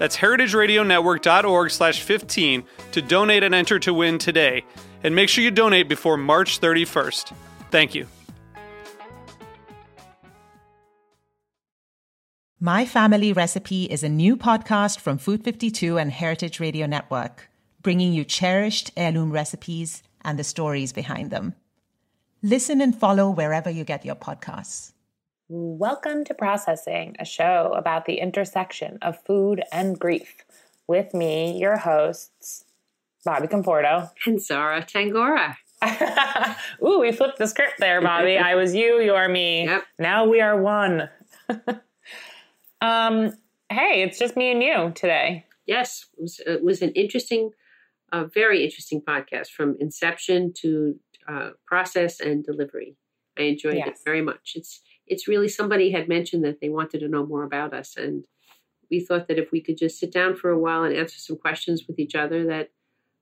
That's 0.00 0.16
heritageradionetwork.org 0.16 1.70
slash 1.70 2.00
15 2.00 2.64
to 2.92 3.02
donate 3.02 3.42
and 3.42 3.54
enter 3.54 3.78
to 3.80 3.92
win 3.92 4.16
today. 4.16 4.64
And 5.04 5.14
make 5.14 5.28
sure 5.28 5.44
you 5.44 5.50
donate 5.50 5.90
before 5.90 6.16
March 6.16 6.58
31st. 6.58 7.34
Thank 7.70 7.94
you. 7.94 8.06
My 12.58 12.86
Family 12.86 13.34
Recipe 13.34 13.84
is 13.84 14.02
a 14.02 14.08
new 14.08 14.38
podcast 14.38 15.00
from 15.00 15.18
Food 15.18 15.44
52 15.44 15.98
and 15.98 16.10
Heritage 16.10 16.60
Radio 16.60 16.86
Network, 16.86 17.50
bringing 17.82 18.14
you 18.14 18.24
cherished 18.24 18.90
heirloom 18.96 19.30
recipes 19.30 20.02
and 20.22 20.38
the 20.38 20.44
stories 20.44 20.94
behind 20.94 21.30
them. 21.30 21.54
Listen 22.42 22.80
and 22.80 22.98
follow 22.98 23.28
wherever 23.28 23.68
you 23.68 23.84
get 23.84 24.06
your 24.06 24.14
podcasts. 24.14 24.92
Welcome 25.52 26.22
to 26.26 26.34
Processing, 26.34 27.16
a 27.18 27.24
show 27.24 27.74
about 27.76 28.04
the 28.04 28.20
intersection 28.20 29.00
of 29.02 29.20
food 29.24 29.64
and 29.72 29.98
grief. 29.98 30.44
With 30.86 31.12
me, 31.12 31.58
your 31.58 31.76
hosts, 31.76 32.66
Bobbie 33.24 33.48
Conforto. 33.48 34.12
And 34.26 34.40
Zara 34.40 34.84
Tangora. 34.84 35.56
Ooh, 36.86 37.00
we 37.00 37.10
flipped 37.10 37.38
the 37.38 37.48
script 37.48 37.80
there, 37.80 38.00
Bobbie. 38.00 38.38
I 38.38 38.54
was 38.54 38.76
you, 38.76 39.00
you're 39.00 39.28
me. 39.28 39.64
Yep. 39.64 39.82
Now 39.98 40.24
we 40.24 40.40
are 40.40 40.56
one. 40.56 41.10
um, 42.80 43.32
hey, 43.70 44.04
it's 44.04 44.20
just 44.20 44.36
me 44.36 44.52
and 44.52 44.62
you 44.62 44.92
today. 44.94 45.46
Yes, 45.66 46.06
it 46.16 46.22
was, 46.22 46.40
it 46.46 46.62
was 46.62 46.80
an 46.80 46.90
interesting, 46.90 47.50
uh, 48.12 48.26
very 48.32 48.62
interesting 48.62 49.02
podcast 49.02 49.48
from 49.48 49.76
inception 49.80 50.52
to 50.58 51.00
uh, 51.26 51.50
process 51.66 52.20
and 52.20 52.44
delivery. 52.44 52.94
I 53.36 53.42
enjoyed 53.42 53.78
it 53.78 53.98
very 54.04 54.22
much. 54.22 54.52
It's 54.54 54.80
it's 55.10 55.28
really 55.28 55.48
somebody 55.48 55.90
had 55.90 56.08
mentioned 56.08 56.44
that 56.44 56.60
they 56.60 56.68
wanted 56.70 57.00
to 57.00 57.08
know 57.08 57.26
more 57.26 57.42
about 57.42 57.74
us, 57.74 57.96
and 57.96 58.24
we 58.90 59.00
thought 59.00 59.28
that 59.28 59.38
if 59.38 59.50
we 59.52 59.60
could 59.60 59.76
just 59.76 59.98
sit 59.98 60.12
down 60.12 60.36
for 60.36 60.50
a 60.50 60.58
while 60.58 60.84
and 60.84 60.96
answer 60.96 61.18
some 61.18 61.36
questions 61.36 61.84
with 61.86 61.98
each 61.98 62.14
other, 62.14 62.46
that 62.46 62.70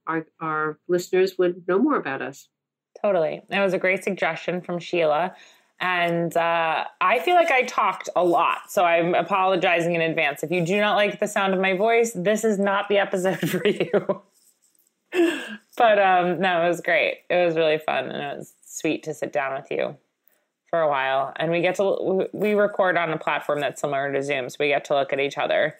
our 0.06 0.26
our 0.40 0.78
listeners 0.86 1.36
would 1.38 1.66
know 1.66 1.78
more 1.78 1.96
about 1.96 2.22
us. 2.22 2.48
Totally. 3.02 3.42
That 3.48 3.64
was 3.64 3.72
a 3.72 3.78
great 3.78 4.04
suggestion 4.04 4.60
from 4.60 4.78
Sheila. 4.78 5.34
And 5.80 6.36
uh, 6.36 6.84
I 7.00 7.20
feel 7.20 7.36
like 7.36 7.52
I 7.52 7.62
talked 7.62 8.08
a 8.16 8.24
lot. 8.24 8.68
So 8.68 8.84
I'm 8.84 9.14
apologizing 9.14 9.94
in 9.94 10.00
advance. 10.00 10.42
If 10.42 10.50
you 10.50 10.66
do 10.66 10.80
not 10.80 10.96
like 10.96 11.20
the 11.20 11.28
sound 11.28 11.54
of 11.54 11.60
my 11.60 11.76
voice, 11.76 12.12
this 12.12 12.42
is 12.42 12.58
not 12.58 12.88
the 12.88 12.98
episode 12.98 13.38
for 13.48 13.64
you. 13.64 14.22
but 15.76 15.98
um, 16.00 16.40
no, 16.40 16.64
it 16.64 16.68
was 16.68 16.80
great. 16.80 17.18
It 17.30 17.46
was 17.46 17.54
really 17.54 17.78
fun. 17.78 18.06
And 18.06 18.20
it 18.20 18.38
was 18.38 18.54
sweet 18.66 19.04
to 19.04 19.14
sit 19.14 19.32
down 19.32 19.54
with 19.54 19.70
you 19.70 19.96
for 20.70 20.80
a 20.80 20.88
while. 20.88 21.32
And 21.36 21.50
we 21.50 21.60
get 21.60 21.76
to, 21.76 22.28
we 22.32 22.54
record 22.54 22.96
on 22.96 23.10
a 23.10 23.18
platform 23.18 23.60
that's 23.60 23.80
similar 23.80 24.12
to 24.12 24.22
Zoom. 24.22 24.48
So 24.50 24.56
we 24.60 24.68
get 24.68 24.84
to 24.86 24.94
look 24.94 25.12
at 25.12 25.20
each 25.20 25.38
other 25.38 25.76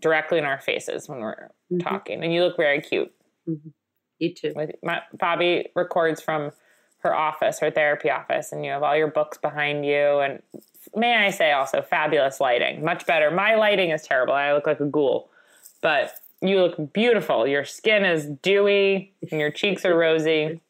directly 0.00 0.38
in 0.38 0.44
our 0.44 0.60
faces 0.60 1.08
when 1.08 1.20
we're 1.20 1.48
Mhm. 1.72 1.82
talking. 1.82 2.22
And 2.22 2.32
you 2.32 2.42
look 2.44 2.56
very 2.56 2.80
cute 2.80 3.12
You 4.18 4.34
too. 4.34 4.52
with 4.54 4.72
my, 4.82 5.02
Bobbie 5.14 5.70
records 5.74 6.20
from 6.20 6.52
her 6.98 7.14
office, 7.14 7.60
her 7.60 7.70
therapy 7.70 8.10
office, 8.10 8.52
and 8.52 8.64
you 8.64 8.70
have 8.72 8.82
all 8.82 8.96
your 8.96 9.08
books 9.08 9.38
behind 9.38 9.86
you. 9.86 10.18
And 10.20 10.42
may 10.94 11.16
I 11.16 11.30
say 11.30 11.52
also 11.52 11.80
fabulous 11.80 12.40
lighting, 12.40 12.84
much 12.84 13.06
better. 13.06 13.30
My 13.30 13.54
lighting 13.54 13.90
is 13.90 14.02
terrible. 14.02 14.34
I 14.34 14.52
look 14.52 14.66
like 14.66 14.80
a 14.80 14.84
ghoul, 14.86 15.30
but 15.80 16.12
you 16.42 16.60
look 16.60 16.92
beautiful. 16.92 17.46
Your 17.46 17.64
skin 17.64 18.04
is 18.04 18.26
dewy, 18.26 19.14
and 19.30 19.40
your 19.40 19.50
cheeks 19.50 19.84
are 19.86 19.96
rosy, 19.96 20.60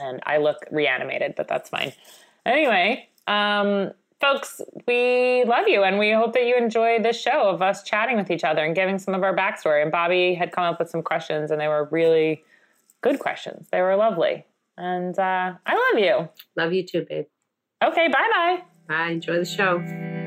and 0.00 0.20
I 0.24 0.38
look 0.38 0.58
reanimated, 0.70 1.34
but 1.36 1.48
that's 1.48 1.68
fine. 1.68 1.92
Anyway, 2.46 3.08
um, 3.26 3.92
folks, 4.20 4.60
we 4.86 5.44
love 5.44 5.68
you, 5.68 5.82
and 5.82 5.98
we 5.98 6.12
hope 6.12 6.32
that 6.34 6.46
you 6.46 6.56
enjoy 6.56 7.00
this 7.02 7.20
show 7.20 7.48
of 7.48 7.62
us 7.62 7.82
chatting 7.82 8.16
with 8.16 8.30
each 8.30 8.44
other 8.44 8.64
and 8.64 8.74
giving 8.74 8.98
some 8.98 9.14
of 9.14 9.22
our 9.22 9.34
backstory. 9.34 9.82
And 9.82 9.92
Bobbie 9.92 10.34
had 10.34 10.52
come 10.52 10.64
up 10.64 10.78
with 10.78 10.90
some 10.90 11.02
questions, 11.02 11.50
and 11.50 11.60
they 11.60 11.68
were 11.68 11.88
really 11.90 12.42
good 13.00 13.18
questions. 13.18 13.68
They 13.70 13.80
were 13.80 13.96
lovely, 13.96 14.46
and 14.76 15.18
uh, 15.18 15.54
I 15.66 15.92
love 15.92 16.02
you. 16.02 16.28
Love 16.56 16.72
you 16.72 16.84
too, 16.86 17.06
babe. 17.08 17.26
Okay, 17.82 18.08
bye 18.08 18.28
bye. 18.32 18.62
Bye. 18.88 19.10
Enjoy 19.10 19.38
the 19.38 19.44
show. 19.44 20.21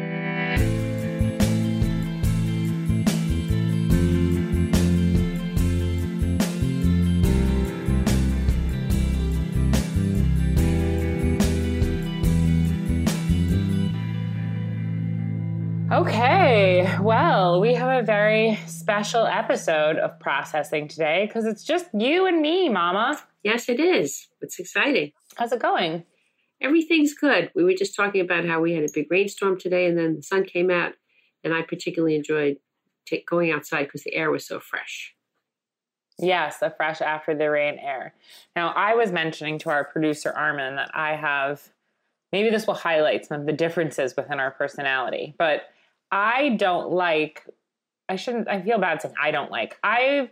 Well, 17.05 17.61
we 17.61 17.75
have 17.75 18.01
a 18.01 18.03
very 18.03 18.57
special 18.65 19.27
episode 19.27 19.97
of 19.97 20.19
processing 20.19 20.87
today 20.87 21.27
because 21.27 21.45
it's 21.45 21.63
just 21.63 21.85
you 21.93 22.25
and 22.25 22.41
me, 22.41 22.67
Mama. 22.67 23.21
Yes, 23.43 23.69
it 23.69 23.79
is. 23.79 24.27
It's 24.41 24.57
exciting. 24.57 25.11
How's 25.35 25.51
it 25.51 25.59
going? 25.59 26.03
Everything's 26.59 27.13
good. 27.13 27.51
We 27.53 27.63
were 27.63 27.75
just 27.75 27.95
talking 27.95 28.21
about 28.21 28.47
how 28.47 28.59
we 28.59 28.73
had 28.73 28.83
a 28.83 28.91
big 28.91 29.05
rainstorm 29.11 29.59
today, 29.59 29.85
and 29.85 29.95
then 29.95 30.15
the 30.15 30.23
sun 30.23 30.45
came 30.45 30.71
out, 30.71 30.93
and 31.43 31.53
I 31.53 31.61
particularly 31.61 32.15
enjoyed 32.15 32.57
ta 33.07 33.17
going 33.29 33.51
outside 33.51 33.83
because 33.83 34.03
the 34.03 34.15
air 34.15 34.31
was 34.31 34.47
so 34.47 34.59
fresh. 34.59 35.13
Yes, 36.17 36.57
the 36.57 36.73
fresh 36.75 37.01
after 37.01 37.35
the 37.35 37.51
rain 37.51 37.77
air. 37.77 38.15
Now, 38.55 38.69
I 38.69 38.95
was 38.95 39.11
mentioning 39.11 39.59
to 39.59 39.69
our 39.69 39.83
producer 39.83 40.31
Armin 40.31 40.77
that 40.77 40.89
I 40.95 41.15
have 41.17 41.69
maybe 42.31 42.49
this 42.49 42.65
will 42.65 42.73
highlight 42.73 43.27
some 43.27 43.41
of 43.41 43.45
the 43.45 43.53
differences 43.53 44.15
within 44.17 44.39
our 44.39 44.49
personality, 44.49 45.35
but 45.37 45.69
I 46.11 46.49
don't 46.57 46.91
like 46.91 47.43
I 48.07 48.15
shouldn't 48.15 48.47
I 48.47 48.61
feel 48.61 48.79
bad 48.79 49.01
saying 49.01 49.15
I 49.21 49.31
don't 49.31 49.51
like. 49.51 49.77
I 49.83 50.29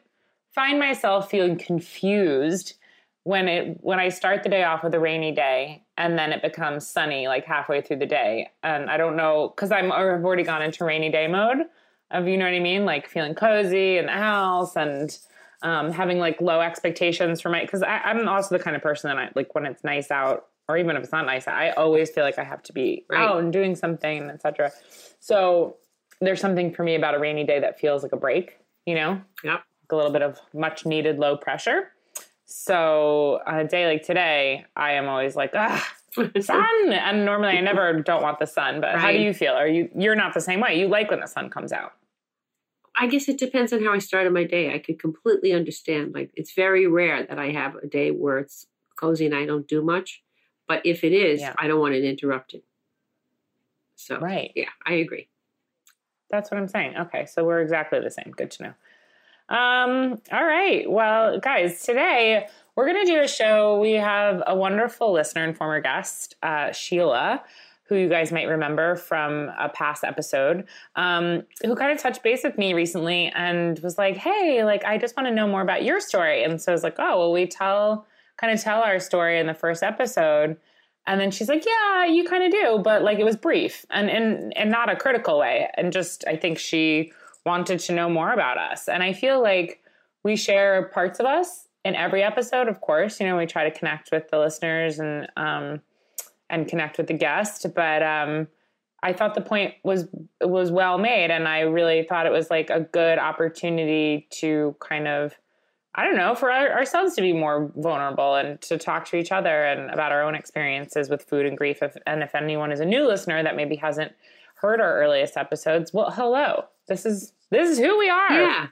find 0.54 0.80
myself 0.80 1.30
feeling 1.30 1.58
confused 1.58 2.76
when 3.24 3.48
it 3.48 3.78
when 3.82 4.00
I 4.00 4.10
start 4.10 4.44
the 4.44 4.50
day 4.50 4.64
off 4.64 4.84
with 4.84 4.94
a 4.94 5.00
rainy 5.00 5.32
day 5.32 5.84
and 5.98 6.18
then 6.18 6.32
it 6.32 6.42
becomes 6.42 6.88
sunny 6.88 7.28
like 7.28 7.46
halfway 7.46 7.82
through 7.82 7.98
the 7.98 8.06
day. 8.06 8.50
And 8.62 8.90
I 8.90 8.98
don't 8.98 9.16
know 9.16 9.50
cuz 9.50 9.72
I'm 9.72 9.92
I've 9.92 10.24
already 10.24 10.44
gone 10.44 10.62
into 10.62 10.86
rainy 10.86 11.10
day 11.10 11.28
mode 11.28 11.66
of 12.12 12.28
you 12.28 12.38
know 12.38 12.46
what 12.46 12.54
I 12.54 12.60
mean, 12.60 12.86
like 12.86 13.08
feeling 13.08 13.34
cozy 13.34 13.98
in 13.98 14.06
the 14.06 14.12
house 14.12 14.76
and 14.76 15.18
um, 15.64 15.92
having 15.92 16.20
like 16.20 16.42
low 16.42 16.60
expectations 16.60 17.42
for 17.42 17.50
my 17.50 17.62
because 17.62 17.82
I'm 17.84 18.28
also 18.28 18.58
the 18.58 18.64
kind 18.64 18.76
of 18.76 18.82
person 18.82 19.10
that 19.10 19.18
I 19.18 19.30
like 19.34 19.56
when 19.56 19.66
it's 19.66 19.84
nice 19.84 20.12
out 20.12 20.48
or 20.70 20.78
even 20.78 20.96
if 20.96 21.04
it's 21.04 21.12
not 21.12 21.26
nice 21.26 21.48
I 21.48 21.70
always 21.72 22.10
feel 22.10 22.24
like 22.24 22.40
I 22.40 22.44
have 22.44 22.64
to 22.64 22.74
be 22.74 23.06
Right. 23.10 23.20
out 23.20 23.40
and 23.40 23.52
doing 23.52 23.76
something, 23.76 24.30
etc. 24.30 24.72
So 25.20 25.78
there's 26.22 26.40
something 26.40 26.74
for 26.74 26.84
me 26.84 26.96
about 26.96 27.16
a 27.16 27.20
rainy 27.20 27.44
day 27.44 27.60
that 27.60 27.80
feels 27.80 28.04
like 28.04 28.12
a 28.14 28.18
break, 28.18 28.58
you 28.86 28.96
know, 28.96 29.22
Yep. 29.44 29.54
like 29.54 29.92
a 29.92 29.96
little 29.96 30.12
bit 30.12 30.22
of 30.22 30.40
much 30.54 30.86
needed 30.86 31.20
low 31.20 31.36
pressure. 31.38 31.92
So 32.46 33.42
on 33.46 33.60
a 33.60 33.68
day 33.68 33.88
like 33.88 34.04
today, 34.04 34.66
I 34.76 34.94
am 34.94 35.08
always 35.08 35.36
like, 35.36 35.52
ah, 35.56 35.86
sun. 36.42 36.92
And 36.94 37.26
normally 37.26 37.58
I 37.58 37.62
never 37.62 38.00
don't 38.02 38.22
want 38.22 38.40
the 38.40 38.46
sun, 38.46 38.80
but 38.80 38.96
how 38.96 39.12
do 39.12 39.20
you 39.20 39.34
feel? 39.34 39.54
Are 39.54 39.68
you 39.68 39.90
you're 39.96 40.16
not 40.16 40.34
the 40.34 40.42
same 40.42 40.60
way? 40.62 40.80
You 40.80 40.88
like 40.88 41.10
when 41.10 41.20
the 41.20 41.28
sun 41.28 41.50
comes 41.50 41.72
out. 41.72 41.94
I 42.96 43.08
guess 43.08 43.28
it 43.28 43.40
depends 43.40 43.74
on 43.74 43.84
how 43.84 43.92
I 43.92 43.98
started 43.98 44.34
my 44.34 44.44
day. 44.44 44.72
I 44.74 44.78
could 44.78 45.00
completely 45.00 45.52
understand. 45.52 46.14
Like 46.14 46.30
it's 46.36 46.54
very 46.54 46.86
rare 46.86 47.26
that 47.26 47.40
I 47.40 47.50
have 47.52 47.76
a 47.76 47.88
day 47.88 48.12
where 48.12 48.38
it's 48.38 48.68
cozy 48.96 49.26
and 49.26 49.34
I 49.34 49.46
don't 49.48 49.68
do 49.68 49.82
much. 49.82 50.22
But 50.68 50.86
if 50.86 51.04
it 51.04 51.14
is, 51.14 51.42
Yeah. 51.42 51.54
I 51.58 51.68
don't 51.68 51.80
want 51.80 51.94
it 51.94 52.04
interrupted. 52.04 52.64
So 53.96 54.20
Right. 54.20 54.52
yeah, 54.56 54.70
I 54.86 54.94
agree. 54.96 55.28
That's 56.30 56.50
what 56.50 56.58
I'm 56.58 56.68
saying. 56.68 56.98
Okay, 56.98 57.26
so 57.26 57.44
we're 57.46 57.62
exactly 57.62 58.00
the 58.00 58.10
same. 58.10 58.32
Good 58.36 58.52
to 58.52 58.64
know. 58.64 58.74
Um, 59.56 60.22
all 60.32 60.44
right. 60.46 60.90
Well, 60.90 61.40
guys, 61.40 61.84
today 61.84 62.48
we're 62.76 62.88
going 62.92 63.06
to 63.06 63.12
do 63.12 63.22
a 63.22 63.28
show. 63.28 63.80
We 63.80 63.94
have 63.94 64.42
a 64.48 64.56
wonderful 64.56 65.12
listener 65.12 65.44
and 65.44 65.56
former 65.56 65.80
guest, 65.80 66.36
uh, 66.42 66.72
Sheila, 66.72 67.44
who 67.84 67.96
you 67.98 68.10
guys 68.10 68.32
might 68.32 68.48
remember 68.48 68.96
from 68.96 69.52
a 69.60 69.70
past 69.70 70.04
episode, 70.04 70.66
um, 70.96 71.44
who 71.64 71.76
kind 71.76 71.92
of 71.92 72.00
touched 72.00 72.24
base 72.24 72.44
with 72.44 72.58
me 72.58 72.74
recently 72.74 73.32
and 73.36 73.78
was 73.80 73.98
like, 73.98 74.16
"Hey, 74.18 74.64
like 74.64 74.86
I 74.86 74.98
just 74.98 75.16
want 75.16 75.28
to 75.28 75.34
know 75.36 75.46
more 75.48 75.62
about 75.62 75.84
your 75.84 76.00
story." 76.00 76.44
And 76.44 76.60
so 76.60 76.72
I 76.72 76.74
was 76.74 76.84
like, 76.84 76.96
"Oh, 76.98 77.20
well, 77.20 77.32
we 77.34 77.46
tell 77.46 78.08
kind 78.38 78.54
of 78.54 78.62
tell 78.62 78.82
our 78.82 79.00
story 79.00 79.40
in 79.40 79.48
the 79.48 79.54
first 79.54 79.84
episode." 79.84 80.58
And 81.06 81.20
then 81.20 81.32
she's 81.32 81.50
like, 81.50 81.66
"Yeah, 81.66 82.06
you 82.06 82.24
kind 82.24 82.44
of 82.44 82.52
do, 82.52 82.80
but 82.84 83.04
like 83.04 83.20
it 83.20 83.26
was 83.26 83.36
brief 83.36 83.86
and 83.90 84.10
and 84.10 84.56
and 84.58 84.70
not 84.70 84.90
a 84.90 84.96
critical 84.96 85.40
way. 85.40 85.70
And 85.76 85.92
just 85.92 86.24
I 86.28 86.36
think 86.36 86.58
she 86.58 87.12
wanted 87.46 87.80
to 87.80 87.94
know 87.94 88.10
more 88.10 88.32
about 88.32 88.58
us. 88.58 88.88
And 88.88 89.04
I 89.04 89.14
feel 89.14 89.42
like 89.42 89.82
we 90.24 90.36
share 90.36 90.90
parts 90.94 91.20
of 91.20 91.26
us 91.26 91.68
in 91.84 91.96
every 91.96 92.24
episode. 92.24 92.68
Of 92.68 92.82
course, 92.82 93.20
you 93.20 93.28
know 93.28 93.38
we 93.38 93.46
try 93.46 93.70
to 93.70 93.78
connect 93.78 94.12
with 94.12 94.30
the 94.30 94.40
listeners 94.40 95.00
and 95.00 95.28
um, 95.36 95.82
and 96.50 96.68
connect 96.68 96.98
with 96.98 97.08
the 97.08 97.14
guest, 97.14 97.66
but 97.76 98.04
um, 98.04 98.48
I 99.02 99.12
thought 99.12 99.36
the 99.36 99.42
point 99.42 99.74
was 99.84 100.08
was 100.42 100.72
well 100.72 100.98
made, 100.98 101.32
and 101.32 101.48
I 101.48 101.62
really 101.62 102.04
thought 102.04 102.26
it 102.26 102.32
was 102.32 102.50
like 102.50 102.70
a 102.70 102.80
good 102.80 103.20
opportunity 103.20 104.28
to 104.40 104.76
kind 104.80 105.08
of 105.08 105.34
I 105.96 106.06
don't 106.06 106.16
know, 106.16 106.34
for 106.34 106.52
our, 106.52 106.72
ourselves 106.72 107.14
to 107.16 107.22
be 107.22 107.34
more 107.34 107.72
vulnerable 107.76 108.36
and 108.36 108.60
to 108.62 108.78
talk 108.80 109.06
to 109.06 109.16
each 109.16 109.32
other 109.32 109.64
and 109.64 109.92
about 109.92 110.12
our 110.12 110.24
own 110.24 110.34
experiences 110.34 111.08
with 111.08 111.24
food 111.24 111.46
and 111.46 111.56
grief. 111.56 111.84
If, 111.84 111.96
and 112.08 112.24
if 112.24 112.34
anyone 112.34 112.72
is 112.72 112.80
a 112.80 112.86
new 112.86 113.06
listener 113.06 113.44
that 113.44 113.56
maybe 113.56 113.76
hasn't 113.76 114.12
heard 114.56 114.82
our 114.82 115.00
earliest 115.00 115.38
episodes, 115.38 115.94
well, 115.94 116.10
hello. 116.10 116.66
This 116.88 117.06
is 117.06 117.34
this 117.52 117.70
is 117.70 117.78
who 117.78 117.98
we 118.00 118.10
are. 118.10 118.42
Yeah, 118.42 118.68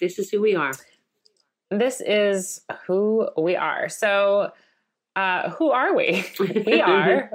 this 0.00 0.18
is 0.18 0.28
who 0.30 0.42
we 0.42 0.56
are. 0.56 0.72
This 1.70 2.00
is 2.00 2.62
who 2.86 3.28
we 3.38 3.54
are. 3.54 3.88
So, 3.88 4.50
uh, 5.14 5.50
who 5.50 5.70
are 5.70 5.94
we? 5.94 6.24
we 6.40 6.80
are. 6.80 7.30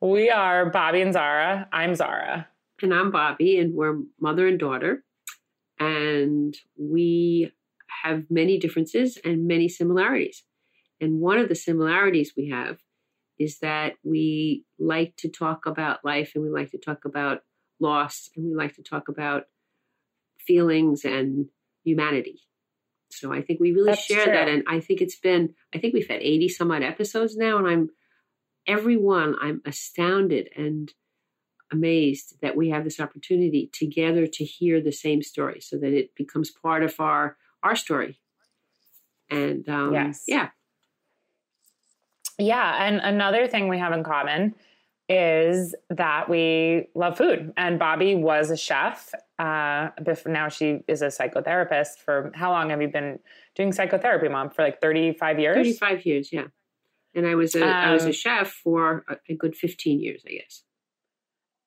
we 0.00 0.30
are 0.30 0.70
Bobbie 0.70 1.02
and 1.02 1.12
Zara. 1.12 1.68
I'm 1.72 1.94
Zara. 1.96 2.46
And 2.80 2.94
I'm 2.94 3.10
Bobbie, 3.10 3.58
and 3.58 3.74
we're 3.74 3.98
mother 4.20 4.46
and 4.46 4.58
daughter 4.58 5.04
and 5.82 6.56
we 6.78 7.52
have 8.04 8.24
many 8.30 8.58
differences 8.58 9.18
and 9.24 9.46
many 9.46 9.68
similarities. 9.68 10.44
And 11.00 11.20
one 11.20 11.38
of 11.38 11.48
the 11.48 11.54
similarities 11.54 12.32
we 12.36 12.50
have 12.50 12.78
is 13.38 13.58
that 13.58 13.94
we 14.04 14.64
like 14.78 15.16
to 15.16 15.28
talk 15.28 15.66
about 15.66 16.04
life 16.04 16.32
and 16.34 16.44
we 16.44 16.50
like 16.50 16.70
to 16.70 16.78
talk 16.78 17.04
about 17.04 17.40
loss 17.80 18.30
and 18.36 18.46
we 18.46 18.54
like 18.54 18.76
to 18.76 18.82
talk 18.82 19.08
about 19.08 19.44
feelings 20.38 21.04
and 21.04 21.46
humanity. 21.84 22.40
So 23.10 23.32
I 23.32 23.42
think 23.42 23.60
we 23.60 23.72
really 23.72 23.90
That's 23.90 24.04
share 24.04 24.24
true. 24.24 24.32
that. 24.32 24.48
And 24.48 24.62
I 24.68 24.80
think 24.80 25.00
it's 25.00 25.18
been, 25.18 25.54
I 25.74 25.78
think 25.78 25.94
we've 25.94 26.08
had 26.08 26.22
80 26.22 26.48
some 26.48 26.70
odd 26.70 26.82
episodes 26.82 27.36
now. 27.36 27.58
And 27.58 27.66
I'm, 27.66 27.90
every 28.66 28.96
one, 28.96 29.34
I'm 29.40 29.60
astounded 29.66 30.48
and 30.56 30.90
amazed 31.72 32.34
that 32.42 32.56
we 32.56 32.68
have 32.70 32.84
this 32.84 33.00
opportunity 33.00 33.70
together 33.72 34.26
to 34.26 34.44
hear 34.44 34.80
the 34.80 34.92
same 34.92 35.22
story 35.22 35.60
so 35.60 35.76
that 35.78 35.92
it 35.92 36.14
becomes 36.14 36.50
part 36.50 36.82
of 36.82 36.94
our 37.00 37.36
our 37.62 37.76
story. 37.76 38.18
And 39.30 39.68
um, 39.68 39.94
yes. 39.94 40.24
yeah. 40.26 40.48
Yeah 42.38 42.84
and 42.84 42.96
another 42.96 43.46
thing 43.46 43.68
we 43.68 43.78
have 43.78 43.92
in 43.92 44.04
common 44.04 44.54
is 45.08 45.74
that 45.90 46.28
we 46.28 46.88
love 46.94 47.16
food 47.18 47.52
and 47.56 47.78
bobbie 47.78 48.14
was 48.14 48.50
a 48.50 48.56
chef 48.56 49.12
uh, 49.38 49.88
now 50.26 50.48
she 50.48 50.80
is 50.86 51.02
a 51.02 51.06
psychotherapist 51.06 51.98
for 52.04 52.30
how 52.34 52.50
long 52.50 52.70
have 52.70 52.80
you 52.80 52.88
been 52.88 53.18
doing 53.56 53.72
psychotherapy 53.72 54.28
mom? 54.28 54.48
For 54.50 54.62
like 54.62 54.80
35 54.80 55.40
years? 55.40 55.56
35 55.56 56.06
years 56.06 56.32
yeah. 56.32 56.46
And 57.14 57.26
i 57.26 57.34
was 57.34 57.54
a 57.54 57.62
um, 57.62 57.68
I 57.68 57.92
was 57.92 58.04
a 58.04 58.06
um, 58.06 58.12
chef 58.12 58.48
for 58.50 59.04
a, 59.08 59.16
a 59.28 59.34
good 59.34 59.54
15 59.56 60.00
years 60.00 60.22
i 60.26 60.32
guess 60.32 60.62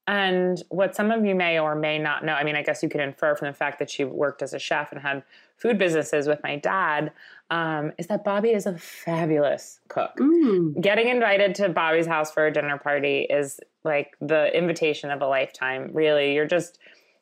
and 0.08 0.62
what 0.70 0.96
some 0.96 1.10
of 1.10 1.26
you 1.26 1.34
may 1.34 1.60
or 1.60 1.76
may 1.76 1.98
not 1.98 2.24
know, 2.24 2.34
I 2.34 2.44
mean, 2.44 2.56
I 2.56 2.62
guess 2.62 2.84
you 2.84 2.90
could 2.90 3.02
infer 3.02 3.36
from 3.36 3.48
the 3.48 3.54
fact 3.54 3.80
that 3.80 3.90
she 3.90 4.04
worked 4.04 4.44
as 4.44 4.54
a 4.54 4.60
chef 4.60 4.92
and 4.92 5.02
had 5.02 5.24
food 5.58 5.80
businesses 5.80 6.28
with 6.28 6.44
my 6.44 6.58
dad, 6.58 7.12
um, 7.50 7.92
is 7.98 8.08
that 8.08 8.24
Bobbie 8.24 8.52
is 8.52 8.68
a 8.68 8.78
fabulous 8.78 9.80
cook. 9.88 10.16
Mm. 10.18 10.80
Getting 10.80 11.08
invited 11.08 11.56
to 11.56 11.70
Bobbie's 11.70 12.06
house 12.06 12.32
for 12.32 12.46
a 12.46 12.54
dinner 12.54 12.78
party 12.78 13.22
is 13.22 13.60
like 13.84 14.16
the 14.22 14.56
invitation 14.56 15.10
of 15.10 15.22
a 15.22 15.28
lifetime. 15.28 15.90
Really, 15.94 16.36
you're 16.36 16.46
just 16.46 16.78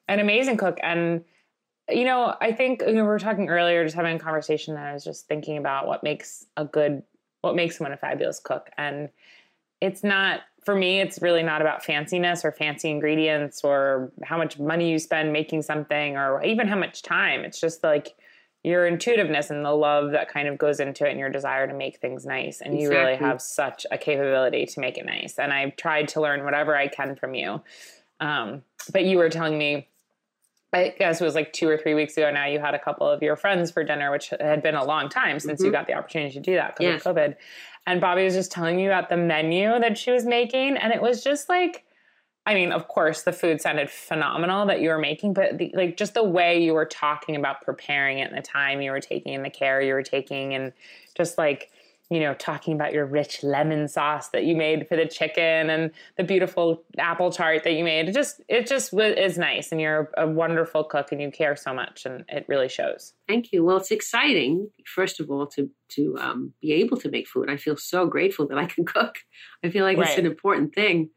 an 0.09 0.19
amazing 0.19 0.57
cook. 0.57 0.77
And, 0.83 1.24
you 1.89 2.03
know, 2.03 2.35
I 2.41 2.51
think 2.51 2.81
you 2.81 2.94
know, 2.94 3.03
we 3.03 3.07
were 3.07 3.19
talking 3.19 3.47
earlier, 3.47 3.85
just 3.85 3.95
having 3.95 4.18
a 4.18 4.19
conversation, 4.19 4.74
that 4.74 4.88
I 4.88 4.94
was 4.94 5.06
just 5.06 5.27
thinking 5.27 5.57
about 5.57 5.88
what 5.88 6.03
makes 6.03 6.45
a 6.57 6.65
good, 6.65 7.03
what 7.41 7.56
makes 7.56 7.77
someone 7.77 7.94
a 7.94 7.97
fabulous 7.97 8.39
cook. 8.39 8.69
And 8.77 9.09
it's 9.80 10.03
not 10.03 10.41
for 10.65 10.75
me, 10.75 11.00
it's 11.00 11.21
really 11.21 11.44
not 11.44 11.62
about 11.62 11.83
fanciness 11.83 12.44
or 12.44 12.51
fancy 12.51 12.89
ingredients 12.89 13.63
or 13.63 14.12
how 14.24 14.38
much 14.38 14.60
money 14.60 14.92
you 14.92 15.00
spend 15.00 15.33
making 15.33 15.62
something 15.62 16.18
or 16.18 16.44
even 16.44 16.68
how 16.68 16.77
much 16.77 17.01
time. 17.01 17.42
It's 17.42 17.60
just 17.60 17.83
like 17.83 18.15
your 18.63 18.88
intuitiveness 18.88 19.50
and 19.50 19.65
the 19.65 19.71
love 19.71 20.12
that 20.12 20.30
kind 20.30 20.48
of 20.48 20.57
goes 20.57 20.80
into 20.80 21.06
it 21.06 21.12
and 21.12 21.19
your 21.19 21.30
desire 21.30 21.68
to 21.68 21.74
make 21.74 22.00
things 22.00 22.25
nice. 22.25 22.62
And 22.62 22.74
exactly. 22.74 22.83
you 22.83 22.89
really 22.89 23.18
have 23.18 23.42
such 23.42 23.86
a 23.92 23.98
capability 23.98 24.65
to 24.65 24.80
make 24.80 24.98
it 24.98 25.06
nice. 25.06 25.38
And 25.38 25.51
I've 25.51 25.75
tried 25.75 26.07
to 26.10 26.21
learn 26.21 26.45
whatever 26.45 26.75
I 26.75 26.88
can 26.88 27.16
from 27.16 27.33
you. 27.33 27.62
Um, 28.21 28.63
but 28.92 29.04
you 29.04 29.18
were 29.18 29.30
telling 29.30 29.57
me, 29.57 29.89
I 30.71 30.95
guess 30.98 31.21
it 31.21 31.25
was 31.25 31.36
like 31.36 31.54
two 31.54 31.68
or 31.69 31.77
three 31.77 31.94
weeks 31.94 32.18
ago 32.18 32.31
now, 32.31 32.48
you 32.48 32.59
had 32.59 32.74
a 32.74 32.80
couple 32.80 33.07
of 33.07 33.21
your 33.21 33.36
friends 33.36 33.69
for 33.69 33.83
dinner, 33.83 34.12
which 34.12 34.30
had 34.39 34.63
been 34.63 34.75
a 34.75 34.83
long 34.83 35.09
time 35.09 35.39
since 35.39 35.59
mm-hmm. 35.59 35.68
you 35.68 35.71
got 35.71 35.86
the 35.86 35.94
opportunity 35.94 36.33
to 36.33 36.39
do 36.39 36.56
that 36.56 36.75
because 36.75 36.94
yes. 36.94 37.06
of 37.06 37.16
COVID. 37.16 37.36
And 37.85 38.00
Bobbie 38.00 38.24
was 38.24 38.33
just 38.33 38.51
telling 38.51 38.77
me 38.77 38.85
about 38.85 39.09
the 39.09 39.18
menu 39.18 39.68
that 39.80 39.97
she 39.97 40.12
was 40.12 40.25
making. 40.25 40.77
And 40.77 40.94
it 40.94 41.01
was 41.01 41.24
just 41.24 41.50
like, 41.50 41.85
I 42.45 42.53
mean, 42.53 42.71
of 42.71 42.88
course, 42.88 43.24
the 43.24 43.31
food 43.31 43.62
sounded 43.62 43.89
phenomenal 43.89 44.65
that 44.65 44.81
you 44.81 44.89
were 44.89 45.00
making, 45.00 45.33
but 45.33 45.57
the, 45.57 45.71
like 45.74 45.95
just 45.95 46.13
the 46.13 46.24
way 46.24 46.62
you 46.62 46.74
were 46.74 46.85
talking 46.85 47.35
about 47.35 47.62
preparing 47.62 48.19
it 48.19 48.30
and 48.30 48.38
the 48.38 48.41
time 48.41 48.81
you 48.81 48.91
were 48.91 49.00
taking 49.00 49.33
and 49.33 49.45
the 49.45 49.50
care 49.50 49.81
you 49.81 49.94
were 49.94 50.03
taking, 50.03 50.53
and 50.53 50.74
just 51.15 51.38
like 51.38 51.71
you 52.09 52.19
know, 52.19 52.33
talking 52.33 52.73
about 52.73 52.94
your 52.94 53.05
rich 53.05 53.44
lemon 53.44 53.88
sauce 53.88 54.29
that 54.29 54.44
you 54.44 54.55
made 54.55 54.88
for 54.88 54.95
the 54.95 55.05
chicken 55.05 55.69
and 55.69 55.89
the 56.17 56.23
beautiful 56.23 56.83
apple 56.97 57.31
tart 57.31 57.63
that 57.63 57.73
you 57.73 57.83
made. 57.83 58.09
It 58.09 58.13
just, 58.13 58.41
it 58.50 58.67
just 58.67 58.94
is 58.94 59.38
nice. 59.38 59.71
And 59.71 59.79
you're 59.79 60.11
a 60.17 60.27
wonderful 60.27 60.83
cook 60.83 61.11
and 61.11 61.21
you 61.21 61.31
care 61.31 61.55
so 61.55 61.73
much 61.73 62.05
and 62.05 62.25
it 62.27 62.45
really 62.47 62.67
shows. 62.67 63.13
Thank 63.27 63.51
you. 63.51 63.63
Well, 63.63 63.77
it's 63.77 63.89
exciting, 63.89 64.69
first 64.85 65.19
of 65.19 65.31
all, 65.31 65.47
to, 65.47 65.69
to 65.89 66.17
um, 66.19 66.53
be 66.61 66.73
able 66.73 66.97
to 66.97 67.09
make 67.09 67.28
food. 67.28 67.49
I 67.49 67.57
feel 67.57 67.78
so 67.78 68.06
grateful 68.06 68.47
that 68.47 68.57
I 68.57 68.66
can 68.66 68.85
cook. 68.85 69.19
I 69.63 69.69
feel 69.69 69.85
like 69.85 69.97
right. 69.97 70.09
it's 70.09 70.19
an 70.19 70.25
important 70.25 70.75
thing, 70.75 71.09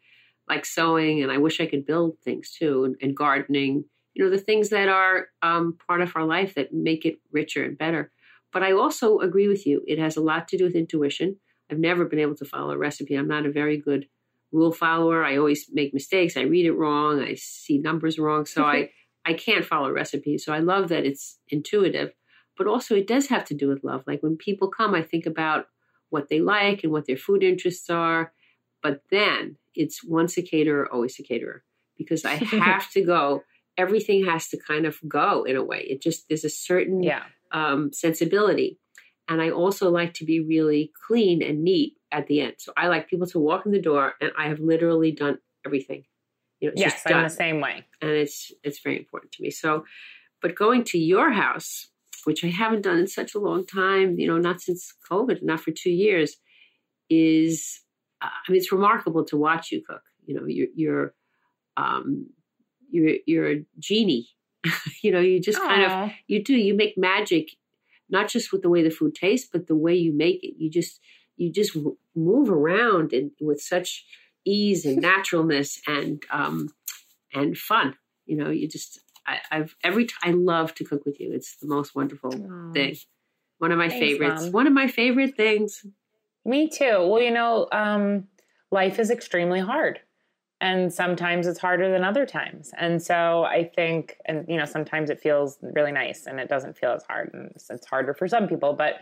like 0.49 0.65
sewing. 0.65 1.23
And 1.23 1.33
I 1.33 1.39
wish 1.39 1.61
I 1.61 1.67
could 1.67 1.85
build 1.85 2.17
things 2.25 2.53
too 2.53 2.85
and, 2.85 2.97
and 3.03 3.17
gardening, 3.17 3.85
you 4.15 4.25
know, 4.25 4.31
the 4.31 4.39
things 4.39 4.71
that 4.71 4.89
are 4.89 5.27
um, 5.43 5.77
part 5.87 6.01
of 6.01 6.13
our 6.15 6.25
life 6.25 6.55
that 6.55 6.73
make 6.73 7.05
it 7.05 7.19
richer 7.33 7.65
and 7.65 7.77
better. 7.77 8.13
But 8.57 8.63
I 8.63 8.73
also 8.73 9.19
agree 9.19 9.49
with 9.49 9.67
you. 9.67 9.83
It 9.87 9.99
has 9.99 10.17
a 10.17 10.23
lot 10.23 10.49
to 10.49 10.57
do 10.57 10.65
with 10.65 10.75
intuition. 10.75 11.37
I've 11.71 11.79
never 11.79 12.07
been 12.07 12.21
able 12.21 12.37
to 12.37 12.47
follow 12.47 12.71
a 12.71 12.79
recipe. 12.79 13.15
I'm 13.15 13.29
not 13.29 13.45
a 13.45 13.53
very 13.53 13.77
good 13.77 14.09
rule 14.51 14.73
follower. 14.73 15.23
I 15.23 15.37
always 15.37 15.67
make 15.71 15.93
mistakes. 15.93 16.39
I 16.39 16.45
read 16.45 16.65
it 16.65 16.73
wrong. 16.73 17.21
I 17.21 17.35
see 17.35 17.77
numbers 17.77 18.19
wrong. 18.19 18.47
So 18.47 18.65
I, 18.65 18.93
I 19.27 19.35
can't 19.35 19.63
follow 19.63 19.93
recipes. 19.93 20.43
So 20.43 20.55
I 20.55 20.61
love 20.61 20.89
that 20.89 21.05
it's 21.05 21.39
intuitive. 21.51 22.15
But 22.57 22.67
also, 22.67 22.95
it 22.95 23.07
does 23.07 23.27
have 23.27 23.45
to 23.45 23.55
do 23.55 23.69
with 23.69 23.85
love. 23.85 24.05
Like 24.07 24.23
when 24.23 24.39
people 24.39 24.69
come, 24.69 24.95
I 24.95 25.03
think 25.03 25.27
about 25.27 25.67
what 26.09 26.31
they 26.31 26.41
like 26.41 26.83
and 26.83 26.91
what 26.91 27.05
their 27.05 27.19
food 27.19 27.43
interests 27.43 27.91
are. 27.91 28.33
But 28.83 29.03
then 29.11 29.59
it's 29.75 30.03
once 30.03 30.39
a 30.39 30.43
caterer, 30.43 30.91
always 30.91 31.21
a 31.21 31.23
caterer, 31.23 31.63
because 31.99 32.25
I 32.25 32.35
have 32.65 32.91
to 32.93 33.05
go. 33.05 33.45
Everything 33.77 34.25
has 34.25 34.49
to 34.49 34.57
kind 34.57 34.87
of 34.87 34.99
go 35.07 35.43
in 35.43 35.57
a 35.57 35.63
way. 35.63 35.81
It 35.81 36.01
just, 36.01 36.27
there's 36.31 36.47
a 36.47 36.49
certain 36.49 37.03
yeah 37.03 37.25
um, 37.57 37.91
sensibility. 37.93 38.79
And 39.29 39.41
I 39.41 39.51
also 39.51 39.91
like 39.91 40.15
to 40.15 40.25
be 40.25 40.41
really 40.41 40.93
clean 41.07 41.43
and 41.43 41.65
neat 41.65 41.95
at 42.13 42.27
the 42.27 42.43
end. 42.43 42.55
So 42.59 42.73
I 42.77 42.87
like 42.89 43.09
people 43.09 43.27
to 43.29 43.41
walk 43.41 43.67
in 43.67 43.73
the 43.73 43.81
door 43.81 44.13
and 44.21 44.31
I 44.39 44.49
have 44.49 44.61
literally 44.61 45.11
done 45.11 45.39
everything. 45.65 46.05
You 46.61 46.69
know, 46.69 46.73
it's 46.73 46.81
yes, 46.81 47.03
I'm 47.07 47.25
the 47.25 47.31
same 47.31 47.61
way. 47.61 47.85
And 48.01 48.11
it's 48.11 48.53
it's 48.63 48.81
very 48.81 48.99
important 48.99 49.33
to 49.33 49.43
me. 49.43 49.51
So 49.51 49.85
but 50.43 50.55
going 50.55 50.85
to 50.85 50.99
your 50.99 51.33
house, 51.33 51.89
which 52.25 52.45
I 52.45 52.49
haven't 52.49 52.83
done 52.83 52.99
in 52.99 53.09
such 53.09 53.35
a 53.35 53.41
long 53.41 53.67
time, 53.67 54.19
you 54.19 54.29
know, 54.29 54.39
not 54.39 54.61
since 54.61 54.93
COVID, 55.11 55.43
not 55.43 55.61
for 55.61 55.73
two 55.73 55.91
years, 55.91 56.37
is 57.09 57.81
uh, 58.23 58.27
I 58.27 58.53
mean, 58.53 58.59
it's 58.59 58.71
remarkable 58.71 59.25
to 59.25 59.37
watch 59.37 59.73
you 59.73 59.83
cook. 59.89 60.03
You 60.27 60.35
know, 60.35 60.47
you're 60.47 60.69
you're 60.75 61.15
um, 61.77 62.29
you're 62.91 63.17
you're 63.27 63.51
a 63.51 63.65
genie 63.79 64.29
you 65.03 65.13
know, 65.13 65.21
you 65.21 65.41
just 65.41 65.59
Aww. 65.59 65.67
kind 65.67 65.83
of 65.85 66.13
you 66.27 66.43
do 66.43 66.55
you 66.55 66.75
make 66.75 66.97
magic, 66.97 67.51
not 68.09 68.29
just 68.29 68.53
with 68.53 68.63
the 68.63 68.71
way 68.71 68.83
the 68.83 68.91
food 68.91 69.15
tastes, 69.15 69.49
but 69.51 69.67
the 69.67 69.77
way 69.77 69.95
you 69.95 70.13
make 70.13 70.43
it. 70.43 70.55
You 70.59 70.71
just 70.71 71.01
you 71.37 71.51
just 71.51 71.77
move 72.15 72.51
around 72.51 73.13
and 73.13 73.31
with 73.41 73.61
such 73.61 74.05
ease 74.45 74.85
and 74.85 75.01
naturalness 75.03 75.81
and 75.87 76.23
um 76.31 76.69
and 77.33 77.57
fun. 77.57 77.97
You 78.27 78.37
know, 78.37 78.51
you 78.51 78.69
just 78.69 79.01
I, 79.27 79.39
have 79.51 79.75
every 79.83 80.07
time 80.07 80.19
I 80.23 80.31
love 80.33 80.75
to 80.77 80.85
cook 80.85 81.05
with 81.05 81.21
you. 81.21 81.33
It's 81.33 81.57
the 81.57 81.67
most 81.67 81.95
wonderful 81.95 82.31
Aww. 82.33 82.75
thing. 82.75 82.97
One 83.59 83.73
of 83.73 83.79
my 83.79 83.89
Thanks, 83.89 84.19
favorites. 84.19 84.43
Mom. 84.43 84.53
One 84.53 84.67
of 84.67 84.73
my 84.73 84.87
favorite 84.87 85.37
things. 85.37 85.85
Me 86.45 86.69
too. 86.69 87.07
Well, 87.09 87.21
you 87.21 87.33
know, 87.33 87.67
um, 87.73 88.29
life 88.71 88.99
is 88.99 89.11
extremely 89.11 89.61
hard. 89.61 90.01
And 90.61 90.93
sometimes 90.93 91.47
it's 91.47 91.59
harder 91.59 91.91
than 91.91 92.03
other 92.03 92.25
times. 92.25 92.73
And 92.79 93.03
so 93.03 93.45
I 93.45 93.71
think, 93.75 94.17
and 94.25 94.47
you 94.49 94.57
know, 94.57 94.65
sometimes 94.65 95.11
it 95.11 95.21
feels 95.21 95.59
really 95.61 95.93
nice 95.93 96.27
and 96.27 96.41
it 96.41 96.49
doesn't 96.49 96.79
feel 96.79 96.93
as 96.93 97.03
hard. 97.05 97.31
And 97.35 97.51
it's, 97.55 97.69
it's 97.69 97.87
harder 97.87 98.15
for 98.15 98.27
some 98.27 98.49
people, 98.49 98.73
but 98.73 98.95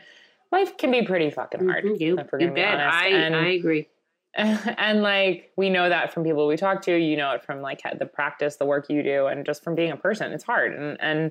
life 0.51 0.77
can 0.77 0.91
be 0.91 1.03
pretty 1.03 1.31
fucking 1.31 1.69
hard. 1.69 1.85
Mhm, 1.85 2.01
you, 2.01 2.19
if 2.19 2.33
we're 2.33 2.41
you 2.41 2.47
gonna 2.47 2.55
be 2.55 2.61
bet. 2.61 2.75
honest. 2.75 2.97
I, 2.97 3.09
and, 3.09 3.37
I 3.37 3.49
agree. 3.51 3.89
and 4.37 5.03
like 5.03 5.53
we 5.57 5.71
know 5.71 5.89
that 5.89 6.13
from 6.13 6.25
people 6.25 6.49
we 6.49 6.57
talk 6.57 6.83
to 6.83 6.97
you 6.97 7.17
know 7.17 7.31
it 7.31 7.45
from 7.45 7.61
like 7.61 7.83
the 8.01 8.07
practice 8.07 8.57
the 8.57 8.67
work 8.67 8.91
you 8.91 9.01
do 9.01 9.27
and 9.29 9.47
just 9.47 9.63
from 9.63 9.77
being 9.77 9.93
a 9.93 9.97
person 9.97 10.33
it's 10.33 10.43
hard 10.43 10.75
and 10.75 11.01
and 11.01 11.31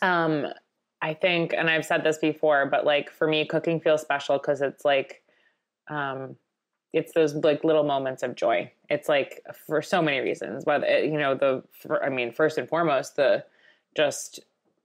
um 0.00 0.46
i 1.02 1.12
think 1.12 1.52
and 1.52 1.68
i've 1.68 1.84
said 1.84 2.04
this 2.04 2.18
before 2.18 2.66
but 2.66 2.84
like 2.84 3.10
for 3.10 3.26
me 3.26 3.44
cooking 3.44 3.80
feels 3.80 4.00
special 4.00 4.38
because 4.38 4.62
it's 4.62 4.84
like 4.84 5.22
um 5.88 6.36
it's 6.94 7.12
those 7.12 7.34
like 7.34 7.64
little 7.64 7.82
moments 7.82 8.22
of 8.22 8.36
joy. 8.36 8.70
It's 8.88 9.08
like 9.08 9.42
for 9.66 9.82
so 9.82 10.00
many 10.00 10.20
reasons 10.20 10.64
whether 10.64 10.86
eh, 10.86 11.02
you 11.02 11.18
know 11.18 11.34
the 11.34 11.62
for, 11.72 12.02
i 12.02 12.08
mean 12.08 12.32
first 12.32 12.56
and 12.56 12.68
foremost 12.68 13.16
the 13.16 13.44
just 13.96 14.40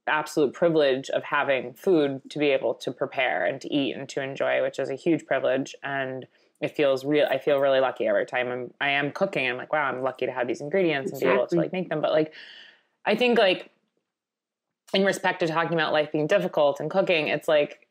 absolute 0.06 0.52
privilege 0.52 1.08
of 1.10 1.22
having 1.22 1.72
food 1.74 2.20
to 2.30 2.38
be 2.38 2.48
able 2.48 2.74
to 2.74 2.90
prepare 2.90 3.44
and 3.44 3.60
to 3.60 3.72
eat 3.72 3.94
and 3.94 4.08
to 4.08 4.20
enjoy 4.20 4.60
which 4.60 4.78
is 4.78 4.90
a 4.90 4.94
huge 4.94 5.24
privilege 5.24 5.74
and 5.84 6.26
it 6.60 6.74
feels 6.74 7.04
real 7.04 7.26
i 7.30 7.38
feel 7.38 7.60
really 7.60 7.80
lucky 7.80 8.06
every 8.06 8.26
time 8.26 8.48
i'm 8.48 8.74
i 8.80 8.90
am 8.90 9.12
cooking. 9.12 9.48
I'm 9.48 9.56
like 9.56 9.72
wow 9.72 9.84
i'm 9.84 10.02
lucky 10.02 10.26
to 10.26 10.32
have 10.32 10.48
these 10.48 10.60
ingredients 10.60 11.12
and 11.12 11.20
be 11.20 11.26
able 11.28 11.46
to 11.46 11.56
like 11.56 11.72
make 11.72 11.88
them. 11.88 12.00
But 12.00 12.12
like 12.12 12.32
i 13.06 13.14
think 13.14 13.38
like 13.38 13.70
in 14.92 15.04
respect 15.04 15.40
to 15.40 15.46
talking 15.46 15.74
about 15.74 15.92
life 15.92 16.10
being 16.10 16.26
difficult 16.26 16.80
and 16.80 16.90
cooking 16.90 17.28
it's 17.28 17.46
like 17.46 17.86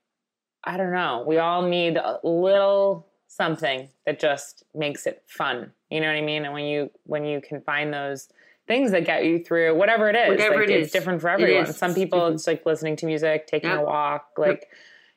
i 0.66 0.76
don't 0.76 0.92
know. 0.92 1.24
We 1.26 1.38
all 1.38 1.62
need 1.62 1.96
a 1.96 2.20
little 2.24 3.09
something 3.30 3.88
that 4.06 4.20
just 4.20 4.64
makes 4.76 5.06
it 5.06 5.24
fun. 5.28 5.72
You 5.90 6.02
know 6.02 6.08
what 6.08 6.18
i 6.18 6.22
mean? 6.22 6.44
And 6.44 6.54
when 6.54 6.66
you 6.66 6.90
when 7.06 7.24
you 7.26 7.40
can 7.40 7.62
find 7.62 7.94
those 7.94 8.28
things 8.68 8.92
that 8.92 9.06
get 9.06 9.24
you 9.26 9.40
through 9.44 9.76
whatever 9.76 10.10
it 10.10 10.16
is 10.16 10.30
Whatever 10.30 10.56
like, 10.60 10.70
it 10.70 10.72
it's 10.72 10.88
is. 10.88 10.92
different 10.92 11.22
for 11.22 11.30
everyone. 11.30 11.72
some 11.74 11.94
people 11.96 12.28
it's 12.28 12.46
like 12.48 12.66
listening 12.66 12.96
to 12.98 13.06
music 13.06 13.48
taking 13.48 13.70
Yep. 13.70 13.80
a 13.80 13.84
walk 13.84 14.28
like 14.38 14.68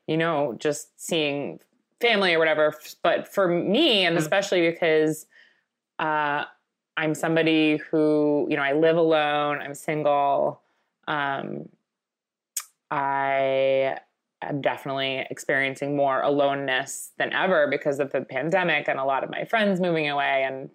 you 0.07 0.17
know 0.17 0.55
just 0.59 0.99
seeing 1.01 1.59
family 2.01 2.35
or 2.35 2.39
whatever. 2.39 2.75
But 3.03 3.33
for 3.33 3.49
me 3.49 4.05
and 4.07 4.17
especially 4.19 4.71
because 4.71 5.27
uh 5.99 6.45
i'm 6.97 7.15
somebody 7.15 7.77
who 7.91 8.47
you 8.51 8.57
know 8.57 8.63
i 8.63 8.73
live 8.73 8.97
alone 8.97 9.59
i'm 9.61 9.75
single 9.75 10.61
um 11.09 11.69
i 12.91 13.99
am 14.49 14.61
definitely 14.61 15.27
experiencing 15.31 15.97
more 15.97 16.21
aloneness 16.21 17.13
than 17.19 17.33
ever 17.33 17.69
because 17.71 18.01
of 18.01 18.13
the 18.13 18.23
pandemic 18.23 18.89
and 18.89 18.99
a 18.99 19.05
lot 19.05 19.25
of 19.25 19.31
my 19.31 19.45
friends 19.45 19.81
moving 19.81 20.09
away. 20.09 20.45
And 20.47 20.71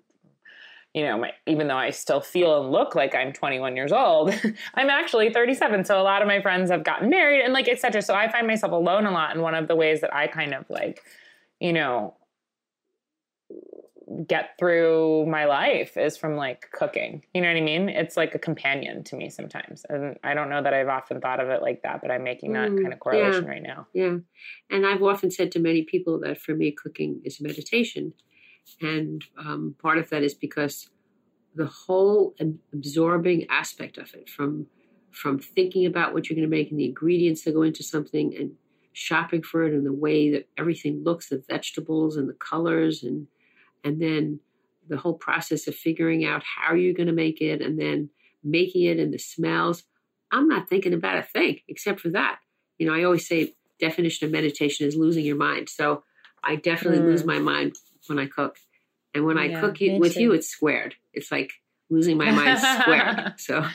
you 0.94 1.04
know 1.04 1.18
my, 1.20 1.32
even 1.46 1.68
though 1.68 1.78
i 1.78 1.92
still 1.92 2.22
feel 2.22 2.64
and 2.64 2.72
look 2.72 2.96
like 2.96 3.14
i'm 3.14 3.32
21 3.32 3.76
years 3.76 3.92
old 3.92 4.34
i'm 4.74 4.90
actually 4.90 5.32
37 5.32 5.86
so 5.86 6.00
a 6.00 6.02
lot 6.02 6.22
of 6.22 6.28
my 6.28 6.42
friends 6.42 6.72
have 6.72 6.84
gotten 6.84 7.10
married 7.10 7.44
and 7.44 7.54
like 7.54 7.68
etc 7.68 8.02
so 8.02 8.16
i 8.16 8.32
find 8.32 8.48
myself 8.48 8.72
alone 8.72 9.06
a 9.06 9.12
lot. 9.12 9.32
And 9.32 9.44
one 9.44 9.54
of 9.54 9.68
the 9.68 9.76
ways 9.76 10.02
that 10.02 10.16
i 10.16 10.26
kind 10.28 10.54
of 10.54 10.66
like 10.70 11.04
you 11.60 11.74
know 11.74 12.16
get 14.26 14.52
through 14.58 15.26
my 15.26 15.44
life 15.46 15.98
is 15.98 16.16
from 16.16 16.36
like 16.38 16.70
cooking 16.72 17.24
you 17.34 17.42
know 17.42 17.50
what 17.50 17.58
i 17.58 17.62
mean 17.62 17.90
it's 17.90 18.16
like 18.16 18.34
a 18.34 18.40
companion 18.40 19.04
to 19.04 19.18
me 19.18 19.30
sometimes 19.30 19.86
and 19.90 20.18
i 20.24 20.34
don't 20.34 20.50
know 20.50 20.64
that 20.64 20.74
i've 20.74 20.88
often 20.88 21.20
thought 21.20 21.42
of 21.42 21.50
it 21.50 21.62
like 21.62 21.82
that 21.84 22.00
but 22.02 22.10
i'm 22.10 22.24
making 22.24 22.54
that 22.54 22.70
Mm, 22.70 22.82
kind 22.82 22.94
of 22.94 23.00
correlation 23.00 23.44
yeah. 23.44 23.50
right 23.50 23.64
now 23.64 23.88
Yeah. 23.94 24.18
And 24.70 24.86
I've 24.86 25.04
often 25.04 25.30
said 25.32 25.52
to 25.54 25.60
many 25.60 25.84
people 25.84 26.20
that 26.22 26.40
for 26.40 26.54
me, 26.56 26.72
cooking 26.72 27.22
is 27.26 27.42
meditation. 27.42 28.14
And 28.82 29.24
um, 29.38 29.76
part 29.82 29.98
of 29.98 30.10
that 30.10 30.24
is 30.24 30.34
because 30.34 30.90
the 31.56 31.66
whole 31.68 32.34
absorbing 32.74 33.48
aspect 33.50 33.98
of 33.98 34.14
it, 34.14 34.30
from 34.30 34.68
from 35.12 35.40
thinking 35.40 35.86
about 35.86 36.14
what 36.14 36.30
you're 36.30 36.36
going 36.36 36.50
to 36.50 36.56
make 36.56 36.70
and 36.70 36.80
the 36.80 36.86
ingredients 36.86 37.44
that 37.44 37.54
go 37.54 37.64
into 37.64 37.82
something 37.84 38.36
and 38.38 38.52
shopping 38.94 39.42
for 39.42 39.64
it 39.64 39.74
and 39.74 39.86
the 39.86 39.94
way 39.94 40.30
that 40.32 40.48
everything 40.58 41.04
looks, 41.04 41.30
the 41.30 41.44
vegetables 41.50 42.18
and 42.18 42.30
the 42.30 42.34
colors 42.34 43.04
and 43.04 43.28
and 43.88 44.02
then 44.02 44.40
the 44.90 44.98
whole 44.98 45.14
process 45.14 45.68
of 45.68 45.76
figuring 45.76 46.26
out 46.26 46.44
how 46.44 46.74
you're 46.74 46.94
going 46.94 47.08
to 47.08 47.14
make 47.14 47.42
it 47.42 47.62
and 47.62 47.80
then 47.80 48.10
making 48.44 48.84
it 48.84 49.00
and 49.00 49.14
the 49.14 49.18
smells. 49.18 49.84
I'm 50.32 50.48
not 50.48 50.70
thinking 50.70 50.94
about 50.94 51.18
a 51.18 51.24
thing 51.24 51.60
except 51.68 52.00
for 52.00 52.10
that. 52.10 52.40
You 52.78 52.88
know, 52.88 52.94
I 52.94 53.04
always 53.04 53.28
say 53.28 53.56
definition 53.80 54.26
of 54.26 54.32
meditation 54.32 54.88
is 54.88 54.96
losing 54.96 55.26
your 55.26 55.36
mind. 55.36 55.70
So 55.70 56.04
I 56.44 56.56
definitely 56.56 57.00
lose 57.00 57.24
Mm. 57.24 57.28
my 57.28 57.40
mind 57.40 57.76
when 58.08 58.20
I 58.20 58.28
cook. 58.28 58.58
And 59.14 59.26
when 59.26 59.38
I 59.38 59.48
cook 59.60 59.82
it 59.82 60.00
with 60.00 60.14
too. 60.14 60.22
you, 60.22 60.32
it's 60.34 60.48
squared. 60.48 60.96
It's 61.14 61.32
like 61.32 61.52
losing 61.90 62.18
my 62.18 62.32
mind 62.32 62.60
squared. 62.60 63.34
So 63.38 63.66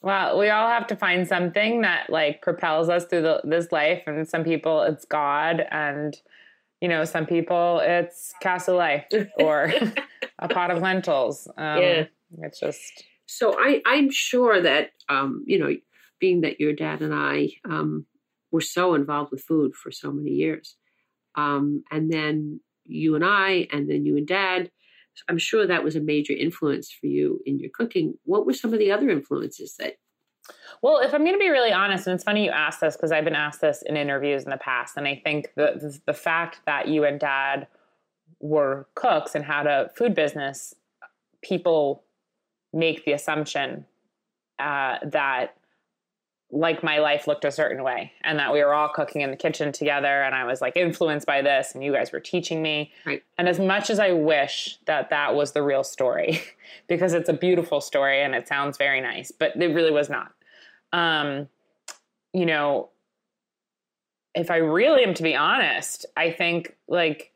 Well, 0.00 0.38
we 0.38 0.50
all 0.50 0.68
have 0.68 0.86
to 0.88 0.96
find 0.96 1.26
something 1.26 1.80
that 1.80 2.10
like 2.10 2.42
propels 2.42 2.88
us 2.88 3.06
through 3.06 3.22
the, 3.22 3.40
this 3.44 3.72
life, 3.72 4.02
and 4.06 4.28
some 4.28 4.44
people 4.44 4.82
it's 4.82 5.06
God, 5.06 5.66
and 5.70 6.14
you 6.84 6.88
know, 6.88 7.06
some 7.06 7.24
people 7.24 7.80
it's 7.82 8.34
cassoulet 8.42 9.30
or 9.38 9.72
a 10.38 10.48
pot 10.48 10.70
of 10.70 10.82
lentils. 10.82 11.48
Um, 11.56 11.80
Yeah. 11.80 12.04
it's 12.42 12.60
just 12.60 13.04
so 13.24 13.56
I, 13.58 13.80
I'm 13.86 14.10
sure 14.10 14.60
that 14.60 14.90
um, 15.08 15.44
you 15.46 15.58
know, 15.58 15.74
being 16.20 16.42
that 16.42 16.60
your 16.60 16.74
dad 16.74 17.00
and 17.00 17.14
I 17.14 17.52
um, 17.64 18.04
were 18.52 18.60
so 18.60 18.94
involved 18.94 19.30
with 19.30 19.40
food 19.40 19.74
for 19.74 19.90
so 19.90 20.12
many 20.12 20.32
years, 20.32 20.76
um, 21.36 21.84
and 21.90 22.12
then 22.12 22.60
you 22.84 23.14
and 23.14 23.24
I, 23.24 23.66
and 23.72 23.88
then 23.88 24.04
you 24.04 24.18
and 24.18 24.26
dad, 24.26 24.70
I'm 25.26 25.38
sure 25.38 25.66
that 25.66 25.84
was 25.84 25.96
a 25.96 26.00
major 26.00 26.34
influence 26.34 26.92
for 26.92 27.06
you 27.06 27.40
in 27.46 27.58
your 27.58 27.70
cooking. 27.72 28.18
What 28.24 28.44
were 28.44 28.52
some 28.52 28.74
of 28.74 28.78
the 28.78 28.92
other 28.92 29.08
influences 29.08 29.76
that? 29.78 29.94
Well, 30.82 30.98
if 30.98 31.14
I'm 31.14 31.22
going 31.22 31.34
to 31.34 31.38
be 31.38 31.48
really 31.48 31.72
honest, 31.72 32.06
and 32.06 32.14
it's 32.14 32.24
funny 32.24 32.44
you 32.44 32.50
asked 32.50 32.80
this 32.80 32.96
because 32.96 33.12
I've 33.12 33.24
been 33.24 33.34
asked 33.34 33.60
this 33.60 33.82
in 33.82 33.96
interviews 33.96 34.44
in 34.44 34.50
the 34.50 34.58
past, 34.58 34.96
and 34.96 35.08
I 35.08 35.20
think 35.24 35.50
the, 35.56 35.98
the 36.06 36.12
fact 36.12 36.60
that 36.66 36.88
you 36.88 37.04
and 37.04 37.18
Dad 37.18 37.66
were 38.40 38.86
cooks 38.94 39.34
and 39.34 39.44
had 39.44 39.66
a 39.66 39.90
food 39.96 40.14
business, 40.14 40.74
people 41.42 42.04
make 42.72 43.04
the 43.04 43.12
assumption 43.12 43.86
uh, 44.58 44.98
that 45.04 45.56
like 46.50 46.84
my 46.84 46.98
life 46.98 47.26
looked 47.26 47.44
a 47.44 47.50
certain 47.50 47.82
way, 47.82 48.12
and 48.22 48.38
that 48.38 48.52
we 48.52 48.62
were 48.62 48.74
all 48.74 48.88
cooking 48.88 49.22
in 49.22 49.30
the 49.30 49.36
kitchen 49.36 49.72
together, 49.72 50.22
and 50.22 50.34
I 50.34 50.44
was 50.44 50.60
like 50.60 50.76
influenced 50.76 51.26
by 51.26 51.42
this, 51.42 51.74
and 51.74 51.82
you 51.82 51.92
guys 51.92 52.12
were 52.12 52.20
teaching 52.20 52.62
me. 52.62 52.92
Right. 53.04 53.22
And 53.38 53.48
as 53.48 53.58
much 53.58 53.90
as 53.90 53.98
I 53.98 54.12
wish 54.12 54.78
that 54.86 55.10
that 55.10 55.34
was 55.34 55.52
the 55.52 55.62
real 55.62 55.84
story, 55.84 56.42
because 56.88 57.12
it's 57.12 57.28
a 57.28 57.34
beautiful 57.34 57.80
story 57.80 58.22
and 58.22 58.34
it 58.34 58.46
sounds 58.46 58.78
very 58.78 59.00
nice, 59.00 59.32
but 59.32 59.56
it 59.56 59.74
really 59.74 59.90
was 59.90 60.08
not 60.08 60.32
um, 60.94 61.48
you 62.32 62.46
know, 62.46 62.88
if 64.34 64.50
I 64.50 64.56
really 64.56 65.04
am 65.04 65.14
to 65.14 65.22
be 65.22 65.34
honest, 65.34 66.06
I 66.16 66.30
think 66.30 66.76
like 66.88 67.32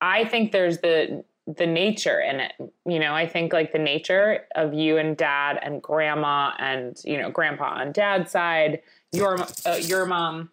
I 0.00 0.24
think 0.24 0.52
there's 0.52 0.78
the 0.78 1.24
the 1.56 1.66
nature 1.66 2.20
in 2.20 2.40
it. 2.40 2.52
You 2.86 2.98
know, 2.98 3.14
I 3.14 3.26
think 3.26 3.52
like 3.52 3.72
the 3.72 3.78
nature 3.78 4.46
of 4.54 4.74
you 4.74 4.98
and 4.98 5.16
dad 5.16 5.58
and 5.62 5.82
grandma 5.82 6.52
and 6.58 7.00
you 7.04 7.18
know 7.18 7.30
grandpa 7.30 7.80
on 7.80 7.92
dad's 7.92 8.30
side, 8.30 8.82
your 9.12 9.38
uh, 9.66 9.76
your 9.80 10.06
mom. 10.06 10.50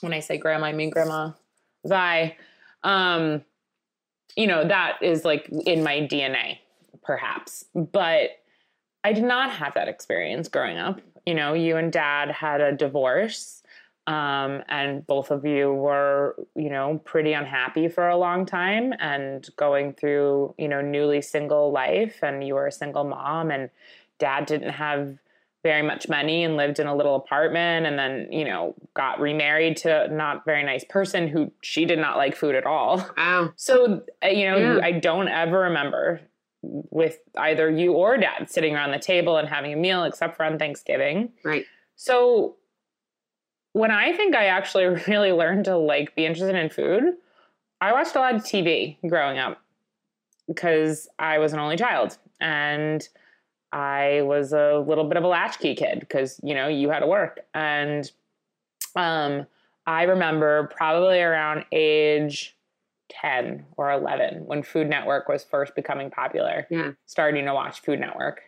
When 0.00 0.12
I 0.12 0.20
say 0.20 0.36
grandma, 0.36 0.66
I 0.66 0.72
mean 0.72 0.90
grandma 0.90 1.32
Vi. 1.84 2.36
Um, 2.82 3.42
you 4.36 4.46
know 4.46 4.66
that 4.66 4.98
is 5.02 5.24
like 5.24 5.48
in 5.48 5.82
my 5.82 6.00
DNA, 6.00 6.58
perhaps, 7.02 7.64
but 7.74 8.30
I 9.04 9.12
did 9.12 9.24
not 9.24 9.50
have 9.50 9.74
that 9.74 9.88
experience 9.88 10.48
growing 10.48 10.78
up. 10.78 11.00
You 11.24 11.34
know, 11.34 11.54
you 11.54 11.76
and 11.76 11.92
dad 11.92 12.30
had 12.30 12.60
a 12.60 12.72
divorce, 12.72 13.62
um, 14.06 14.62
and 14.68 15.06
both 15.06 15.30
of 15.30 15.44
you 15.44 15.72
were, 15.72 16.36
you 16.54 16.70
know, 16.70 17.00
pretty 17.04 17.32
unhappy 17.32 17.88
for 17.88 18.08
a 18.08 18.16
long 18.16 18.46
time 18.46 18.92
and 19.00 19.48
going 19.56 19.92
through, 19.94 20.54
you 20.58 20.68
know, 20.68 20.80
newly 20.80 21.20
single 21.22 21.72
life. 21.72 22.20
And 22.22 22.46
you 22.46 22.54
were 22.54 22.66
a 22.66 22.72
single 22.72 23.04
mom, 23.04 23.50
and 23.50 23.70
dad 24.18 24.46
didn't 24.46 24.70
have 24.70 25.18
very 25.62 25.82
much 25.82 26.08
money 26.08 26.44
and 26.44 26.56
lived 26.56 26.78
in 26.78 26.86
a 26.86 26.94
little 26.94 27.16
apartment 27.16 27.86
and 27.86 27.98
then, 27.98 28.28
you 28.30 28.44
know, 28.44 28.72
got 28.94 29.18
remarried 29.18 29.76
to 29.76 30.04
a 30.04 30.08
not 30.08 30.44
very 30.44 30.62
nice 30.62 30.84
person 30.84 31.26
who 31.26 31.50
she 31.60 31.84
did 31.84 31.98
not 31.98 32.16
like 32.16 32.36
food 32.36 32.54
at 32.54 32.64
all. 32.64 33.04
Wow. 33.16 33.52
So, 33.56 34.02
uh, 34.24 34.28
you 34.28 34.48
know, 34.48 34.56
Yeah. 34.58 34.80
I 34.80 34.92
don't 34.92 35.26
ever 35.26 35.60
remember 35.62 36.20
with 36.62 37.18
either 37.36 37.68
you 37.68 37.94
or 37.94 38.16
dad 38.16 38.48
sitting 38.48 38.76
around 38.76 38.92
the 38.92 39.00
table 39.00 39.38
and 39.38 39.48
having 39.48 39.72
a 39.72 39.76
meal 39.76 40.04
except 40.04 40.36
for 40.36 40.44
on 40.44 40.56
Thanksgiving. 40.56 41.32
Right. 41.44 41.64
So, 41.96 42.56
when 43.76 43.90
I 43.90 44.14
think 44.14 44.34
I 44.34 44.46
actually 44.46 44.86
really 45.06 45.32
learned 45.32 45.66
to 45.66 45.76
like 45.76 46.16
be 46.16 46.24
interested 46.24 46.56
in 46.56 46.70
food, 46.70 47.14
I 47.80 47.92
watched 47.92 48.16
a 48.16 48.20
lot 48.20 48.34
of 48.34 48.42
TV 48.42 48.96
growing 49.06 49.38
up 49.38 49.60
because 50.48 51.08
I 51.18 51.38
was 51.38 51.52
an 51.52 51.58
only 51.58 51.76
child 51.76 52.16
and 52.40 53.06
I 53.72 54.22
was 54.22 54.54
a 54.54 54.78
little 54.78 55.04
bit 55.04 55.18
of 55.18 55.24
a 55.24 55.26
latchkey 55.26 55.74
kid 55.74 56.00
because, 56.00 56.40
you 56.42 56.54
know, 56.54 56.68
you 56.68 56.88
had 56.88 57.00
to 57.00 57.06
work. 57.06 57.40
And 57.54 58.10
Um, 58.94 59.46
I 59.86 60.04
remember 60.04 60.68
probably 60.74 61.20
around 61.20 61.66
age 61.70 62.56
10 63.10 63.66
or 63.76 63.92
11 63.92 64.46
when 64.46 64.62
Food 64.62 64.88
Network 64.88 65.28
was 65.28 65.44
first 65.44 65.74
becoming 65.74 66.10
popular. 66.10 66.66
Yeah. 66.70 66.92
Starting 67.04 67.44
to 67.44 67.52
watch 67.52 67.80
Food 67.80 68.00
Network 68.00 68.40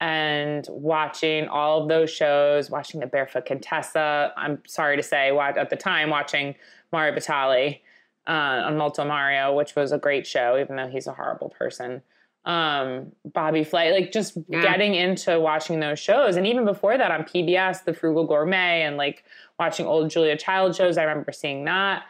and 0.00 0.66
watching 0.68 1.48
all 1.48 1.82
of 1.82 1.88
those 1.88 2.10
shows, 2.10 2.70
watching 2.70 3.00
the 3.00 3.06
Barefoot 3.06 3.46
Contessa. 3.46 4.32
I'm 4.36 4.62
sorry 4.66 4.96
to 4.96 5.02
say, 5.02 5.36
at 5.36 5.70
the 5.70 5.76
time, 5.76 6.10
watching 6.10 6.54
Mario 6.92 7.14
Batali 7.14 7.80
uh, 8.26 8.30
on 8.66 8.76
Molto 8.76 9.04
Mario, 9.04 9.54
which 9.54 9.74
was 9.74 9.92
a 9.92 9.98
great 9.98 10.26
show, 10.26 10.58
even 10.58 10.76
though 10.76 10.88
he's 10.88 11.06
a 11.06 11.12
horrible 11.12 11.48
person. 11.48 12.02
Um, 12.44 13.12
Bobby 13.24 13.64
Flay, 13.64 13.92
like 13.92 14.12
just 14.12 14.36
yeah. 14.48 14.62
getting 14.62 14.94
into 14.94 15.40
watching 15.40 15.80
those 15.80 15.98
shows. 15.98 16.36
And 16.36 16.46
even 16.46 16.64
before 16.64 16.96
that 16.96 17.10
on 17.10 17.24
PBS, 17.24 17.84
The 17.84 17.94
Frugal 17.94 18.24
Gourmet, 18.24 18.82
and 18.82 18.96
like 18.96 19.24
watching 19.58 19.86
old 19.86 20.10
Julia 20.10 20.36
Child 20.36 20.76
shows, 20.76 20.96
I 20.98 21.04
remember 21.04 21.32
seeing 21.32 21.64
that. 21.64 22.04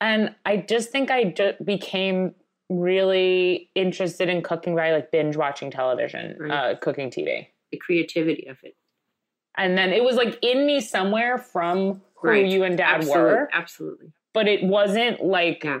And 0.00 0.34
I 0.46 0.58
just 0.58 0.90
think 0.90 1.10
I 1.10 1.34
became 1.62 2.34
really 2.70 3.70
interested 3.74 4.28
in 4.28 4.42
cooking 4.42 4.74
by 4.74 4.92
like 4.92 5.10
binge 5.10 5.36
watching 5.36 5.70
television, 5.70 6.36
right. 6.38 6.50
uh, 6.50 6.76
cooking 6.78 7.10
TV. 7.10 7.48
The 7.70 7.78
creativity 7.78 8.46
of 8.46 8.58
it. 8.62 8.76
And 9.56 9.78
then 9.78 9.92
it 9.92 10.02
was 10.02 10.16
like 10.16 10.38
in 10.42 10.66
me 10.66 10.80
somewhere 10.80 11.38
from 11.38 12.02
who 12.16 12.28
right. 12.28 12.46
you 12.46 12.64
and 12.64 12.76
dad 12.76 12.96
absolutely. 12.96 13.22
were. 13.22 13.48
Absolutely. 13.52 14.12
But 14.32 14.48
it 14.48 14.64
wasn't 14.64 15.22
like 15.24 15.62
yeah. 15.62 15.80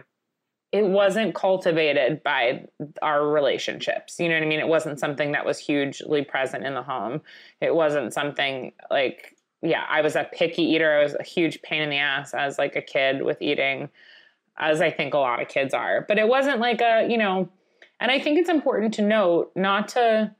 it 0.70 0.84
wasn't 0.84 1.34
cultivated 1.34 2.22
by 2.22 2.66
our 3.02 3.26
relationships. 3.26 4.20
You 4.20 4.28
know 4.28 4.34
what 4.34 4.44
I 4.44 4.46
mean? 4.46 4.60
It 4.60 4.68
wasn't 4.68 5.00
something 5.00 5.32
that 5.32 5.44
was 5.44 5.58
hugely 5.58 6.22
present 6.22 6.64
in 6.64 6.74
the 6.74 6.82
home. 6.82 7.22
It 7.60 7.74
wasn't 7.74 8.12
something 8.12 8.72
like 8.90 9.36
yeah, 9.62 9.84
I 9.88 10.02
was 10.02 10.14
a 10.14 10.28
picky 10.30 10.62
eater. 10.62 10.92
I 10.92 11.02
was 11.02 11.16
a 11.18 11.22
huge 11.22 11.62
pain 11.62 11.82
in 11.82 11.90
the 11.90 11.96
ass 11.96 12.34
as 12.34 12.58
like 12.58 12.76
a 12.76 12.82
kid 12.82 13.22
with 13.22 13.40
eating 13.40 13.88
as 14.58 14.80
I 14.80 14.90
think 14.90 15.14
a 15.14 15.18
lot 15.18 15.42
of 15.42 15.48
kids 15.48 15.74
are. 15.74 16.04
But 16.06 16.18
it 16.18 16.28
wasn't 16.28 16.60
like 16.60 16.80
a, 16.80 17.06
you 17.08 17.18
know, 17.18 17.48
and 18.00 18.10
I 18.10 18.20
think 18.20 18.38
it's 18.38 18.48
important 18.48 18.94
to 18.94 19.02
note 19.02 19.52
not 19.54 19.88
to 19.88 20.34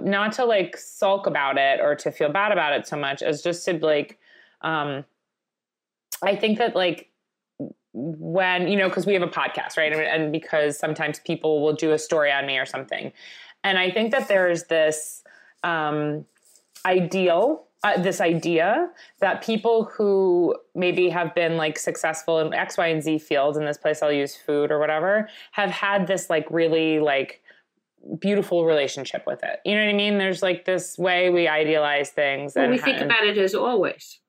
not 0.00 0.32
to 0.32 0.44
like 0.44 0.76
sulk 0.76 1.26
about 1.26 1.58
it 1.58 1.80
or 1.80 1.96
to 1.96 2.12
feel 2.12 2.30
bad 2.30 2.52
about 2.52 2.72
it 2.72 2.86
so 2.86 2.96
much 2.96 3.20
as 3.20 3.42
just 3.42 3.64
to 3.64 3.72
like 3.84 4.18
um 4.60 5.04
I 6.22 6.36
think 6.36 6.58
that 6.58 6.76
like 6.76 7.10
when, 7.92 8.68
you 8.68 8.76
know, 8.76 8.88
because 8.88 9.06
we 9.06 9.12
have 9.12 9.22
a 9.22 9.28
podcast, 9.28 9.76
right? 9.76 9.92
And 9.92 10.32
because 10.32 10.78
sometimes 10.78 11.18
people 11.18 11.60
will 11.60 11.74
do 11.74 11.90
a 11.92 11.98
story 11.98 12.30
on 12.30 12.46
me 12.46 12.58
or 12.58 12.64
something. 12.64 13.12
And 13.64 13.76
I 13.76 13.90
think 13.90 14.12
that 14.12 14.28
there's 14.28 14.64
this 14.64 15.24
um 15.64 16.24
ideal 16.84 17.66
uh, 17.84 18.00
this 18.00 18.20
idea 18.20 18.90
that 19.20 19.42
people 19.42 19.84
who 19.84 20.54
maybe 20.74 21.08
have 21.08 21.34
been 21.34 21.56
like 21.56 21.78
successful 21.78 22.38
in 22.38 22.54
X, 22.54 22.78
Y, 22.78 22.86
and 22.86 23.02
Z 23.02 23.18
fields, 23.18 23.58
in 23.58 23.64
this 23.64 23.78
place 23.78 24.02
I'll 24.02 24.12
use 24.12 24.36
food 24.36 24.70
or 24.70 24.78
whatever, 24.78 25.28
have 25.52 25.70
had 25.70 26.06
this 26.06 26.30
like 26.30 26.46
really 26.50 27.00
like 27.00 27.42
beautiful 28.20 28.64
relationship 28.64 29.24
with 29.26 29.42
it. 29.42 29.60
You 29.64 29.74
know 29.74 29.84
what 29.84 29.90
I 29.90 29.96
mean? 29.96 30.18
There's 30.18 30.42
like 30.42 30.64
this 30.64 30.96
way 30.98 31.30
we 31.30 31.48
idealize 31.48 32.10
things. 32.10 32.54
Well, 32.54 32.64
and 32.64 32.72
we 32.72 32.78
think 32.78 33.00
and, 33.00 33.10
about 33.10 33.26
it 33.26 33.38
as 33.38 33.54
always. 33.54 34.20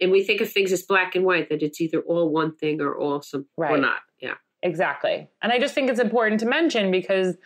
And 0.00 0.10
we 0.10 0.22
think 0.22 0.40
of 0.40 0.50
things 0.50 0.72
as 0.72 0.82
black 0.82 1.14
and 1.14 1.24
white, 1.24 1.48
that 1.48 1.62
it's 1.62 1.80
either 1.80 2.00
all 2.00 2.28
one 2.28 2.54
thing 2.54 2.80
or 2.80 2.96
all 2.96 3.22
some 3.22 3.46
right. 3.56 3.72
or 3.72 3.78
not. 3.78 3.98
Yeah. 4.20 4.34
Exactly. 4.62 5.28
And 5.42 5.52
I 5.52 5.58
just 5.58 5.74
think 5.74 5.90
it's 5.90 6.00
important 6.00 6.40
to 6.40 6.46
mention 6.46 6.90
because 6.90 7.36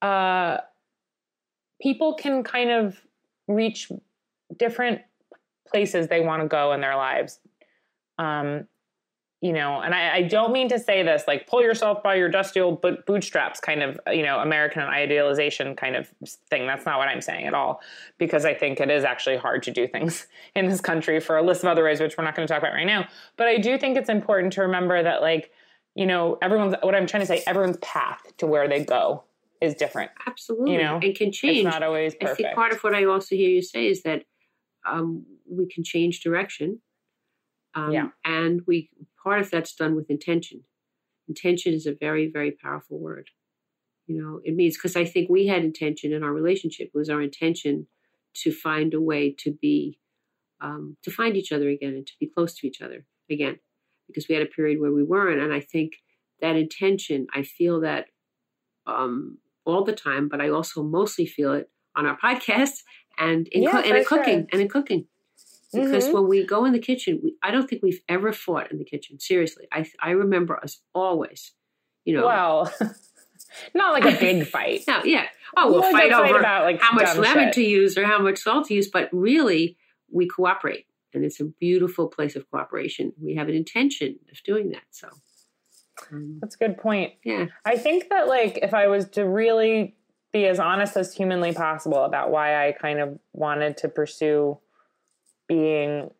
uh 0.00 0.58
people 1.80 2.14
can 2.14 2.42
kind 2.44 2.70
of 2.70 3.00
reach 3.46 3.90
different 4.56 5.02
places 5.66 6.08
they 6.08 6.20
want 6.20 6.42
to 6.42 6.48
go 6.48 6.72
in 6.72 6.80
their 6.80 6.96
lives. 6.96 7.40
Um, 8.18 8.66
you 9.40 9.52
know, 9.52 9.80
and 9.80 9.94
I, 9.94 10.16
I, 10.16 10.22
don't 10.22 10.52
mean 10.52 10.68
to 10.70 10.80
say 10.80 11.04
this 11.04 11.22
like 11.28 11.46
pull 11.46 11.62
yourself 11.62 12.02
by 12.02 12.16
your 12.16 12.28
dusty 12.28 12.60
old 12.60 12.84
bootstraps 13.06 13.60
kind 13.60 13.84
of, 13.84 14.00
you 14.08 14.24
know, 14.24 14.40
American 14.40 14.82
idealization 14.82 15.76
kind 15.76 15.94
of 15.94 16.12
thing. 16.50 16.66
That's 16.66 16.84
not 16.84 16.98
what 16.98 17.06
I'm 17.06 17.20
saying 17.20 17.46
at 17.46 17.54
all, 17.54 17.80
because 18.18 18.44
I 18.44 18.54
think 18.54 18.80
it 18.80 18.90
is 18.90 19.04
actually 19.04 19.36
hard 19.36 19.62
to 19.64 19.70
do 19.70 19.86
things 19.86 20.26
in 20.56 20.68
this 20.68 20.80
country 20.80 21.20
for 21.20 21.36
a 21.36 21.42
list 21.42 21.62
of 21.62 21.68
other 21.68 21.84
ways, 21.84 22.00
which 22.00 22.16
we're 22.18 22.24
not 22.24 22.34
going 22.34 22.48
to 22.48 22.52
talk 22.52 22.62
about 22.62 22.72
right 22.72 22.86
now. 22.86 23.06
But 23.36 23.46
I 23.46 23.58
do 23.58 23.78
think 23.78 23.96
it's 23.96 24.08
important 24.08 24.54
to 24.54 24.62
remember 24.62 25.00
that, 25.00 25.22
like, 25.22 25.52
you 25.94 26.06
know, 26.06 26.38
everyone's, 26.42 26.74
what 26.82 26.96
I'm 26.96 27.06
trying 27.06 27.22
to 27.22 27.26
say, 27.26 27.42
everyone's 27.46 27.78
path 27.78 28.20
to 28.38 28.46
where 28.46 28.66
they 28.66 28.84
go 28.84 29.22
is 29.60 29.74
different. 29.74 30.10
Absolutely. 30.26 30.72
You 30.72 30.82
know, 30.82 30.98
and 31.00 31.14
can 31.14 31.30
change. 31.30 31.58
It's 31.58 31.64
not 31.64 31.84
always 31.84 32.14
perfect. 32.14 32.40
I 32.40 32.42
think 32.42 32.54
part 32.56 32.72
of 32.72 32.82
what 32.82 32.94
I 32.94 33.04
also 33.04 33.36
hear 33.36 33.50
you 33.50 33.62
say 33.62 33.86
is 33.86 34.02
that 34.02 34.24
um, 34.90 35.24
we 35.48 35.66
can 35.66 35.84
change 35.84 36.20
direction. 36.20 36.80
Um, 37.74 37.92
yeah. 37.92 38.08
And 38.24 38.62
we 38.66 38.90
part 39.22 39.40
of 39.40 39.50
that's 39.50 39.74
done 39.74 39.94
with 39.94 40.10
intention. 40.10 40.64
Intention 41.28 41.74
is 41.74 41.86
a 41.86 41.94
very, 41.94 42.30
very 42.30 42.52
powerful 42.52 42.98
word. 42.98 43.30
You 44.06 44.22
know, 44.22 44.40
it 44.42 44.54
means 44.54 44.76
because 44.76 44.96
I 44.96 45.04
think 45.04 45.28
we 45.28 45.46
had 45.46 45.62
intention 45.62 46.12
in 46.12 46.22
our 46.22 46.32
relationship. 46.32 46.90
It 46.94 46.98
was 46.98 47.10
our 47.10 47.20
intention 47.20 47.86
to 48.36 48.52
find 48.52 48.94
a 48.94 49.00
way 49.00 49.34
to 49.40 49.52
be, 49.52 49.98
um, 50.60 50.96
to 51.02 51.10
find 51.10 51.36
each 51.36 51.52
other 51.52 51.68
again 51.68 51.92
and 51.92 52.06
to 52.06 52.12
be 52.18 52.26
close 52.26 52.54
to 52.54 52.66
each 52.66 52.80
other 52.80 53.04
again, 53.30 53.58
because 54.06 54.26
we 54.28 54.34
had 54.34 54.42
a 54.42 54.50
period 54.50 54.80
where 54.80 54.92
we 54.92 55.02
weren't. 55.02 55.42
And 55.42 55.52
I 55.52 55.60
think 55.60 55.92
that 56.40 56.56
intention, 56.56 57.26
I 57.34 57.42
feel 57.42 57.80
that 57.80 58.06
um, 58.86 59.38
all 59.66 59.84
the 59.84 59.92
time, 59.92 60.28
but 60.28 60.40
I 60.40 60.48
also 60.48 60.82
mostly 60.82 61.26
feel 61.26 61.52
it 61.52 61.70
on 61.94 62.06
our 62.06 62.16
podcast 62.24 62.82
and 63.18 63.48
in, 63.48 63.62
yeah, 63.62 63.72
co- 63.72 63.78
and 63.78 63.96
in 63.96 64.04
sure. 64.04 64.04
cooking 64.04 64.48
and 64.52 64.60
in 64.60 64.68
cooking 64.68 65.06
because 65.72 66.04
mm-hmm. 66.04 66.14
when 66.14 66.28
we 66.28 66.46
go 66.46 66.64
in 66.64 66.72
the 66.72 66.78
kitchen 66.78 67.20
we, 67.22 67.34
i 67.42 67.50
don't 67.50 67.68
think 67.68 67.82
we've 67.82 68.00
ever 68.08 68.32
fought 68.32 68.70
in 68.70 68.78
the 68.78 68.84
kitchen 68.84 69.18
seriously 69.20 69.66
i 69.72 69.84
i 70.00 70.10
remember 70.10 70.56
us 70.56 70.80
always 70.94 71.52
you 72.04 72.16
know 72.16 72.26
well 72.26 72.72
not 73.74 73.92
like 73.92 74.04
a 74.04 74.18
big 74.20 74.46
fight 74.46 74.82
no 74.86 75.02
yeah 75.04 75.26
oh 75.56 75.70
we'll 75.70 75.84
a 75.84 75.92
fight 75.92 76.12
over 76.12 76.38
about, 76.38 76.64
like, 76.64 76.80
how 76.80 76.92
much 76.92 77.16
lemon 77.16 77.46
shit. 77.46 77.54
to 77.54 77.62
use 77.62 77.98
or 77.98 78.04
how 78.04 78.18
much 78.18 78.38
salt 78.38 78.66
to 78.66 78.74
use 78.74 78.88
but 78.88 79.08
really 79.12 79.76
we 80.10 80.26
cooperate 80.26 80.86
and 81.12 81.24
it's 81.24 81.40
a 81.40 81.44
beautiful 81.44 82.08
place 82.08 82.36
of 82.36 82.50
cooperation 82.50 83.12
we 83.20 83.34
have 83.34 83.48
an 83.48 83.54
intention 83.54 84.18
of 84.30 84.42
doing 84.42 84.70
that 84.70 84.82
so 84.90 85.08
um, 86.12 86.38
That's 86.40 86.54
a 86.54 86.58
good 86.58 86.78
point. 86.78 87.14
yeah 87.24 87.46
I 87.64 87.76
think 87.76 88.08
that 88.10 88.28
like 88.28 88.58
if 88.62 88.74
I 88.74 88.86
was 88.88 89.08
to 89.10 89.28
really 89.28 89.96
be 90.32 90.46
as 90.46 90.58
honest 90.58 90.96
as 90.96 91.14
humanly 91.14 91.52
possible 91.52 92.04
about 92.04 92.30
why 92.30 92.66
I 92.66 92.72
kind 92.72 93.00
of 93.00 93.18
wanted 93.32 93.76
to 93.78 93.88
pursue 93.88 94.58
being 95.48 96.10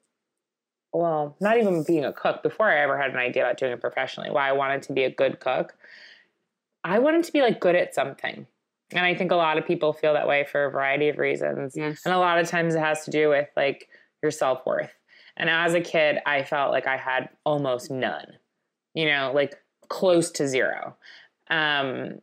well, 0.92 1.36
not 1.40 1.58
even 1.58 1.82
being 1.82 2.04
a 2.04 2.12
cook 2.12 2.42
before 2.42 2.70
I 2.70 2.78
ever 2.80 2.96
had 2.96 3.10
an 3.10 3.18
idea 3.18 3.44
about 3.44 3.58
doing 3.58 3.72
it 3.72 3.80
professionally, 3.80 4.30
why 4.30 4.48
I 4.48 4.52
wanted 4.52 4.82
to 4.84 4.92
be 4.92 5.04
a 5.04 5.10
good 5.10 5.38
cook. 5.38 5.74
I 6.82 6.98
wanted 6.98 7.24
to 7.24 7.32
be 7.32 7.42
like 7.42 7.60
good 7.60 7.76
at 7.76 7.94
something. 7.94 8.46
And 8.92 9.04
I 9.04 9.14
think 9.14 9.30
a 9.30 9.36
lot 9.36 9.58
of 9.58 9.66
people 9.66 9.92
feel 9.92 10.14
that 10.14 10.26
way 10.26 10.46
for 10.50 10.64
a 10.64 10.70
variety 10.70 11.08
of 11.08 11.18
reasons. 11.18 11.74
yes 11.76 12.00
And 12.04 12.14
a 12.14 12.18
lot 12.18 12.38
of 12.38 12.48
times 12.48 12.74
it 12.74 12.80
has 12.80 13.04
to 13.04 13.10
do 13.10 13.28
with 13.28 13.48
like 13.56 13.88
your 14.22 14.30
self 14.30 14.64
worth. 14.64 14.92
And 15.36 15.50
as 15.50 15.74
a 15.74 15.80
kid, 15.80 16.18
I 16.24 16.42
felt 16.42 16.72
like 16.72 16.86
I 16.86 16.96
had 16.96 17.28
almost 17.44 17.90
none, 17.90 18.32
you 18.94 19.06
know, 19.06 19.30
like 19.34 19.56
close 19.88 20.30
to 20.32 20.48
zero. 20.48 20.96
Um, 21.50 22.20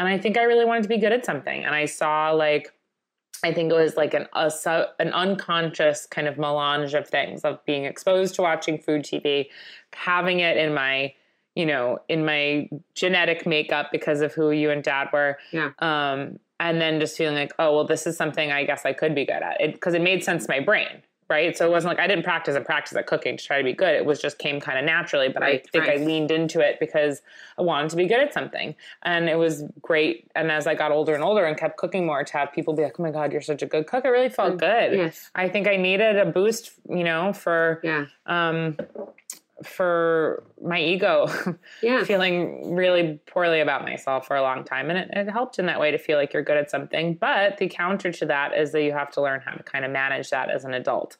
and 0.00 0.08
I 0.08 0.16
think 0.16 0.38
I 0.38 0.44
really 0.44 0.64
wanted 0.64 0.84
to 0.84 0.88
be 0.88 0.96
good 0.96 1.12
at 1.12 1.26
something. 1.26 1.62
And 1.62 1.74
I 1.74 1.84
saw 1.84 2.30
like, 2.30 2.72
I 3.44 3.52
think 3.52 3.70
it 3.70 3.74
was 3.74 3.96
like 3.96 4.14
an 4.14 4.26
a, 4.34 4.50
an 4.98 5.12
unconscious 5.12 6.06
kind 6.06 6.26
of 6.26 6.38
melange 6.38 6.94
of 6.94 7.06
things 7.06 7.42
of 7.42 7.62
being 7.66 7.84
exposed 7.84 8.34
to 8.36 8.42
watching 8.42 8.78
food 8.78 9.02
TV, 9.02 9.48
having 9.92 10.40
it 10.40 10.56
in 10.56 10.72
my 10.72 11.14
you 11.54 11.66
know 11.66 11.98
in 12.08 12.24
my 12.24 12.68
genetic 12.94 13.44
makeup 13.46 13.88
because 13.92 14.22
of 14.22 14.32
who 14.32 14.52
you 14.52 14.70
and 14.70 14.82
dad 14.84 15.08
were 15.12 15.36
Yeah. 15.52 15.70
um 15.80 16.38
and 16.60 16.80
then 16.80 17.00
just 17.00 17.16
feeling 17.18 17.34
like 17.34 17.52
oh 17.58 17.74
well 17.74 17.84
this 17.84 18.06
is 18.06 18.16
something 18.16 18.52
i 18.52 18.62
guess 18.64 18.86
i 18.86 18.92
could 18.92 19.16
be 19.16 19.26
good 19.26 19.42
at 19.42 19.60
it 19.60 19.72
because 19.72 19.94
it 19.94 20.00
made 20.00 20.22
sense 20.22 20.46
to 20.46 20.50
my 20.52 20.60
brain 20.60 21.02
right? 21.30 21.56
So 21.56 21.66
it 21.66 21.70
wasn't 21.70 21.92
like 21.94 22.00
i 22.04 22.06
didn't 22.06 22.24
practice 22.24 22.54
and 22.56 22.64
practice 22.64 22.96
at 22.96 23.06
cooking 23.06 23.36
to 23.36 23.44
try 23.44 23.58
to 23.58 23.64
be 23.64 23.72
good. 23.72 23.94
It 23.94 24.04
was 24.04 24.20
just 24.20 24.38
came 24.38 24.60
kind 24.60 24.78
of 24.78 24.84
naturally 24.84 25.28
but 25.28 25.42
Right, 25.42 25.64
i 25.66 25.70
think 25.70 25.86
right. 25.86 26.00
i 26.00 26.04
leaned 26.04 26.30
into 26.30 26.60
it 26.60 26.78
because 26.80 27.22
i 27.58 27.62
wanted 27.62 27.90
to 27.90 27.96
be 27.96 28.06
good 28.06 28.20
at 28.20 28.34
something. 28.34 28.74
And 29.02 29.28
it 29.28 29.36
was 29.36 29.64
great. 29.80 30.28
And 30.34 30.50
as 30.50 30.66
i 30.66 30.74
got 30.74 30.92
older 30.92 31.14
and 31.14 31.24
older 31.24 31.44
and 31.44 31.56
kept 31.56 31.76
cooking 31.76 32.04
more 32.04 32.24
to 32.24 32.32
have 32.32 32.52
people 32.52 32.74
be 32.74 32.82
like 32.82 32.98
oh 32.98 33.02
my 33.02 33.10
god 33.10 33.32
you're 33.32 33.40
such 33.40 33.62
a 33.62 33.66
good 33.66 33.86
cook 33.86 34.04
it 34.04 34.08
really 34.08 34.28
felt 34.28 34.58
good. 34.58 34.92
yes. 34.92 35.30
I 35.34 35.48
think 35.48 35.66
i 35.68 35.76
needed 35.76 36.18
a 36.18 36.26
boost 36.26 36.72
you 36.88 37.04
know 37.04 37.32
for 37.32 37.80
yeah. 37.84 38.06
um 38.26 38.76
for 39.64 40.44
my 40.62 40.80
ego 40.80 41.26
yeah 41.82 42.02
feeling 42.04 42.74
really 42.74 43.20
poorly 43.26 43.60
about 43.60 43.82
myself 43.82 44.26
for 44.26 44.36
a 44.36 44.42
long 44.42 44.64
time 44.64 44.88
and 44.88 44.98
it, 44.98 45.08
it 45.12 45.30
helped 45.30 45.58
in 45.58 45.66
that 45.66 45.78
way 45.78 45.90
to 45.90 45.98
feel 45.98 46.16
like 46.16 46.32
you're 46.32 46.42
good 46.42 46.56
at 46.56 46.70
something 46.70 47.14
but 47.20 47.58
the 47.58 47.68
counter 47.68 48.10
to 48.10 48.24
that 48.24 48.56
is 48.56 48.72
that 48.72 48.82
you 48.82 48.92
have 48.92 49.10
to 49.10 49.20
learn 49.20 49.40
how 49.44 49.52
to 49.52 49.62
kind 49.62 49.84
of 49.84 49.90
manage 49.90 50.30
that 50.30 50.50
as 50.50 50.64
an 50.64 50.72
adult 50.72 51.16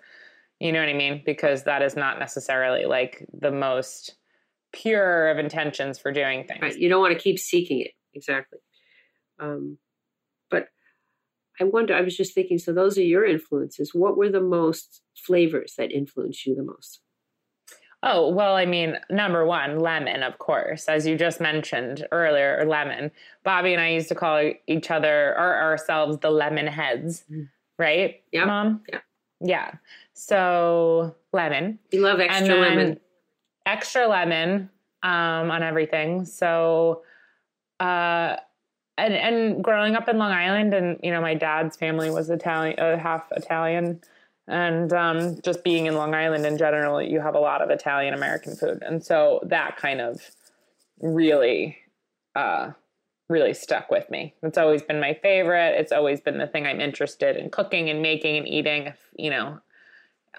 you 0.59 0.73
know 0.73 0.81
what 0.81 0.89
i 0.89 0.95
mean 0.95 1.23
because 1.25 1.65
that 1.65 1.83
is 1.83 1.97
not 1.97 2.19
necessarily 2.19 2.87
like 2.87 3.27
the 3.33 3.51
most 3.51 4.17
pure 4.73 5.31
of 5.31 5.39
intentions 5.39 5.99
for 5.99 6.13
doing 6.13 6.47
things 6.47 6.61
Right. 6.63 6.79
You 6.79 6.89
don't 6.89 7.01
want 7.01 7.17
to 7.17 7.23
keep 7.23 7.39
seeking 7.39 7.81
it. 7.81 7.93
Exactly. 8.15 8.59
Um, 9.39 9.79
but 10.51 10.69
I 11.61 11.65
wonder, 11.65 11.95
I 11.95 12.01
was 12.01 12.17
just 12.17 12.35
thinking, 12.35 12.59
so 12.59 12.73
those 12.73 12.99
are 12.99 13.03
your 13.03 13.25
influences. 13.25 13.95
What 13.95 14.17
were 14.17 14.31
the 14.31 14.41
most 14.41 15.03
flavors 15.17 15.75
that 15.79 15.93
influenced 15.93 16.47
you 16.47 16.55
the 16.55 16.63
most? 16.63 17.01
Oh, 18.03 18.31
well, 18.31 18.57
I 18.57 18.65
mean, 18.65 18.97
number 19.11 19.45
one, 19.45 19.79
lemon, 19.79 20.23
of 20.23 20.39
course. 20.39 20.89
As 20.89 21.07
you 21.07 21.19
just 21.19 21.39
mentioned 21.39 22.07
earlier, 22.11 22.65
lemon. 22.67 23.11
Bobbie 23.45 23.75
and 23.75 23.81
I 23.81 23.91
used 23.91 24.09
to 24.09 24.15
call 24.15 24.53
each 24.67 24.91
other 24.91 25.35
or 25.37 25.55
ourselves 25.61 26.19
the 26.19 26.31
lemon 26.31 26.67
heads, 26.67 27.25
mm. 27.31 27.49
right? 27.79 28.23
Yeah. 28.33 28.47
Mom? 28.47 28.83
Yeah. 28.89 29.01
Yeah. 29.43 29.71
So, 30.15 31.15
lemon. 31.33 31.79
You 31.93 32.01
love 32.01 32.21
extra 32.21 32.55
lemon. 32.55 33.01
Extra 33.67 34.07
lemon 34.07 34.71
um, 35.03 35.51
on 35.51 35.63
everything. 35.63 36.25
So, 36.25 37.03
uh, 37.81 38.37
and 38.99 39.15
and 39.15 39.65
growing 39.65 39.95
up 39.95 40.09
in 40.09 40.19
Long 40.19 40.33
Island, 40.33 40.75
and 40.75 40.99
you 41.03 41.11
know, 41.11 41.21
my 41.21 41.35
dad's 41.35 41.77
family 41.77 42.11
was 42.11 42.29
Italian, 42.31 42.79
uh, 42.79 42.99
half 42.99 43.25
Italian, 43.33 44.01
and 44.51 44.93
um, 44.93 45.41
just 45.43 45.63
being 45.63 45.87
in 45.87 45.95
Long 45.95 46.13
Island 46.13 46.45
in 46.45 46.59
general, 46.59 47.01
you 47.01 47.21
have 47.21 47.37
a 47.37 47.39
lot 47.39 47.63
of 47.63 47.71
Italian 47.71 48.15
American 48.15 48.57
food, 48.57 48.83
and 48.83 49.03
so 49.05 49.41
that 49.45 49.77
kind 49.77 50.01
of 50.01 50.21
really, 51.01 51.79
uh, 52.35 52.73
really 53.29 53.55
stuck 53.55 53.91
with 53.91 54.11
me. 54.11 54.35
It's 54.43 54.59
always 54.59 54.83
been 54.83 55.01
my 55.01 55.15
favorite. 55.15 55.79
It's 55.79 55.93
always 55.93 56.21
been 56.21 56.39
the 56.39 56.49
thing 56.49 56.67
I'm 56.67 56.81
interested 56.81 57.37
in 57.37 57.51
cooking 57.51 57.89
and 57.89 58.03
making 58.03 58.37
and 58.37 58.49
eating. 58.49 58.93
You 59.17 59.31
know, 59.31 59.61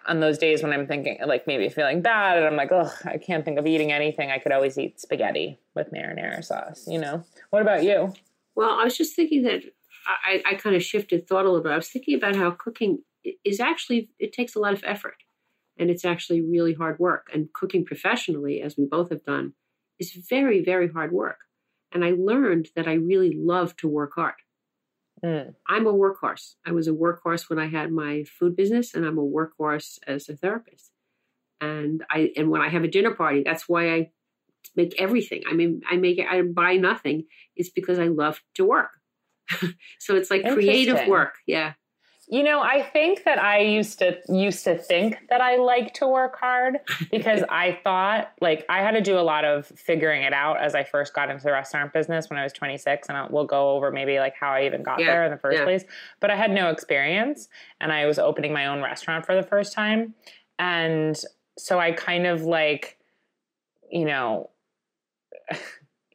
on 0.06 0.20
those 0.20 0.38
days 0.38 0.62
when 0.62 0.74
I'm 0.74 0.88
thinking, 0.88 1.18
like 1.26 1.48
maybe 1.48 1.70
feeling 1.70 2.02
bad, 2.02 2.38
and 2.38 2.46
I'm 2.46 2.58
like, 2.58 2.74
oh, 2.74 2.92
I 3.06 3.18
can't 3.18 3.46
think 3.46 3.58
of 3.58 3.66
eating 3.66 3.94
anything. 3.94 4.30
I 4.30 4.40
could 4.40 4.52
always 4.52 4.78
eat 4.78 5.00
spaghetti 5.00 5.58
with 5.74 5.94
marinara 5.94 6.44
sauce. 6.44 6.86
You 6.86 7.00
know, 7.00 7.24
what 7.50 7.62
about 7.62 7.84
you? 7.86 8.14
Well, 8.56 8.72
I 8.72 8.84
was 8.84 8.98
just 8.98 9.16
thinking 9.16 9.44
that 9.44 9.62
I, 10.06 10.44
I 10.46 10.56
kind 10.56 10.76
of 10.76 10.84
shifted 10.84 11.30
thought 11.30 11.46
a 11.46 11.50
little 11.50 11.64
bit. 11.64 11.72
I 11.72 11.78
was 11.78 11.88
thinking 11.88 12.16
about 12.16 12.36
how 12.36 12.52
cooking 12.52 13.00
is 13.44 13.60
actually 13.60 14.10
it 14.20 14.34
takes 14.34 14.56
a 14.56 14.60
lot 14.60 14.74
of 14.74 14.84
effort. 14.86 15.18
And 15.78 15.90
it's 15.90 16.06
actually 16.06 16.42
really 16.42 16.74
hard 16.74 17.00
work. 17.00 17.28
And 17.34 17.52
cooking 17.54 17.86
professionally 17.86 18.62
as 18.62 18.78
we 18.78 18.86
both 18.86 19.10
have 19.10 19.24
done 19.24 19.54
is 20.00 20.12
very 20.30 20.64
very 20.64 20.90
hard 20.90 21.12
work. 21.12 21.40
And 21.94 22.04
i 22.06 22.12
learned 22.12 22.70
that 22.76 22.88
i 22.88 22.94
really 22.94 23.32
love 23.36 23.76
to 23.78 23.88
work 23.88 24.14
hard. 24.16 24.36
Mm. 25.24 25.54
i'm 25.68 25.86
a 25.86 25.94
workhorse. 25.94 26.56
I 26.66 26.72
was 26.72 26.88
a 26.88 26.92
workhorse 26.92 27.50
when 27.50 27.60
i 27.60 27.68
had 27.68 27.92
my 27.92 28.24
food 28.24 28.56
business 28.56 28.94
and 28.94 29.06
i'm 29.06 29.20
a 29.20 29.24
workhorse 29.24 30.00
as 30.08 30.30
a 30.30 30.36
therapist. 30.36 30.92
And 31.60 32.04
i 32.10 32.32
and 32.36 32.50
when 32.50 32.62
i 32.62 32.70
have 32.70 32.84
a 32.84 32.88
dinner 32.88 33.14
party 33.14 33.44
that's 33.44 33.70
why 33.70 33.94
i 33.94 34.12
make 34.76 35.00
everything. 35.00 35.44
I 35.50 35.54
mean 35.54 35.82
i 35.90 35.96
make 35.98 36.18
it 36.18 36.28
i 36.28 36.42
buy 36.42 36.76
nothing. 36.78 37.26
It's 37.56 37.70
because 37.70 38.00
i 38.00 38.08
love 38.08 38.42
to 38.56 38.66
work. 38.66 38.92
So 40.00 40.16
it's 40.16 40.32
like 40.32 40.44
creative 40.44 41.08
work. 41.08 41.36
Yeah 41.46 41.74
you 42.32 42.44
know, 42.44 42.62
I 42.62 42.82
think 42.82 43.26
that 43.26 43.44
I 43.44 43.60
used 43.60 44.00
to 44.00 44.18
used 44.30 44.64
to 44.64 44.78
think 44.78 45.18
that 45.30 45.42
I 45.42 45.58
like 45.58 45.94
to 45.96 46.08
work 46.08 46.40
hard 46.40 46.80
because 47.12 47.44
I 47.50 47.78
thought 47.84 48.32
like 48.40 48.66
I 48.70 48.82
had 48.82 48.92
to 48.92 49.02
do 49.02 49.20
a 49.20 49.22
lot 49.22 49.44
of 49.44 49.66
figuring 49.66 50.24
it 50.24 50.32
out 50.32 50.58
as 50.62 50.74
I 50.74 50.86
first 50.86 51.14
got 51.14 51.30
into 51.30 51.44
the 51.44 51.52
restaurant 51.52 51.92
business 51.92 52.30
when 52.30 52.40
I 52.40 52.44
was 52.44 52.54
26 52.54 53.10
and 53.10 53.18
I'll, 53.18 53.28
we'll 53.30 53.46
go 53.46 53.72
over 53.72 53.92
maybe 53.92 54.18
like 54.18 54.34
how 54.40 54.52
I 54.52 54.66
even 54.66 54.82
got 54.82 55.02
yeah, 55.02 55.08
there 55.08 55.26
in 55.26 55.32
the 55.32 55.38
first 55.38 55.58
yeah. 55.58 55.66
place, 55.66 55.84
but 56.22 56.32
I 56.32 56.38
had 56.38 56.52
no 56.52 56.70
experience 56.70 57.50
and 57.82 57.92
I 57.92 58.06
was 58.06 58.18
opening 58.18 58.54
my 58.54 58.68
own 58.68 58.82
restaurant 58.82 59.26
for 59.26 59.36
the 59.36 59.44
first 59.44 59.74
time 59.74 60.16
and 60.58 61.22
so 61.58 61.80
I 61.80 61.92
kind 61.92 62.26
of 62.26 62.44
like 62.44 62.98
you 63.92 64.06
know 64.06 64.52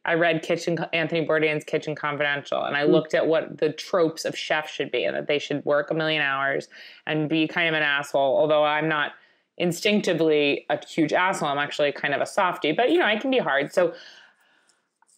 I 0.07 0.13
read 0.13 0.41
Kitchen 0.41 0.79
Anthony 0.93 1.25
Bourdain's 1.27 1.65
Kitchen 1.65 1.93
Confidential, 1.93 2.63
and 2.63 2.77
I 2.77 2.85
mm. 2.85 2.91
looked 2.91 3.13
at 3.13 3.27
what 3.27 3.57
the 3.57 3.73
tropes 3.73 4.23
of 4.23 4.37
chefs 4.37 4.71
should 4.71 4.89
be, 4.89 5.03
and 5.03 5.15
that 5.15 5.27
they 5.27 5.37
should 5.37 5.63
work 5.65 5.91
a 5.91 5.93
million 5.93 6.21
hours 6.21 6.69
and 7.05 7.27
be 7.27 7.45
kind 7.45 7.67
of 7.67 7.75
an 7.75 7.83
asshole. 7.83 8.37
Although 8.37 8.63
I'm 8.63 8.87
not 8.87 9.11
instinctively 9.57 10.65
a 10.69 10.83
huge 10.87 11.11
asshole, 11.11 11.49
I'm 11.49 11.57
actually 11.57 11.91
kind 11.91 12.13
of 12.13 12.21
a 12.21 12.25
softie, 12.25 12.71
but 12.71 12.89
you 12.89 12.99
know 12.99 13.05
I 13.05 13.17
can 13.17 13.29
be 13.29 13.39
hard. 13.39 13.73
So 13.73 13.93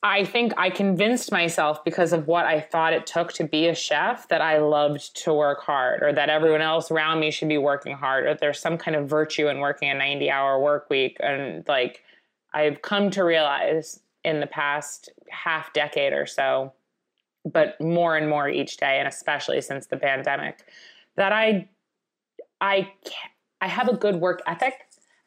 I 0.02 0.26
think 0.26 0.54
I 0.58 0.72
convinced 0.72 1.32
myself 1.32 1.84
because 1.86 2.12
of 2.12 2.26
what 2.26 2.46
I 2.46 2.60
thought 2.60 2.94
it 2.94 3.06
took 3.06 3.32
to 3.34 3.44
be 3.44 3.68
a 3.68 3.76
chef 3.76 4.28
that 4.30 4.42
I 4.42 4.58
loved 4.58 5.16
to 5.24 5.34
work 5.34 5.62
hard, 5.62 6.02
or 6.02 6.12
that 6.14 6.30
everyone 6.30 6.62
else 6.62 6.90
around 6.90 7.20
me 7.20 7.30
should 7.30 7.50
be 7.50 7.60
working 7.60 7.96
hard, 7.96 8.26
or 8.26 8.34
there's 8.34 8.60
some 8.60 8.80
kind 8.80 8.98
of 8.98 9.08
virtue 9.08 9.50
in 9.50 9.60
working 9.60 9.92
a 9.92 9.94
90 9.94 10.32
hour 10.32 10.60
work 10.60 10.90
week, 10.90 11.18
and 11.20 11.64
like. 11.68 12.04
I've 12.52 12.82
come 12.82 13.12
to 13.12 13.24
realize 13.24 14.00
in 14.30 14.40
the 14.40 14.48
past 14.48 15.10
half 15.30 15.74
decade 15.74 16.14
or 16.14 16.26
so, 16.26 16.74
but 17.44 17.80
more 17.82 18.16
and 18.16 18.30
more 18.30 18.48
each 18.48 18.78
day, 18.78 19.00
and 19.00 19.08
especially 19.08 19.62
since 19.62 19.88
the 19.88 19.98
pandemic, 19.98 20.66
that 21.16 21.34
I 21.34 21.68
I 22.62 22.92
I 23.60 23.68
have 23.68 23.88
a 23.88 23.96
good 23.96 24.16
work 24.16 24.42
ethic, 24.46 24.76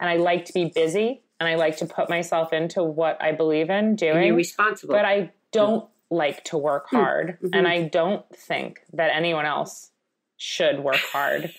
and 0.00 0.08
I 0.08 0.16
like 0.16 0.44
to 0.46 0.52
be 0.52 0.66
busy, 0.66 1.22
and 1.40 1.48
I 1.48 1.56
like 1.56 1.76
to 1.78 1.86
put 1.86 2.08
myself 2.08 2.52
into 2.52 2.82
what 2.82 3.20
I 3.20 3.32
believe 3.32 3.70
in 3.70 3.96
doing. 3.96 4.28
And 4.28 4.36
responsible, 4.36 4.94
but 4.94 5.04
I 5.04 5.32
don't 5.50 5.84
mm. 5.84 5.88
like 6.10 6.44
to 6.44 6.58
work 6.58 6.86
hmm. 6.90 6.96
hard, 6.96 7.38
mm-hmm. 7.42 7.48
and 7.52 7.66
I 7.66 7.82
don't 7.88 8.24
think 8.34 8.80
that 8.92 9.10
anyone 9.14 9.46
else 9.46 9.90
should 10.36 10.80
work 10.80 11.00
hard 11.12 11.52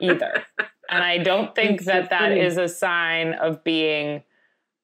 either. 0.00 0.44
And 0.90 1.04
I 1.04 1.18
don't 1.18 1.54
think 1.54 1.84
that 1.84 2.08
that 2.08 2.32
is 2.32 2.56
a 2.56 2.66
sign 2.66 3.34
of 3.34 3.62
being 3.62 4.22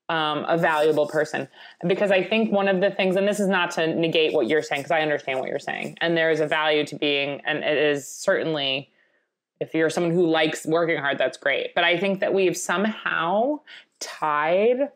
um, 0.08 0.44
a 0.48 0.58
valuable 0.58 1.06
person 1.06 1.48
because 1.86 2.10
I 2.10 2.22
think 2.22 2.52
one 2.52 2.68
of 2.68 2.80
the 2.80 2.90
things, 2.90 3.16
and 3.16 3.26
this 3.26 3.40
is 3.40 3.48
not 3.48 3.70
to 3.72 3.86
negate 3.86 4.34
what 4.34 4.48
you're 4.48 4.62
saying 4.62 4.82
because 4.82 4.90
I 4.90 5.00
understand 5.00 5.40
what 5.40 5.48
you're 5.48 5.58
saying, 5.58 5.96
and 6.00 6.16
there 6.16 6.30
is 6.30 6.40
a 6.40 6.46
value 6.46 6.84
to 6.86 6.96
being, 6.96 7.40
and 7.44 7.64
it 7.64 7.78
is 7.78 8.06
certainly 8.06 8.90
if 9.60 9.72
you're 9.72 9.90
someone 9.90 10.12
who 10.12 10.26
likes 10.26 10.66
working 10.66 10.98
hard, 10.98 11.16
that's 11.16 11.38
great. 11.38 11.74
But 11.74 11.84
I 11.84 11.98
think 11.98 12.20
that 12.20 12.34
we've 12.34 12.56
somehow 12.56 13.60
tied 14.00 14.88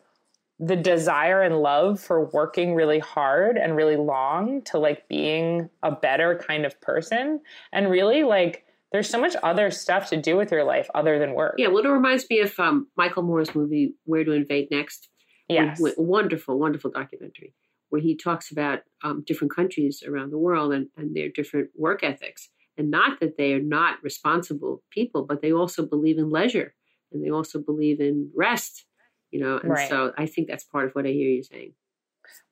the 0.60 0.76
desire 0.76 1.42
and 1.42 1.60
love 1.62 2.00
for 2.00 2.24
working 2.26 2.74
really 2.74 2.98
hard 2.98 3.56
and 3.56 3.76
really 3.76 3.96
long 3.96 4.60
to 4.62 4.78
like 4.78 5.08
being 5.08 5.70
a 5.82 5.92
better 5.92 6.36
kind 6.36 6.66
of 6.66 6.80
person 6.80 7.40
and 7.72 7.90
really 7.90 8.24
like 8.24 8.64
there's 8.92 9.08
so 9.08 9.20
much 9.20 9.36
other 9.42 9.70
stuff 9.70 10.08
to 10.10 10.16
do 10.16 10.36
with 10.36 10.50
your 10.50 10.64
life 10.64 10.88
other 10.94 11.18
than 11.18 11.34
work. 11.34 11.54
Yeah, 11.58 11.68
well, 11.68 11.84
it 11.84 11.88
reminds 11.88 12.28
me 12.30 12.40
of 12.40 12.58
um, 12.58 12.88
Michael 12.96 13.22
Moore's 13.22 13.54
movie 13.54 13.94
Where 14.04 14.24
to 14.24 14.32
Invade 14.32 14.68
Next. 14.70 15.08
Yes, 15.48 15.80
wonderful, 15.96 16.58
wonderful 16.58 16.90
documentary 16.90 17.54
where 17.90 18.00
he 18.00 18.16
talks 18.16 18.50
about 18.50 18.80
um, 19.02 19.24
different 19.26 19.54
countries 19.54 20.02
around 20.06 20.30
the 20.30 20.38
world 20.38 20.72
and, 20.72 20.88
and 20.96 21.14
their 21.14 21.28
different 21.28 21.70
work 21.76 22.04
ethics. 22.04 22.50
And 22.76 22.90
not 22.90 23.20
that 23.20 23.36
they 23.36 23.54
are 23.54 23.62
not 23.62 24.02
responsible 24.02 24.82
people, 24.90 25.24
but 25.26 25.42
they 25.42 25.52
also 25.52 25.84
believe 25.84 26.18
in 26.18 26.30
leisure 26.30 26.74
and 27.12 27.24
they 27.24 27.30
also 27.30 27.60
believe 27.60 28.00
in 28.00 28.30
rest. 28.36 28.84
You 29.30 29.40
know, 29.40 29.58
and 29.58 29.70
right. 29.70 29.88
so 29.88 30.12
I 30.16 30.26
think 30.26 30.48
that's 30.48 30.64
part 30.64 30.86
of 30.86 30.92
what 30.92 31.04
I 31.04 31.10
hear 31.10 31.28
you 31.28 31.42
saying. 31.42 31.72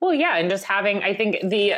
Well, 0.01 0.13
yeah, 0.13 0.37
and 0.37 0.51
just 0.51 0.65
having, 0.65 1.03
I 1.03 1.15
think 1.15 1.39
the 1.49 1.75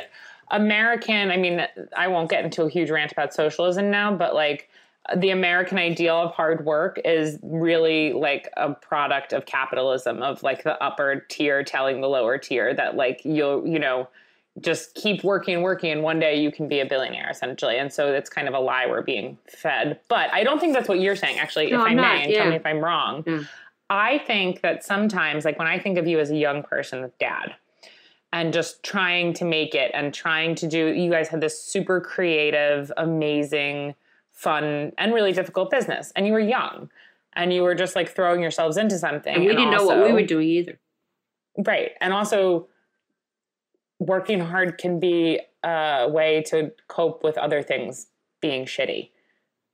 American, 0.51 1.31
I 1.31 1.37
mean, 1.37 1.67
I 1.97 2.09
won't 2.09 2.31
get 2.31 2.45
into 2.45 2.65
a 2.65 2.69
huge 2.69 2.91
rant 2.91 3.13
about 3.13 3.35
socialism 3.35 3.91
now, 3.91 4.15
but 4.15 4.35
like 4.35 4.69
the 5.17 5.31
American 5.31 5.79
ideal 5.79 6.17
of 6.17 6.33
hard 6.33 6.65
work 6.65 7.01
is 7.05 7.39
really 7.43 8.13
like 8.13 8.51
a 8.57 8.75
product 8.75 9.33
of 9.33 9.47
capitalism, 9.47 10.23
of 10.23 10.43
like 10.43 10.65
the 10.65 10.83
upper 10.83 11.25
tier 11.29 11.63
telling 11.65 12.01
the 12.01 12.09
lower 12.09 12.39
tier 12.39 12.75
that 12.75 12.97
like 12.97 13.23
you'll, 13.25 13.67
you 13.67 13.79
know, 13.79 14.09
just 14.61 14.95
keep 14.95 15.25
working 15.25 15.55
and 15.55 15.63
working 15.63 15.91
and 15.91 16.03
one 16.03 16.19
day 16.19 16.41
you 16.41 16.51
can 16.51 16.69
be 16.69 16.81
a 16.81 16.87
billionaire 16.87 17.31
essentially 17.31 17.79
and 17.79 17.93
so 17.93 18.13
it's 18.13 18.29
kind 18.29 18.49
of 18.49 18.55
a 18.55 18.59
lie 18.59 18.87
we're 18.87 19.03
being 19.03 19.39
fed 19.47 20.01
but 20.09 20.33
i 20.33 20.43
don't 20.43 20.59
think 20.59 20.75
that's 20.75 20.89
what 20.89 21.01
you're 21.01 21.17
saying 21.17 21.39
actually 21.39 21.71
no, 21.71 21.81
if 21.81 21.87
i 21.87 21.95
may 21.95 22.23
and 22.25 22.33
yeah. 22.33 22.39
tell 22.39 22.51
me 22.51 22.57
if 22.57 22.67
i'm 22.67 22.81
wrong 22.81 23.23
yeah. 23.27 23.41
i 23.89 24.19
think 24.27 24.61
that 24.63 24.85
sometimes 24.85 25.45
like 25.45 25.59
when 25.59 25.69
i 25.69 25.79
think 25.79 25.99
of 25.99 26.07
you 26.07 26.19
as 26.19 26.31
a 26.31 26.37
young 26.37 26.63
person 26.63 27.03
with 27.03 27.17
dad 27.19 27.55
and 28.33 28.53
just 28.53 28.83
trying 28.83 29.33
to 29.35 29.45
make 29.45 29.75
it 29.75 29.91
and 29.95 30.13
trying 30.13 30.55
to 30.57 30.67
do 30.67 30.89
you 30.89 31.11
guys 31.11 31.29
had 31.29 31.41
this 31.41 31.63
super 31.63 32.01
creative 32.01 32.93
amazing 32.97 33.95
fun 34.33 34.93
and 34.99 35.13
really 35.13 35.33
difficult 35.33 35.71
business. 35.71 36.13
And 36.15 36.27
you 36.27 36.33
were 36.33 36.41
young 36.41 36.91
and 37.35 37.53
you 37.53 37.63
were 37.63 37.75
just 37.75 37.97
like 37.97 38.15
throwing 38.15 38.41
yourselves 38.41 38.77
into 38.77 38.99
something. 38.99 39.35
And 39.35 39.45
we 39.45 39.51
and 39.51 39.59
didn't 39.59 39.75
also, 39.75 39.95
know 39.95 40.01
what 40.01 40.07
we 40.07 40.13
were 40.13 40.27
doing 40.27 40.49
either. 40.49 40.79
Right. 41.57 41.93
And 42.01 42.13
also 42.13 42.69
working 43.99 44.41
hard 44.41 44.79
can 44.79 45.01
be 45.01 45.41
a 45.65 46.09
way 46.09 46.43
to 46.49 46.73
cope 46.89 47.25
with 47.25 47.37
other 47.37 47.63
things 47.63 48.07
being 48.41 48.65
shitty. 48.65 49.11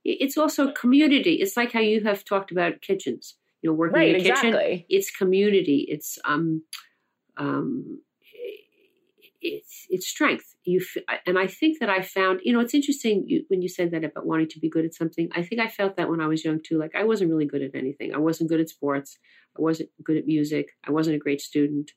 It's 0.04 0.36
also 0.36 0.72
community. 0.72 1.34
It's 1.34 1.56
like 1.56 1.72
how 1.72 1.80
you 1.80 2.02
have 2.04 2.24
talked 2.24 2.50
about 2.50 2.80
kitchens. 2.80 3.36
You 3.62 3.70
know 3.70 3.74
working 3.74 3.98
right, 3.98 4.08
in 4.10 4.16
a 4.16 4.18
kitchen 4.18 4.48
exactly. 4.48 4.86
it's 4.90 5.10
community. 5.10 5.86
It's 5.88 6.18
um 6.26 6.62
um 7.38 8.00
it's 9.44 9.87
it's 9.90 10.09
strength. 10.09 10.57
You 10.64 10.85
and 11.26 11.38
I 11.38 11.46
think 11.46 11.78
that 11.78 11.90
I 11.90 12.00
found 12.00 12.40
you 12.42 12.52
know 12.52 12.61
it's 12.61 12.74
interesting 12.74 13.24
you, 13.26 13.44
when 13.48 13.62
you 13.62 13.68
said 13.68 13.90
that 13.90 14.02
about 14.02 14.26
wanting 14.26 14.48
to 14.48 14.59
be 14.59 14.70
good 14.70 14.85
at 14.85 14.94
something. 14.94 15.28
I 15.35 15.42
think 15.42 15.61
I 15.61 15.68
felt 15.68 15.96
that 15.96 16.09
when 16.09 16.20
I 16.20 16.26
was 16.26 16.44
young 16.44 16.61
too. 16.64 16.78
Like 16.78 16.94
I 16.94 17.04
wasn't 17.04 17.30
really 17.30 17.46
good 17.46 17.62
at 17.62 17.74
anything. 17.74 18.14
I 18.14 18.18
wasn't 18.18 18.48
good 18.48 18.61
at 18.61 18.70
sports. 18.70 19.18
I 19.57 19.62
wasn't 19.62 19.90
good 20.02 20.16
at 20.16 20.26
music. 20.26 20.70
I 20.87 20.90
wasn't 20.90 21.16
a 21.16 21.20
great 21.20 21.40
student. 21.40 21.92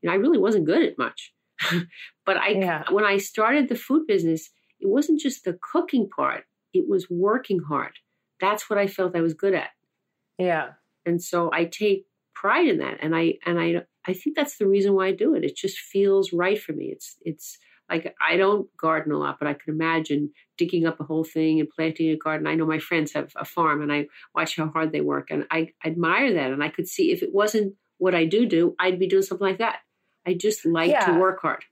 You 0.00 0.08
know, 0.08 0.14
I 0.14 0.18
really 0.18 0.38
wasn't 0.38 0.66
good 0.66 0.82
at 0.82 0.96
much. 0.96 1.34
but 2.24 2.36
I 2.36 2.48
yeah. 2.50 2.84
when 2.90 3.04
I 3.04 3.18
started 3.18 3.68
the 3.68 3.76
food 3.76 4.06
business, 4.06 4.50
it 4.78 4.88
wasn't 4.88 5.20
just 5.20 5.44
the 5.44 5.58
cooking 5.60 6.08
part, 6.08 6.44
it 6.72 6.88
was 6.88 7.10
working 7.10 7.60
hard. 7.68 7.94
That's 8.40 8.70
what 8.70 8.78
I 8.78 8.86
felt 8.86 9.16
I 9.16 9.22
was 9.22 9.34
good 9.34 9.54
at. 9.54 9.70
Yeah. 10.38 10.70
And 11.04 11.22
so 11.22 11.50
I 11.52 11.64
take 11.64 12.06
pride 12.34 12.68
in 12.68 12.78
that. 12.78 12.98
And 13.00 13.16
I 13.16 13.34
and 13.44 13.58
I 13.58 13.82
I 14.06 14.12
think 14.12 14.36
that's 14.36 14.58
the 14.58 14.66
reason 14.66 14.94
why 14.94 15.08
I 15.08 15.12
do 15.12 15.34
it. 15.34 15.44
It 15.44 15.56
just 15.56 15.78
feels 15.78 16.32
right 16.32 16.60
for 16.60 16.72
me. 16.72 16.86
It's 16.86 17.16
it's 17.22 17.58
like 17.88 18.14
I 18.20 18.36
don't 18.36 18.68
garden 18.76 19.12
a 19.12 19.18
lot, 19.18 19.38
but 19.38 19.48
I 19.48 19.54
can 19.54 19.74
imagine 19.74 20.32
digging 20.58 20.86
up 20.86 21.00
a 21.00 21.04
whole 21.04 21.24
thing 21.24 21.60
and 21.60 21.68
planting 21.68 22.10
a 22.10 22.16
garden. 22.16 22.46
I 22.46 22.54
know 22.54 22.66
my 22.66 22.78
friends 22.78 23.12
have 23.12 23.32
a 23.36 23.44
farm 23.44 23.82
and 23.82 23.92
I 23.92 24.06
watch 24.34 24.56
how 24.56 24.68
hard 24.68 24.92
they 24.92 25.00
work 25.00 25.30
and 25.30 25.44
I 25.50 25.72
admire 25.84 26.32
that. 26.34 26.50
And 26.50 26.62
I 26.62 26.68
could 26.68 26.88
see 26.88 27.12
if 27.12 27.22
it 27.22 27.32
wasn't 27.32 27.74
what 27.98 28.14
I 28.14 28.24
do 28.26 28.46
do, 28.46 28.74
I'd 28.78 28.98
be 28.98 29.06
doing 29.06 29.22
something 29.22 29.46
like 29.46 29.58
that. 29.58 29.78
I 30.26 30.34
just 30.34 30.66
like 30.66 30.90
yeah. 30.90 31.06
to 31.06 31.18
work 31.18 31.40
hard. 31.40 31.64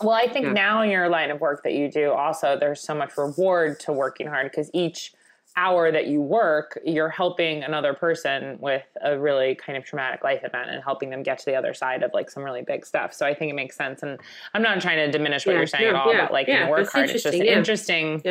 Well, 0.00 0.14
I 0.14 0.26
think 0.26 0.46
yeah. 0.46 0.52
now 0.52 0.82
in 0.82 0.90
your 0.90 1.08
line 1.08 1.30
of 1.30 1.40
work 1.40 1.62
that 1.64 1.74
you 1.74 1.90
do, 1.90 2.10
also 2.10 2.56
there's 2.58 2.80
so 2.80 2.94
much 2.94 3.16
reward 3.16 3.78
to 3.80 3.92
working 3.92 4.26
hard 4.26 4.50
because 4.50 4.70
each 4.72 5.12
hour 5.56 5.92
that 5.92 6.06
you 6.06 6.20
work, 6.20 6.78
you're 6.84 7.08
helping 7.08 7.62
another 7.62 7.94
person 7.94 8.58
with 8.60 8.84
a 9.02 9.18
really 9.18 9.54
kind 9.54 9.76
of 9.76 9.84
traumatic 9.84 10.24
life 10.24 10.42
event 10.44 10.70
and 10.70 10.82
helping 10.82 11.10
them 11.10 11.22
get 11.22 11.38
to 11.38 11.44
the 11.44 11.54
other 11.54 11.74
side 11.74 12.02
of 12.02 12.10
like 12.14 12.30
some 12.30 12.42
really 12.42 12.62
big 12.62 12.86
stuff. 12.86 13.12
So 13.12 13.26
I 13.26 13.34
think 13.34 13.50
it 13.50 13.54
makes 13.54 13.76
sense. 13.76 14.02
And 14.02 14.18
I'm 14.54 14.62
not 14.62 14.80
trying 14.80 14.98
to 14.98 15.10
diminish 15.10 15.46
what 15.46 15.52
yeah, 15.52 15.58
you're 15.58 15.66
saying 15.66 15.88
at 15.88 15.94
all 15.94 16.10
about 16.10 16.32
like 16.32 16.48
you 16.48 16.54
know, 16.54 16.70
work 16.70 16.90
hard. 16.90 17.10
It's 17.10 17.22
just 17.22 17.34
an 17.34 17.42
interesting 17.42 18.22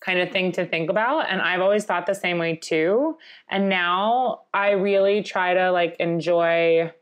kind 0.00 0.18
of 0.18 0.30
thing 0.30 0.52
to 0.52 0.66
think 0.66 0.90
about. 0.90 1.30
And 1.30 1.40
I've 1.40 1.60
always 1.60 1.84
thought 1.84 2.06
the 2.06 2.14
same 2.14 2.38
way 2.38 2.56
too. 2.56 3.16
And 3.48 3.68
now 3.68 4.42
I 4.52 4.72
really 4.72 5.22
try 5.22 5.54
to 5.54 5.70
like 5.72 5.96
enjoy 5.98 6.92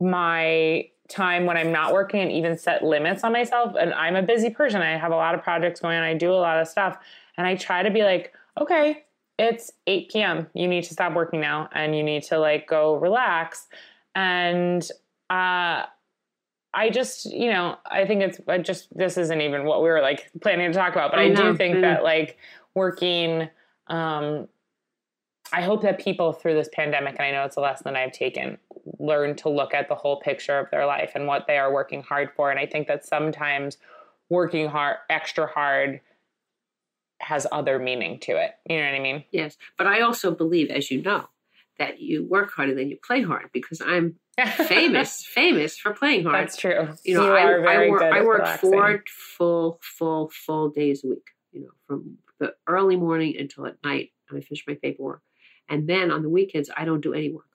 my 0.00 0.88
time 1.08 1.44
when 1.44 1.56
I'm 1.56 1.72
not 1.72 1.92
working 1.92 2.20
and 2.20 2.32
even 2.32 2.56
set 2.56 2.82
limits 2.82 3.22
on 3.22 3.32
myself. 3.32 3.74
And 3.78 3.92
I'm 3.92 4.16
a 4.16 4.22
busy 4.22 4.50
person. 4.50 4.80
I 4.80 4.96
have 4.96 5.12
a 5.12 5.16
lot 5.16 5.34
of 5.34 5.42
projects 5.42 5.80
going 5.80 5.98
on. 5.98 6.02
I 6.02 6.14
do 6.14 6.32
a 6.32 6.34
lot 6.36 6.58
of 6.58 6.66
stuff. 6.68 6.96
And 7.36 7.46
I 7.46 7.54
try 7.54 7.82
to 7.82 7.90
be 7.90 8.02
like, 8.02 8.32
okay, 8.60 9.04
it's 9.38 9.72
8 9.86 10.10
p.m. 10.10 10.46
You 10.54 10.68
need 10.68 10.84
to 10.84 10.92
stop 10.92 11.14
working 11.14 11.40
now 11.40 11.68
and 11.72 11.96
you 11.96 12.02
need 12.02 12.22
to 12.24 12.38
like 12.38 12.68
go 12.68 12.94
relax. 12.96 13.66
And 14.14 14.86
uh 15.30 15.84
I 16.74 16.88
just, 16.88 17.26
you 17.26 17.50
know, 17.50 17.76
I 17.84 18.06
think 18.06 18.22
it's 18.22 18.40
I 18.48 18.58
just 18.58 18.96
this 18.96 19.18
isn't 19.18 19.40
even 19.40 19.64
what 19.64 19.82
we 19.82 19.88
were 19.88 20.00
like 20.00 20.30
planning 20.40 20.70
to 20.70 20.78
talk 20.78 20.92
about, 20.92 21.10
but 21.10 21.20
I, 21.20 21.24
I 21.24 21.34
do 21.34 21.54
think 21.56 21.80
that 21.80 22.02
like 22.02 22.38
working 22.74 23.48
um 23.88 24.48
I 25.52 25.60
hope 25.60 25.82
that 25.82 25.98
people 25.98 26.32
through 26.32 26.54
this 26.54 26.70
pandemic, 26.72 27.16
and 27.18 27.26
I 27.26 27.30
know 27.30 27.44
it's 27.44 27.56
a 27.56 27.60
lesson 27.60 27.92
that 27.92 27.96
I've 27.96 28.12
taken, 28.12 28.56
learn 28.98 29.36
to 29.36 29.50
look 29.50 29.74
at 29.74 29.88
the 29.88 29.94
whole 29.94 30.18
picture 30.20 30.58
of 30.58 30.70
their 30.70 30.86
life 30.86 31.12
and 31.14 31.26
what 31.26 31.46
they 31.46 31.58
are 31.58 31.72
working 31.72 32.02
hard 32.02 32.30
for. 32.34 32.50
And 32.50 32.58
I 32.58 32.64
think 32.64 32.88
that 32.88 33.04
sometimes 33.04 33.76
working 34.30 34.66
hard, 34.66 34.96
extra 35.10 35.46
hard, 35.46 36.00
has 37.22 37.46
other 37.50 37.78
meaning 37.78 38.18
to 38.20 38.32
it. 38.32 38.52
You 38.68 38.78
know 38.78 38.84
what 38.84 38.94
I 38.94 39.00
mean? 39.00 39.24
Yes. 39.30 39.56
But 39.78 39.86
I 39.86 40.00
also 40.00 40.32
believe, 40.32 40.70
as 40.70 40.90
you 40.90 41.02
know, 41.02 41.28
that 41.78 42.00
you 42.00 42.24
work 42.24 42.52
harder 42.52 42.74
than 42.74 42.88
you 42.88 42.98
play 43.02 43.22
hard 43.22 43.50
because 43.52 43.80
I'm 43.80 44.16
famous, 44.68 45.24
famous 45.24 45.78
for 45.78 45.92
playing 45.92 46.24
hard. 46.24 46.42
That's 46.42 46.56
true. 46.56 46.88
You 47.04 47.14
know, 47.14 47.26
you 47.26 47.32
I, 47.32 47.84
I, 47.84 47.88
work, 47.88 48.02
I 48.02 48.22
work 48.22 48.46
four 48.58 49.04
full, 49.08 49.80
full, 49.82 50.30
full 50.30 50.68
days 50.70 51.04
a 51.04 51.08
week, 51.08 51.26
you 51.52 51.62
know, 51.62 51.70
from 51.86 52.18
the 52.38 52.54
early 52.66 52.96
morning 52.96 53.36
until 53.38 53.66
at 53.66 53.76
night. 53.84 54.10
And 54.28 54.38
I 54.38 54.42
finish 54.42 54.64
my 54.66 54.74
paperwork. 54.74 55.22
And 55.68 55.88
then 55.88 56.10
on 56.10 56.22
the 56.22 56.28
weekends, 56.28 56.70
I 56.76 56.84
don't 56.84 57.00
do 57.00 57.14
any 57.14 57.30
work. 57.30 57.46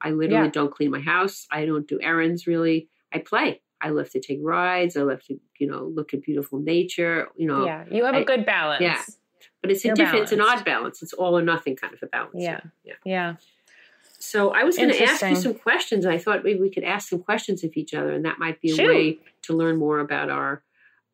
I 0.00 0.10
literally 0.10 0.46
yeah. 0.46 0.52
don't 0.52 0.74
clean 0.74 0.90
my 0.90 1.00
house. 1.00 1.46
I 1.50 1.64
don't 1.64 1.86
do 1.86 1.98
errands 2.00 2.46
really. 2.46 2.88
I 3.12 3.18
play. 3.18 3.60
I 3.80 3.90
love 3.90 4.10
to 4.10 4.20
take 4.20 4.40
rides. 4.42 4.96
I 4.96 5.02
love 5.02 5.22
to, 5.24 5.38
you 5.58 5.66
know, 5.66 5.84
look 5.84 6.14
at 6.14 6.22
beautiful 6.22 6.58
nature. 6.58 7.28
You 7.36 7.46
know, 7.46 7.64
yeah, 7.64 7.84
you 7.90 8.04
have 8.04 8.14
a 8.14 8.24
good 8.24 8.44
balance. 8.44 8.82
Yeah, 8.82 9.02
but 9.62 9.70
it's 9.70 9.84
a 9.84 9.94
different, 9.94 10.24
it's 10.24 10.32
an 10.32 10.40
odd 10.40 10.64
balance. 10.64 11.02
It's 11.02 11.12
all 11.12 11.36
or 11.38 11.42
nothing 11.42 11.76
kind 11.76 11.94
of 11.94 12.02
a 12.02 12.06
balance. 12.06 12.34
Yeah, 12.34 12.60
yeah, 12.84 12.94
yeah. 13.04 13.34
So 14.20 14.50
I 14.50 14.64
was 14.64 14.76
going 14.76 14.90
to 14.90 15.02
ask 15.02 15.22
you 15.22 15.36
some 15.36 15.54
questions, 15.54 16.04
I 16.04 16.18
thought 16.18 16.42
maybe 16.42 16.58
we 16.60 16.70
could 16.70 16.82
ask 16.82 17.08
some 17.08 17.22
questions 17.22 17.62
of 17.62 17.76
each 17.76 17.94
other, 17.94 18.12
and 18.12 18.24
that 18.24 18.38
might 18.38 18.60
be 18.60 18.72
a 18.72 18.74
Shoot. 18.74 18.88
way 18.88 19.18
to 19.42 19.52
learn 19.52 19.76
more 19.76 20.00
about 20.00 20.28
our 20.28 20.62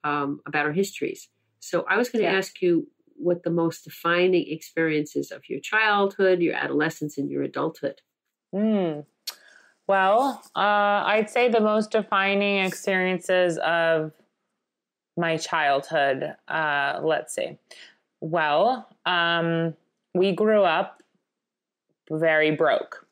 um, 0.04 0.40
about 0.46 0.66
our 0.66 0.72
histories. 0.72 1.28
So 1.60 1.84
I 1.88 1.96
was 1.96 2.08
going 2.08 2.24
to 2.24 2.30
yeah. 2.30 2.36
ask 2.36 2.60
you 2.60 2.88
what 3.16 3.42
the 3.42 3.50
most 3.50 3.84
defining 3.84 4.50
experiences 4.50 5.30
of 5.30 5.48
your 5.48 5.60
childhood, 5.60 6.40
your 6.40 6.54
adolescence, 6.54 7.16
and 7.16 7.30
your 7.30 7.42
adulthood. 7.42 8.00
Mm. 8.54 9.06
Well, 9.86 10.42
uh, 10.56 11.04
I'd 11.06 11.28
say 11.28 11.48
the 11.48 11.60
most 11.60 11.90
defining 11.90 12.64
experiences 12.64 13.58
of 13.58 14.12
my 15.16 15.36
childhood. 15.36 16.34
Uh, 16.48 17.00
let's 17.02 17.34
see. 17.34 17.58
Well, 18.20 18.88
um, 19.04 19.74
we 20.14 20.32
grew 20.32 20.62
up 20.62 21.02
very 22.10 22.50
broke. 22.50 23.06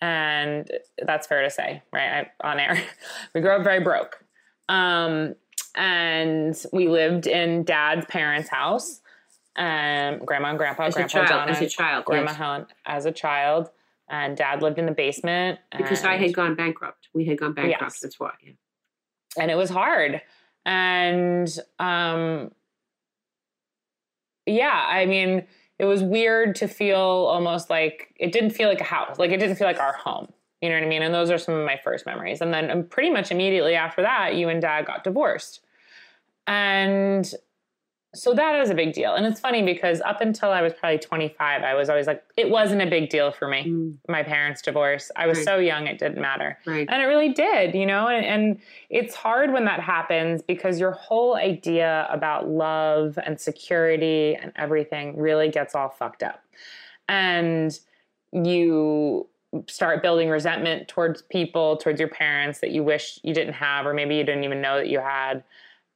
And 0.00 0.70
that's 1.04 1.26
fair 1.26 1.42
to 1.42 1.50
say, 1.50 1.82
right? 1.92 2.26
I, 2.42 2.48
on 2.48 2.58
air. 2.58 2.80
we 3.34 3.40
grew 3.40 3.50
up 3.50 3.64
very 3.64 3.80
broke. 3.80 4.24
Um, 4.68 5.34
and 5.74 6.56
we 6.72 6.88
lived 6.88 7.26
in 7.26 7.64
dad's 7.64 8.06
parents' 8.06 8.48
house. 8.48 9.00
And 9.56 10.24
grandma 10.24 10.50
and 10.50 10.58
grandpa, 10.58 10.84
as 10.84 10.94
grandpa 10.94 11.24
a 11.24 11.26
child, 11.26 11.28
John, 11.28 11.48
as 11.50 11.60
a 11.60 11.68
child, 11.68 12.04
grandma 12.04 12.30
yes. 12.30 12.36
Helen 12.36 12.66
as 12.86 13.04
a 13.04 13.12
child 13.12 13.70
and 14.10 14.36
dad 14.36 14.60
lived 14.60 14.78
in 14.78 14.86
the 14.86 14.92
basement 14.92 15.60
because 15.76 16.04
I 16.04 16.16
had 16.16 16.34
gone 16.34 16.56
bankrupt. 16.56 17.08
We 17.14 17.24
had 17.26 17.38
gone 17.38 17.54
bankrupt. 17.54 17.82
Yes. 17.82 18.00
That's 18.00 18.18
why. 18.18 18.32
Yeah. 18.42 18.52
And 19.38 19.50
it 19.50 19.54
was 19.54 19.70
hard. 19.70 20.20
And 20.66 21.48
um 21.78 22.50
yeah, 24.46 24.84
I 24.88 25.06
mean, 25.06 25.46
it 25.78 25.84
was 25.84 26.02
weird 26.02 26.56
to 26.56 26.66
feel 26.66 26.98
almost 26.98 27.70
like 27.70 28.14
it 28.18 28.32
didn't 28.32 28.50
feel 28.50 28.68
like 28.68 28.80
a 28.80 28.84
house. 28.84 29.18
Like 29.18 29.30
it 29.30 29.38
didn't 29.38 29.56
feel 29.56 29.66
like 29.66 29.80
our 29.80 29.92
home. 29.92 30.32
You 30.60 30.68
know 30.68 30.74
what 30.74 30.84
I 30.84 30.88
mean? 30.88 31.02
And 31.02 31.14
those 31.14 31.30
are 31.30 31.38
some 31.38 31.54
of 31.54 31.64
my 31.64 31.80
first 31.82 32.04
memories. 32.04 32.40
And 32.40 32.52
then 32.52 32.70
um, 32.70 32.84
pretty 32.84 33.10
much 33.10 33.30
immediately 33.30 33.76
after 33.76 34.02
that, 34.02 34.34
you 34.34 34.48
and 34.48 34.60
dad 34.60 34.84
got 34.86 35.04
divorced. 35.04 35.60
And 36.46 37.32
so 38.12 38.34
that 38.34 38.60
is 38.60 38.70
a 38.70 38.74
big 38.74 38.92
deal. 38.92 39.14
And 39.14 39.24
it's 39.24 39.38
funny 39.38 39.62
because 39.62 40.00
up 40.00 40.20
until 40.20 40.50
I 40.50 40.62
was 40.62 40.72
probably 40.72 40.98
25, 40.98 41.62
I 41.62 41.74
was 41.74 41.88
always 41.88 42.08
like, 42.08 42.24
it 42.36 42.50
wasn't 42.50 42.82
a 42.82 42.86
big 42.86 43.08
deal 43.08 43.30
for 43.30 43.46
me, 43.46 43.64
mm. 43.66 43.96
my 44.08 44.24
parents' 44.24 44.62
divorce. 44.62 45.12
I 45.14 45.28
was 45.28 45.38
right. 45.38 45.44
so 45.44 45.58
young, 45.58 45.86
it 45.86 45.98
didn't 45.98 46.20
matter. 46.20 46.58
Right. 46.66 46.88
And 46.90 47.00
it 47.00 47.06
really 47.06 47.32
did, 47.32 47.74
you 47.74 47.86
know? 47.86 48.08
And, 48.08 48.26
and 48.26 48.60
it's 48.88 49.14
hard 49.14 49.52
when 49.52 49.64
that 49.66 49.78
happens 49.78 50.42
because 50.42 50.80
your 50.80 50.90
whole 50.90 51.36
idea 51.36 52.08
about 52.10 52.48
love 52.48 53.16
and 53.24 53.40
security 53.40 54.34
and 54.34 54.52
everything 54.56 55.16
really 55.16 55.48
gets 55.48 55.76
all 55.76 55.90
fucked 55.90 56.24
up. 56.24 56.42
And 57.08 57.78
you 58.32 59.28
start 59.68 60.02
building 60.02 60.28
resentment 60.28 60.88
towards 60.88 61.22
people, 61.22 61.76
towards 61.76 62.00
your 62.00 62.08
parents 62.08 62.58
that 62.60 62.70
you 62.70 62.82
wish 62.82 63.20
you 63.22 63.34
didn't 63.34 63.54
have, 63.54 63.86
or 63.86 63.94
maybe 63.94 64.16
you 64.16 64.24
didn't 64.24 64.44
even 64.44 64.60
know 64.60 64.78
that 64.78 64.88
you 64.88 64.98
had. 64.98 65.44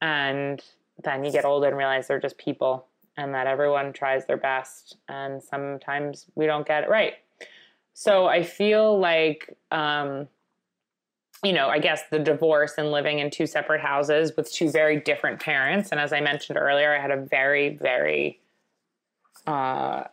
And 0.00 0.62
then 1.02 1.24
you 1.24 1.32
get 1.32 1.44
older 1.44 1.68
and 1.68 1.76
realize 1.76 2.06
they're 2.06 2.20
just 2.20 2.38
people 2.38 2.86
and 3.16 3.34
that 3.34 3.46
everyone 3.46 3.92
tries 3.92 4.26
their 4.26 4.36
best 4.36 4.96
and 5.08 5.42
sometimes 5.42 6.26
we 6.34 6.46
don't 6.46 6.66
get 6.66 6.84
it 6.84 6.90
right. 6.90 7.14
So 7.92 8.26
I 8.26 8.42
feel 8.42 8.98
like, 8.98 9.56
um, 9.70 10.28
you 11.44 11.52
know, 11.52 11.68
I 11.68 11.78
guess 11.78 12.02
the 12.10 12.18
divorce 12.18 12.74
and 12.78 12.90
living 12.90 13.18
in 13.18 13.30
two 13.30 13.46
separate 13.46 13.80
houses 13.80 14.32
with 14.36 14.52
two 14.52 14.70
very 14.70 14.98
different 15.00 15.40
parents. 15.40 15.90
And 15.90 16.00
as 16.00 16.12
I 16.12 16.20
mentioned 16.20 16.58
earlier, 16.58 16.94
I 16.94 17.00
had 17.00 17.10
a 17.10 17.20
very, 17.20 17.76
very 17.76 18.40
uh, 19.46 20.04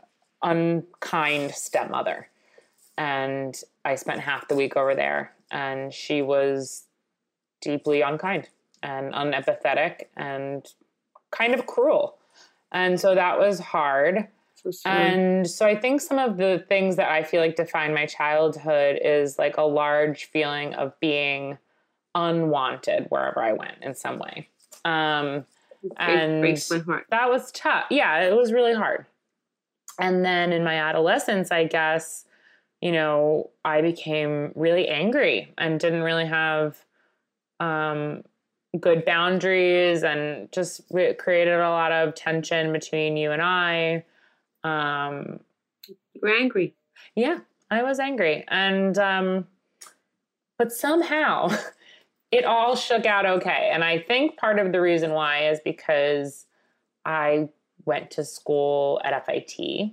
unkind 0.43 1.51
stepmother. 1.51 2.27
And 2.97 3.59
I 3.85 3.95
spent 3.95 4.19
half 4.19 4.47
the 4.47 4.55
week 4.55 4.75
over 4.75 4.93
there, 4.93 5.33
and 5.49 5.93
she 5.93 6.21
was 6.21 6.83
deeply 7.61 8.01
unkind 8.01 8.47
and 8.83 9.13
unempathetic 9.13 10.03
and 10.17 10.65
kind 11.31 11.53
of 11.53 11.65
cruel. 11.65 12.17
And 12.71 12.99
so 12.99 13.15
that 13.15 13.39
was 13.39 13.59
hard. 13.59 14.27
So 14.55 14.89
and 14.89 15.49
so 15.49 15.65
I 15.65 15.75
think 15.75 16.01
some 16.01 16.19
of 16.19 16.37
the 16.37 16.63
things 16.69 16.95
that 16.97 17.09
I 17.09 17.23
feel 17.23 17.41
like 17.41 17.55
define 17.55 17.93
my 17.93 18.05
childhood 18.05 18.99
is 19.03 19.39
like 19.39 19.57
a 19.57 19.63
large 19.63 20.25
feeling 20.25 20.75
of 20.75 20.97
being 20.99 21.57
unwanted 22.13 23.07
wherever 23.09 23.41
I 23.41 23.53
went 23.53 23.77
in 23.81 23.95
some 23.95 24.19
way. 24.19 24.49
Um, 24.85 25.45
and 25.97 26.43
that 26.43 27.29
was 27.29 27.51
tough. 27.51 27.85
Yeah, 27.89 28.23
it 28.23 28.35
was 28.35 28.53
really 28.53 28.73
hard. 28.73 29.05
And 29.99 30.23
then 30.23 30.53
in 30.53 30.63
my 30.63 30.75
adolescence, 30.75 31.51
I 31.51 31.65
guess, 31.65 32.25
you 32.81 32.91
know, 32.91 33.49
I 33.65 33.81
became 33.81 34.51
really 34.55 34.87
angry 34.87 35.53
and 35.57 35.79
didn't 35.79 36.03
really 36.03 36.25
have 36.25 36.77
um, 37.59 38.23
good 38.79 39.03
boundaries 39.05 40.03
and 40.03 40.51
just 40.51 40.81
re- 40.91 41.13
created 41.13 41.55
a 41.55 41.69
lot 41.69 41.91
of 41.91 42.15
tension 42.15 42.71
between 42.71 43.17
you 43.17 43.31
and 43.31 43.41
I. 43.41 44.05
Um, 44.63 45.41
you 45.87 46.21
were 46.21 46.35
angry. 46.35 46.73
Yeah, 47.15 47.39
I 47.69 47.83
was 47.83 47.99
angry. 47.99 48.45
And, 48.47 48.97
um, 48.97 49.47
but 50.57 50.71
somehow 50.71 51.49
it 52.31 52.45
all 52.45 52.75
shook 52.75 53.05
out 53.05 53.25
okay. 53.25 53.71
And 53.73 53.83
I 53.83 53.99
think 53.99 54.37
part 54.37 54.59
of 54.59 54.71
the 54.71 54.79
reason 54.79 55.11
why 55.11 55.49
is 55.49 55.59
because 55.63 56.45
I 57.03 57.49
went 57.85 58.11
to 58.11 58.23
school 58.23 59.01
at 59.03 59.25
FIT. 59.25 59.91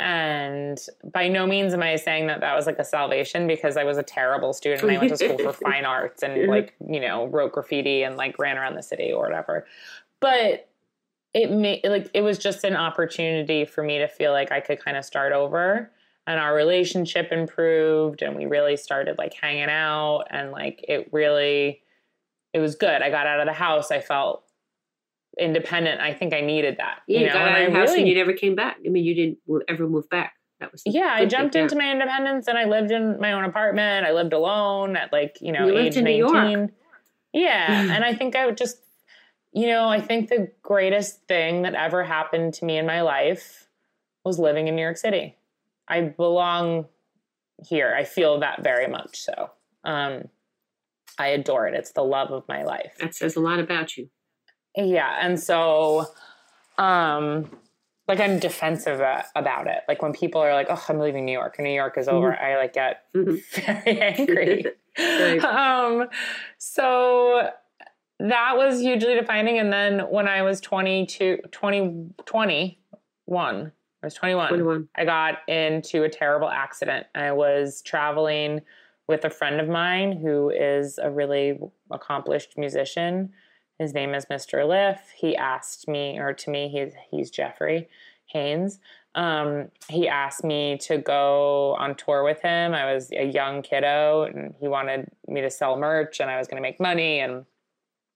And 0.00 0.80
by 1.12 1.28
no 1.28 1.46
means 1.46 1.74
am 1.74 1.82
I 1.82 1.96
saying 1.96 2.26
that 2.28 2.40
that 2.40 2.56
was 2.56 2.64
like 2.64 2.78
a 2.78 2.84
salvation 2.84 3.46
because 3.46 3.76
I 3.76 3.84
was 3.84 3.98
a 3.98 4.02
terrible 4.02 4.54
student. 4.54 4.82
and 4.82 4.90
I 4.92 4.96
went 4.96 5.10
to 5.10 5.16
school 5.18 5.36
for 5.36 5.52
fine 5.64 5.84
arts 5.84 6.22
and 6.22 6.46
like, 6.46 6.74
you 6.88 7.00
know, 7.00 7.26
wrote 7.26 7.52
graffiti 7.52 8.02
and 8.02 8.16
like 8.16 8.38
ran 8.38 8.56
around 8.56 8.76
the 8.76 8.82
city 8.82 9.12
or 9.12 9.22
whatever. 9.22 9.66
But 10.18 10.70
it 11.34 11.50
made 11.50 11.82
like 11.84 12.10
it 12.14 12.22
was 12.22 12.38
just 12.38 12.64
an 12.64 12.76
opportunity 12.76 13.66
for 13.66 13.84
me 13.84 13.98
to 13.98 14.08
feel 14.08 14.32
like 14.32 14.50
I 14.50 14.60
could 14.60 14.82
kind 14.82 14.96
of 14.96 15.04
start 15.04 15.32
over 15.32 15.90
and 16.26 16.40
our 16.40 16.54
relationship 16.54 17.30
improved 17.30 18.22
and 18.22 18.34
we 18.34 18.46
really 18.46 18.78
started 18.78 19.18
like 19.18 19.34
hanging 19.34 19.68
out 19.68 20.24
and 20.30 20.50
like 20.50 20.82
it 20.88 21.10
really 21.12 21.82
it 22.54 22.58
was 22.58 22.74
good. 22.74 23.02
I 23.02 23.10
got 23.10 23.26
out 23.26 23.40
of 23.40 23.46
the 23.46 23.52
house. 23.52 23.90
I 23.90 24.00
felt 24.00 24.44
independent. 25.40 26.00
I 26.00 26.12
think 26.14 26.32
I 26.32 26.40
needed 26.40 26.76
that. 26.78 27.00
Yeah, 27.08 27.20
you, 27.20 27.26
know? 27.26 27.32
got 27.32 27.48
out 27.48 27.62
of 27.62 27.72
the 27.72 27.76
I 27.76 27.80
house 27.80 27.88
really, 27.88 28.00
and 28.00 28.08
you 28.08 28.14
never 28.14 28.32
came 28.32 28.54
back. 28.54 28.76
I 28.84 28.88
mean, 28.88 29.04
you 29.04 29.14
didn't 29.14 29.38
ever 29.68 29.88
move 29.88 30.08
back. 30.08 30.34
That 30.60 30.72
was 30.72 30.82
yeah, 30.84 31.14
I 31.14 31.24
jumped 31.24 31.56
into 31.56 31.74
my 31.74 31.90
independence 31.90 32.46
and 32.46 32.58
I 32.58 32.66
lived 32.66 32.90
in 32.90 33.18
my 33.18 33.32
own 33.32 33.44
apartment. 33.44 34.06
I 34.06 34.12
lived 34.12 34.34
alone 34.34 34.94
at 34.94 35.10
like, 35.10 35.38
you 35.40 35.52
know, 35.52 35.66
You 35.66 35.78
age 35.78 35.96
in 35.96 36.04
New 36.04 36.10
York. 36.10 36.34
19. 36.34 36.70
Yeah. 37.32 37.66
and 37.94 38.04
I 38.04 38.14
think 38.14 38.36
I 38.36 38.44
would 38.44 38.58
just, 38.58 38.76
you 39.52 39.66
know, 39.66 39.88
I 39.88 40.02
think 40.02 40.28
the 40.28 40.52
greatest 40.62 41.26
thing 41.26 41.62
that 41.62 41.74
ever 41.74 42.04
happened 42.04 42.54
to 42.54 42.66
me 42.66 42.76
in 42.76 42.84
my 42.84 43.00
life 43.00 43.68
was 44.22 44.38
living 44.38 44.68
in 44.68 44.76
New 44.76 44.82
York 44.82 44.98
City. 44.98 45.34
I 45.88 46.02
belong 46.02 46.86
here. 47.66 47.94
I 47.96 48.04
feel 48.04 48.40
that 48.40 48.62
very 48.62 48.86
much 48.86 49.18
so. 49.18 49.50
Um, 49.82 50.28
I 51.18 51.28
adore 51.28 51.68
it. 51.68 51.74
It's 51.74 51.92
the 51.92 52.04
love 52.04 52.30
of 52.30 52.46
my 52.48 52.64
life. 52.64 52.96
That 53.00 53.14
says 53.14 53.34
a 53.34 53.40
lot 53.40 53.58
about 53.58 53.96
you. 53.96 54.10
Yeah, 54.76 55.16
and 55.20 55.38
so, 55.38 56.06
um, 56.78 57.50
like 58.08 58.20
I'm 58.20 58.38
defensive 58.38 59.00
about 59.34 59.66
it. 59.66 59.82
Like 59.88 60.02
when 60.02 60.12
people 60.12 60.40
are 60.40 60.52
like, 60.54 60.66
"Oh, 60.70 60.84
I'm 60.88 60.98
leaving 60.98 61.24
New 61.24 61.32
York," 61.32 61.56
and 61.58 61.64
New 61.64 61.74
York 61.74 61.96
is 61.98 62.08
over, 62.08 62.36
I 62.38 62.56
like 62.56 62.72
get 62.72 63.04
Mhm. 63.14 63.42
very 63.84 64.00
angry. 64.00 64.64
Right. 64.98 65.42
um, 65.44 66.08
so 66.58 67.48
that 68.18 68.56
was 68.56 68.80
hugely 68.80 69.14
defining. 69.14 69.56
And 69.58 69.72
then 69.72 70.00
when 70.10 70.26
I 70.26 70.42
was 70.42 70.60
22, 70.60 71.38
20, 71.52 72.06
21, 72.26 73.72
I 74.02 74.06
was 74.06 74.14
21. 74.14 74.48
21. 74.48 74.88
I 74.96 75.04
got 75.04 75.38
into 75.48 76.02
a 76.02 76.08
terrible 76.08 76.48
accident. 76.48 77.06
I 77.14 77.30
was 77.32 77.82
traveling 77.82 78.60
with 79.06 79.24
a 79.24 79.30
friend 79.30 79.60
of 79.60 79.68
mine 79.68 80.12
who 80.20 80.50
is 80.50 80.98
a 80.98 81.08
really 81.10 81.58
accomplished 81.90 82.58
musician. 82.58 83.32
His 83.80 83.94
name 83.94 84.14
is 84.14 84.26
Mr. 84.26 84.68
Lif. 84.68 84.98
He 85.16 85.34
asked 85.34 85.88
me, 85.88 86.18
or 86.18 86.34
to 86.34 86.50
me, 86.50 86.68
he's 86.68 86.92
he's 87.10 87.30
Jeffrey 87.30 87.88
Haynes. 88.26 88.78
Um, 89.14 89.70
he 89.88 90.06
asked 90.06 90.44
me 90.44 90.76
to 90.82 90.98
go 90.98 91.76
on 91.78 91.94
tour 91.94 92.22
with 92.22 92.42
him. 92.42 92.74
I 92.74 92.92
was 92.92 93.10
a 93.10 93.24
young 93.24 93.62
kiddo, 93.62 94.24
and 94.24 94.54
he 94.60 94.68
wanted 94.68 95.08
me 95.26 95.40
to 95.40 95.50
sell 95.50 95.78
merch, 95.78 96.20
and 96.20 96.30
I 96.30 96.36
was 96.36 96.46
going 96.46 96.58
to 96.58 96.62
make 96.62 96.78
money. 96.78 97.20
And 97.20 97.46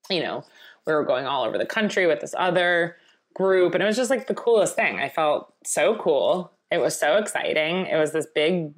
you 0.07 0.21
know, 0.21 0.43
we 0.85 0.93
were 0.93 1.03
going 1.03 1.25
all 1.25 1.43
over 1.43 1.57
the 1.57 1.65
country 1.65 2.05
with 2.05 2.19
this 2.19 2.35
other 2.37 2.97
group, 3.33 3.73
and 3.73 3.81
it 3.81 3.87
was 3.87 3.97
just 3.97 4.11
like 4.11 4.27
the 4.27 4.35
coolest 4.35 4.75
thing. 4.75 4.99
I 4.99 5.09
felt 5.09 5.51
so 5.65 5.95
cool. 5.95 6.51
It 6.69 6.77
was 6.77 6.95
so 6.95 7.17
exciting. 7.17 7.87
It 7.87 7.97
was 7.97 8.11
this 8.11 8.27
big 8.35 8.71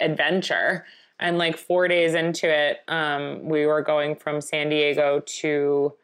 adventure. 0.00 0.84
And 1.20 1.38
like 1.38 1.56
four 1.56 1.86
days 1.86 2.14
into 2.14 2.52
it, 2.52 2.78
um, 2.88 3.48
we 3.48 3.66
were 3.66 3.82
going 3.82 4.16
from 4.16 4.40
San 4.40 4.68
Diego 4.68 5.22
to 5.24 5.94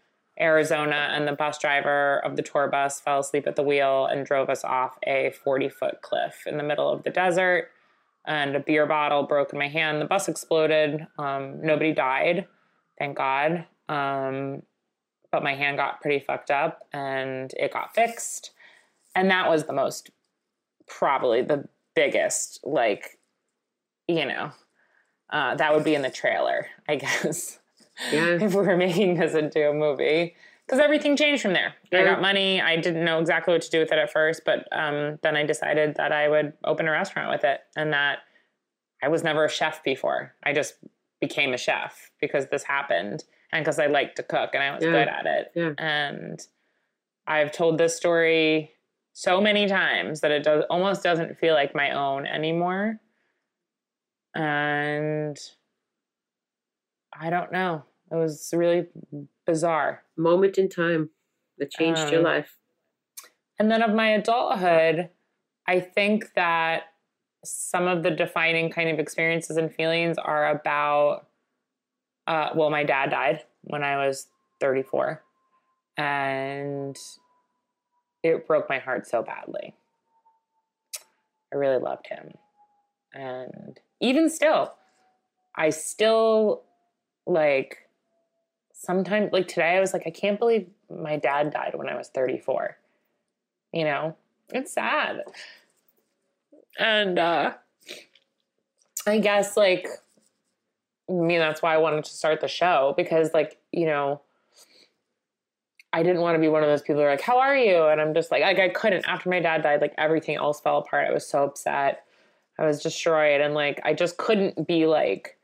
Arizona, 0.40 1.11
and 1.12 1.29
the 1.29 1.33
bus 1.33 1.59
driver 1.59 2.18
of 2.24 2.37
the 2.37 2.42
tour 2.42 2.68
bus 2.68 3.00
fell 3.00 3.20
asleep 3.20 3.46
at 3.46 3.57
the 3.57 3.62
wheel 3.62 4.07
and 4.07 4.24
drove 4.24 4.48
us 4.48 4.64
off 4.64 4.98
a 5.07 5.33
40 5.44 5.68
foot 5.68 6.03
cliff 6.03 6.46
in 6.46 6.57
the 6.57 6.62
middle 6.62 6.90
of 6.90 7.03
the 7.03 7.11
desert. 7.11 7.70
And 8.26 8.55
a 8.55 8.61
beer 8.61 8.87
bottle 8.87 9.22
broke 9.24 9.53
in 9.53 9.59
my 9.59 9.68
hand. 9.68 10.00
The 10.00 10.07
bus 10.07 10.29
exploded. 10.29 11.07
Um, 11.18 11.61
nobody 11.62 11.92
died, 11.92 12.46
thank 12.98 13.16
God. 13.16 13.66
Um, 13.88 14.62
but 15.33 15.42
my 15.42 15.55
hand 15.55 15.76
got 15.76 16.00
pretty 16.00 16.24
fucked 16.24 16.50
up 16.50 16.87
and 16.92 17.53
it 17.57 17.72
got 17.72 17.94
fixed. 17.94 18.53
And 19.14 19.31
that 19.31 19.48
was 19.48 19.64
the 19.64 19.72
most, 19.72 20.11
probably 20.87 21.42
the 21.42 21.68
biggest, 21.94 22.61
like, 22.62 23.18
you 24.07 24.26
know, 24.26 24.53
uh, 25.31 25.55
that 25.57 25.74
would 25.74 25.85
be 25.85 25.94
in 25.94 26.03
the 26.03 26.11
trailer, 26.11 26.66
I 26.88 26.96
guess 26.96 27.59
Yeah. 28.12 28.38
if 28.40 28.54
we 28.54 28.62
were 28.66 28.76
making 28.88 29.14
this 29.16 29.34
into 29.34 29.68
a 29.68 29.72
movie 29.74 30.34
because 30.66 30.78
everything 30.78 31.16
changed 31.16 31.42
from 31.42 31.52
there. 31.52 31.74
I 31.92 32.04
got 32.04 32.20
money. 32.20 32.60
I 32.60 32.76
didn't 32.76 33.04
know 33.04 33.18
exactly 33.18 33.52
what 33.54 33.62
to 33.62 33.70
do 33.70 33.80
with 33.80 33.90
it 33.90 33.98
at 33.98 34.12
first, 34.12 34.42
but 34.44 34.68
um, 34.72 35.18
then 35.22 35.34
I 35.36 35.44
decided 35.44 35.96
that 35.96 36.12
I 36.12 36.28
would 36.28 36.52
open 36.64 36.86
a 36.86 36.92
restaurant 36.92 37.28
with 37.30 37.42
it, 37.42 37.60
and 37.74 37.92
that 37.92 38.18
I 39.02 39.08
was 39.08 39.24
never 39.24 39.44
a 39.44 39.48
chef 39.50 39.82
before. 39.82 40.32
I 40.44 40.52
just 40.52 40.74
became 41.20 41.52
a 41.52 41.58
chef 41.58 42.12
because 42.20 42.46
this 42.46 42.62
happened, 42.62 43.24
and 43.52 43.64
because 43.64 43.80
I 43.80 43.86
liked 43.86 44.16
to 44.18 44.22
cook 44.22 44.50
and 44.54 44.62
I 44.62 44.72
was 44.74 44.84
Yeah. 44.84 44.90
good 44.92 45.08
at 45.08 45.26
it. 45.26 45.52
Yeah. 45.56 45.72
And 45.76 46.38
I've 47.26 47.50
told 47.50 47.76
this 47.78 47.96
story 47.96 48.70
so 49.12 49.40
many 49.40 49.66
times 49.66 50.20
that 50.20 50.30
it 50.30 50.44
does 50.44 50.62
almost 50.70 51.02
doesn't 51.02 51.36
feel 51.38 51.54
like 51.54 51.74
my 51.74 51.90
own 51.90 52.26
anymore. 52.26 53.00
And 54.36 55.36
I 57.12 57.28
don't 57.30 57.50
know. 57.52 57.84
It 58.11 58.16
was 58.16 58.53
really 58.55 58.87
bizarre. 59.46 60.03
Moment 60.16 60.59
in 60.59 60.68
time 60.68 61.11
that 61.59 61.70
changed 61.70 62.11
your 62.11 62.20
Um, 62.20 62.25
life. 62.25 62.57
And 63.59 63.70
then 63.70 63.83
of 63.83 63.94
my 63.94 64.09
adulthood, 64.11 65.11
I 65.66 65.81
think 65.81 66.33
that 66.35 66.85
some 67.44 67.87
of 67.87 68.03
the 68.03 68.11
defining 68.11 68.70
kind 68.70 68.88
of 68.90 68.99
experiences 68.99 69.57
and 69.57 69.73
feelings 69.75 70.18
are 70.18 70.49
about, 70.49 71.27
uh, 72.27 72.51
well, 72.55 72.70
my 72.70 72.85
dad 72.85 73.11
died 73.11 73.44
when 73.62 73.83
I 73.85 73.96
was 74.07 74.29
34. 74.61 75.23
And 75.96 76.96
it 78.23 78.46
broke 78.46 78.68
my 78.68 78.79
heart 78.79 79.07
so 79.07 79.23
badly. 79.23 79.75
I 81.53 81.57
really 81.57 81.79
loved 81.79 82.07
him. 82.07 82.35
And 83.12 83.79
even 84.01 84.31
still, 84.31 84.75
I 85.55 85.70
still 85.70 86.62
like 87.27 87.79
sometimes 88.80 89.30
like 89.30 89.46
today 89.46 89.76
I 89.76 89.80
was 89.80 89.92
like 89.92 90.06
I 90.06 90.10
can't 90.10 90.38
believe 90.38 90.66
my 90.90 91.16
dad 91.16 91.52
died 91.52 91.74
when 91.74 91.88
I 91.88 91.96
was 91.96 92.08
34. 92.08 92.76
You 93.72 93.84
know, 93.84 94.16
it's 94.48 94.72
sad. 94.72 95.22
And 96.78 97.18
uh 97.18 97.52
I 99.06 99.18
guess 99.18 99.56
like 99.56 99.86
I 101.08 101.12
mean 101.12 101.40
that's 101.40 101.60
why 101.60 101.74
I 101.74 101.78
wanted 101.78 102.04
to 102.04 102.10
start 102.10 102.40
the 102.40 102.48
show 102.48 102.94
because 102.96 103.34
like, 103.34 103.58
you 103.70 103.84
know, 103.84 104.22
I 105.92 106.02
didn't 106.02 106.22
want 106.22 106.36
to 106.36 106.40
be 106.40 106.48
one 106.48 106.62
of 106.62 106.68
those 106.68 106.82
people 106.82 106.96
who 106.96 107.02
are 107.02 107.10
like, 107.10 107.20
"How 107.20 107.38
are 107.38 107.56
you?" 107.56 107.86
and 107.86 108.00
I'm 108.00 108.14
just 108.14 108.30
like, 108.30 108.42
like 108.42 108.60
I 108.60 108.68
couldn't 108.68 109.04
after 109.06 109.28
my 109.28 109.40
dad 109.40 109.62
died, 109.62 109.80
like 109.80 109.94
everything 109.98 110.36
else 110.36 110.60
fell 110.60 110.78
apart. 110.78 111.08
I 111.08 111.12
was 111.12 111.26
so 111.26 111.44
upset. 111.44 112.04
I 112.58 112.64
was 112.64 112.80
destroyed 112.82 113.40
and 113.40 113.54
like 113.54 113.80
I 113.84 113.92
just 113.92 114.16
couldn't 114.16 114.66
be 114.66 114.86
like 114.86 115.36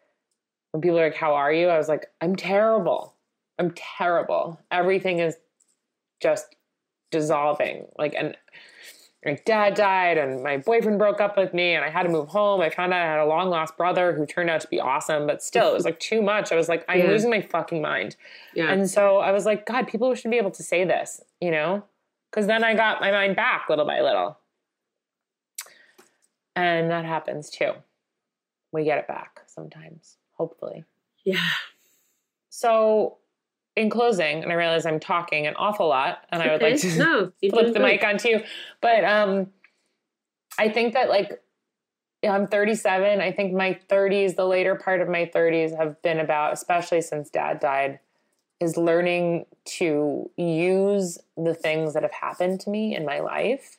when 0.71 0.81
people 0.81 0.99
are 1.01 1.05
like, 1.05 1.17
How 1.17 1.35
are 1.35 1.53
you? 1.53 1.69
I 1.69 1.77
was 1.77 1.89
like, 1.89 2.07
I'm 2.21 2.37
terrible. 2.37 3.16
I'm 3.59 3.73
terrible. 3.73 4.61
Everything 4.71 5.19
is 5.21 5.37
just 6.21 6.55
dissolving. 7.11 7.87
Like 7.99 8.15
and 8.17 8.37
my 9.25 9.39
dad 9.45 9.75
died 9.75 10.19
and 10.19 10.43
my 10.43 10.59
boyfriend 10.59 10.99
broke 10.99 11.21
up 11.21 11.37
with 11.37 11.53
me 11.53 11.73
and 11.75 11.85
I 11.85 11.91
had 11.91 12.05
to 12.05 12.09
move 12.09 12.29
home. 12.29 12.61
I 12.61 12.71
found 12.71 12.93
out 12.93 13.03
I 13.03 13.11
had 13.11 13.19
a 13.19 13.25
long 13.27 13.49
lost 13.51 13.77
brother 13.77 14.13
who 14.13 14.25
turned 14.25 14.51
out 14.51 14.61
to 14.61 14.69
be 14.69 14.79
awesome, 14.79 15.27
but 15.27 15.43
still 15.43 15.69
it 15.71 15.75
was 15.75 15.85
like 15.85 15.99
too 15.99 16.23
much. 16.23 16.53
I 16.53 16.55
was 16.55 16.69
like, 16.69 16.85
I'm 16.89 17.01
Yeah. 17.01 17.07
losing 17.09 17.31
my 17.31 17.41
fucking 17.41 17.83
mind. 17.83 18.15
Yeah. 18.55 18.71
And 18.71 18.89
so 18.89 19.19
I 19.19 19.33
was 19.33 19.45
like, 19.45 19.67
God, 19.67 19.89
people 19.89 20.15
should 20.15 20.31
be 20.31 20.37
able 20.37 20.53
to 20.53 20.63
say 20.63 20.85
this, 20.85 21.23
you 21.41 21.51
know? 21.51 21.83
Because 22.31 22.47
then 22.47 22.63
I 22.63 22.75
got 22.75 23.01
my 23.01 23.11
mind 23.11 23.35
back 23.35 23.67
little 23.69 23.87
by 23.87 24.01
little. 24.01 24.39
And 26.55 26.91
that 26.91 27.05
happens 27.05 27.51
too. 27.51 27.73
We 28.73 28.85
get 28.85 28.99
it 28.99 29.09
back 29.09 29.41
sometimes, 29.47 30.17
hopefully. 30.35 30.85
yeah. 31.25 31.41
So, 32.49 33.17
in 33.77 33.91
closing, 33.91 34.43
and 34.43 34.51
I 34.51 34.55
realize 34.55 34.87
I'm 34.87 34.99
talking 34.99 35.47
an 35.47 35.55
awful 35.57 35.89
lot, 35.89 36.25
and 36.31 36.43
I 36.43 36.51
would 36.53 36.63
like 36.63 36.81
to 36.81 36.99
no, 36.99 37.33
flip 37.51 37.75
the 37.75 37.81
mic 37.81 38.03
onto 38.03 38.29
you. 38.29 38.43
But 38.81 39.05
um, 39.05 39.49
I 40.59 40.71
think 40.71 40.95
that 40.95 41.09
like 41.11 41.41
I'm 42.27 42.47
37. 42.47 43.21
I 43.21 43.31
think 43.31 43.53
my 43.53 43.79
30s, 43.89 44.35
the 44.35 44.47
later 44.47 44.75
part 44.75 45.01
of 45.01 45.09
my 45.09 45.31
30s, 45.33 45.77
have 45.77 46.01
been 46.03 46.19
about, 46.19 46.55
especially 46.55 47.03
since 47.03 47.29
Dad 47.31 47.61
died, 47.61 48.01
is 48.59 48.77
learning 48.77 49.45
to 49.65 50.31
use 50.37 51.19
the 51.37 51.55
things 51.55 51.93
that 51.93 52.03
have 52.03 52.13
happened 52.13 52.61
to 52.61 52.71
me 52.71 52.97
in 52.97 53.05
my 53.05 53.21
life 53.21 53.77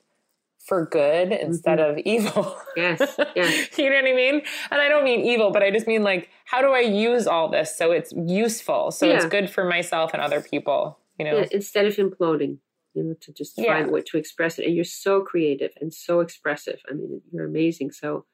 for 0.67 0.85
good 0.85 1.31
instead 1.31 1.79
mm-hmm. 1.79 1.97
of 1.97 2.05
evil. 2.05 2.57
Yes. 2.75 2.99
Yes. 3.35 3.77
you 3.77 3.89
know 3.89 3.95
what 3.95 4.05
I 4.05 4.13
mean? 4.13 4.41
And 4.69 4.79
I 4.79 4.87
don't 4.87 5.03
mean 5.03 5.21
evil, 5.21 5.51
but 5.51 5.63
I 5.63 5.71
just 5.71 5.87
mean 5.87 6.03
like, 6.03 6.29
how 6.45 6.61
do 6.61 6.73
I 6.73 6.81
use 6.81 7.25
all 7.25 7.49
this 7.49 7.75
so 7.75 7.91
it's 7.91 8.13
useful, 8.15 8.91
so 8.91 9.07
yeah. 9.07 9.15
it's 9.15 9.25
good 9.25 9.49
for 9.49 9.63
myself 9.63 10.11
and 10.13 10.21
other 10.21 10.41
people? 10.41 10.99
You 11.17 11.25
know, 11.25 11.37
yeah, 11.39 11.47
instead 11.51 11.87
of 11.87 11.95
imploding, 11.95 12.59
you 12.93 13.03
know, 13.03 13.15
to 13.21 13.33
just 13.33 13.57
yeah. 13.57 13.73
find 13.73 13.89
a 13.89 13.91
way 13.91 14.01
to 14.01 14.17
express 14.17 14.59
it. 14.59 14.67
And 14.67 14.75
you're 14.75 14.83
so 14.83 15.21
creative 15.21 15.71
and 15.81 15.91
so 15.91 16.19
expressive. 16.19 16.79
I 16.87 16.93
mean, 16.93 17.21
you're 17.31 17.47
amazing. 17.47 17.91
So 17.91 18.25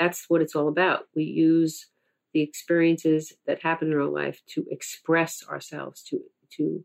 that's 0.00 0.24
what 0.28 0.42
it's 0.42 0.56
all 0.56 0.66
about. 0.66 1.04
We 1.14 1.22
use 1.22 1.86
the 2.34 2.42
experiences 2.42 3.34
that 3.46 3.62
happen 3.62 3.92
in 3.92 3.98
our 3.98 4.04
life 4.04 4.42
to 4.48 4.66
express 4.70 5.44
ourselves, 5.48 6.02
to 6.04 6.20
to 6.56 6.84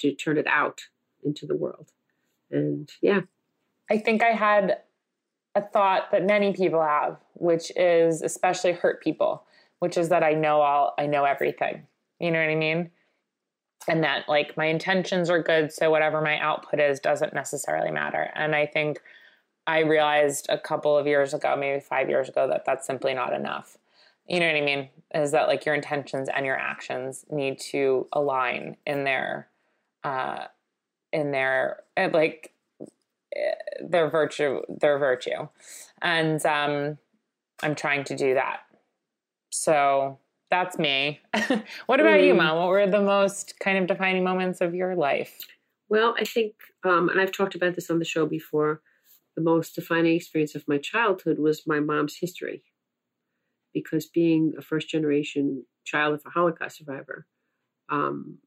to 0.00 0.14
turn 0.14 0.36
it 0.36 0.46
out 0.46 0.82
into 1.24 1.46
the 1.46 1.56
world. 1.56 1.90
And 2.50 2.90
yeah, 3.00 3.22
I 3.90 3.98
think 3.98 4.22
I 4.22 4.30
had 4.30 4.78
a 5.54 5.62
thought 5.62 6.10
that 6.10 6.24
many 6.24 6.52
people 6.52 6.82
have, 6.82 7.16
which 7.34 7.70
is 7.76 8.22
especially 8.22 8.72
hurt 8.72 9.02
people, 9.02 9.44
which 9.78 9.96
is 9.96 10.08
that 10.08 10.22
I 10.22 10.32
know 10.32 10.60
all, 10.60 10.94
I 10.98 11.06
know 11.06 11.24
everything. 11.24 11.86
You 12.18 12.30
know 12.30 12.40
what 12.40 12.50
I 12.50 12.56
mean? 12.56 12.90
And 13.86 14.02
that 14.02 14.28
like 14.28 14.56
my 14.56 14.66
intentions 14.66 15.28
are 15.28 15.42
good, 15.42 15.72
so 15.72 15.90
whatever 15.90 16.20
my 16.20 16.38
output 16.38 16.80
is 16.80 17.00
doesn't 17.00 17.34
necessarily 17.34 17.90
matter. 17.90 18.30
And 18.34 18.54
I 18.54 18.66
think 18.66 19.00
I 19.66 19.80
realized 19.80 20.46
a 20.48 20.58
couple 20.58 20.96
of 20.96 21.06
years 21.06 21.34
ago, 21.34 21.54
maybe 21.56 21.80
five 21.80 22.08
years 22.08 22.28
ago, 22.28 22.48
that 22.48 22.64
that's 22.64 22.86
simply 22.86 23.14
not 23.14 23.32
enough. 23.32 23.76
You 24.26 24.40
know 24.40 24.46
what 24.46 24.56
I 24.56 24.62
mean? 24.62 24.88
Is 25.14 25.32
that 25.32 25.48
like 25.48 25.66
your 25.66 25.74
intentions 25.74 26.30
and 26.34 26.46
your 26.46 26.56
actions 26.56 27.26
need 27.30 27.60
to 27.72 28.06
align 28.12 28.76
in 28.86 29.04
their, 29.04 29.48
uh, 30.02 30.46
in 31.12 31.30
their 31.30 31.82
like 31.96 32.53
their 33.82 34.10
virtue 34.10 34.60
their 34.68 34.98
virtue. 34.98 35.48
And 36.02 36.44
um 36.46 36.98
i'm 37.62 37.74
trying 37.74 38.04
to 38.04 38.16
do 38.16 38.34
that. 38.34 38.60
So 39.50 40.18
that's 40.50 40.78
me. 40.78 41.20
What 41.86 42.00
about 42.00 42.20
mm. 42.20 42.26
you 42.26 42.34
mom? 42.34 42.58
What 42.58 42.68
were 42.68 42.86
the 42.86 43.00
most 43.00 43.58
kind 43.60 43.78
of 43.78 43.86
defining 43.86 44.24
moments 44.24 44.60
of 44.60 44.74
your 44.74 44.94
life? 44.94 45.38
Well 45.88 46.14
i 46.18 46.24
think 46.24 46.54
um 46.84 47.08
and 47.08 47.20
i've 47.20 47.32
talked 47.32 47.54
about 47.54 47.74
this 47.74 47.90
on 47.90 47.98
the 47.98 48.04
show 48.04 48.26
before 48.26 48.80
the 49.36 49.42
most 49.42 49.74
defining 49.74 50.16
experience 50.16 50.54
of 50.54 50.68
my 50.68 50.78
childhood 50.78 51.38
was 51.38 51.66
my 51.66 51.80
mom's 51.80 52.16
history. 52.16 52.62
Because 53.72 54.06
being 54.06 54.54
a 54.56 54.62
first 54.62 54.88
generation 54.88 55.64
child 55.84 56.14
of 56.14 56.22
a 56.26 56.30
holocaust 56.30 56.78
survivor 56.78 57.26
um, 57.90 58.38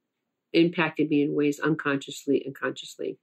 impacted 0.54 1.10
me 1.10 1.22
in 1.22 1.36
ways 1.36 1.60
unconsciously 1.60 2.42
and 2.46 2.56
consciously. 2.56 3.20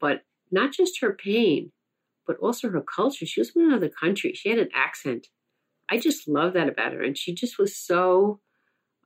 But 0.00 0.22
not 0.52 0.72
just 0.72 1.00
her 1.00 1.12
pain, 1.12 1.72
but 2.26 2.36
also 2.38 2.70
her 2.70 2.82
culture. 2.82 3.26
She 3.26 3.40
was 3.40 3.50
from 3.50 3.66
another 3.66 3.88
country. 3.88 4.34
She 4.34 4.50
had 4.50 4.58
an 4.58 4.68
accent. 4.74 5.28
I 5.88 5.98
just 5.98 6.28
love 6.28 6.52
that 6.54 6.68
about 6.68 6.92
her. 6.92 7.02
And 7.02 7.18
she 7.18 7.34
just 7.34 7.58
was 7.58 7.76
so, 7.76 8.40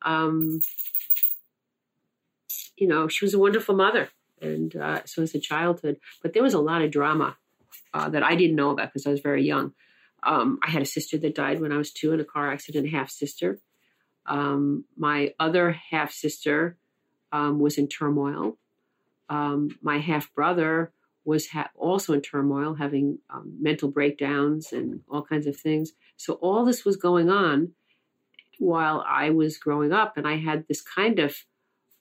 um, 0.03 0.61
you 2.77 2.87
know, 2.87 3.09
she 3.09 3.25
was 3.25 3.35
a 3.35 3.39
wonderful 3.39 3.75
mother. 3.75 4.11
And 4.41 4.77
uh, 4.77 5.01
so 5.07 5.23
as 5.23 5.35
a 5.35 5.41
childhood, 5.41 5.99
but 6.23 6.35
there 6.35 6.43
was 6.43 6.55
a 6.55 6.61
lot 6.61 6.83
of 6.83 6.91
drama 6.91 7.37
uh, 7.95 8.09
that 8.11 8.23
I 8.23 8.37
didn't 8.37 8.57
know 8.57 8.71
about 8.71 8.93
because 8.93 9.07
I 9.07 9.11
was 9.11 9.21
very 9.21 9.45
young. 9.45 9.73
Um, 10.23 10.59
I 10.63 10.71
had 10.71 10.83
a 10.83 10.87
sister 10.87 11.17
that 11.19 11.35
died 11.35 11.61
when 11.61 11.73
I 11.73 11.79
was 11.79 11.93
two 11.93 12.13
in 12.13 12.21
a 12.21 12.25
car 12.25 12.53
accident, 12.53 12.87
a 12.87 12.91
half 12.91 13.11
sister. 13.11 13.61
Um, 14.27 14.85
my 14.97 15.35
other 15.39 15.71
half 15.91 16.13
sister 16.13 16.77
um, 17.33 17.61
was 17.61 17.79
in 17.79 17.89
turmoil. 17.89 18.59
Um, 19.29 19.79
my 19.83 19.99
half 19.99 20.33
brother 20.35 20.93
was 21.27 21.49
ha- 21.49 21.71
also 21.75 22.13
in 22.13 22.23
turmoil, 22.23 22.75
having 22.75 23.19
um, 23.29 23.57
mental 23.61 23.91
breakdowns 23.91 24.73
and 24.73 25.01
all 25.11 25.23
kinds 25.23 25.47
of 25.47 25.57
things. 25.57 25.93
So 26.17 26.35
all 26.35 26.65
this 26.65 26.85
was 26.85 26.97
going 26.97 27.29
on 27.29 27.73
while 28.59 29.05
I 29.07 29.31
was 29.31 29.59
growing 29.59 29.93
up, 29.93 30.17
and 30.17 30.27
I 30.27 30.37
had 30.37 30.67
this 30.67 30.81
kind 30.81 31.19
of 31.19 31.37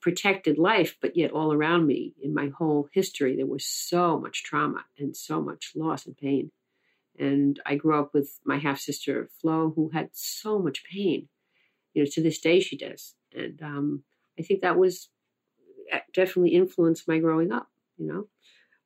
protected 0.00 0.56
life, 0.56 0.96
but 1.00 1.16
yet 1.16 1.32
all 1.32 1.52
around 1.52 1.86
me 1.86 2.14
in 2.22 2.32
my 2.32 2.50
whole 2.56 2.88
history, 2.92 3.34
there 3.34 3.46
was 3.46 3.66
so 3.66 4.18
much 4.18 4.44
trauma 4.44 4.84
and 4.96 5.16
so 5.16 5.42
much 5.42 5.72
loss 5.74 6.06
and 6.06 6.16
pain. 6.16 6.52
And 7.18 7.58
I 7.66 7.74
grew 7.74 7.98
up 7.98 8.14
with 8.14 8.38
my 8.44 8.58
half 8.58 8.78
sister 8.78 9.28
Flo, 9.40 9.72
who 9.74 9.90
had 9.92 10.10
so 10.12 10.58
much 10.60 10.84
pain. 10.84 11.28
You 11.92 12.04
know, 12.04 12.10
to 12.12 12.22
this 12.22 12.38
day 12.38 12.60
she 12.60 12.76
does, 12.76 13.14
and 13.34 13.60
um, 13.62 14.04
I 14.38 14.42
think 14.42 14.60
that 14.60 14.78
was 14.78 15.08
uh, 15.92 15.98
definitely 16.14 16.50
influenced 16.50 17.08
my 17.08 17.18
growing 17.18 17.50
up. 17.50 17.68
You 17.98 18.06
know. 18.06 18.28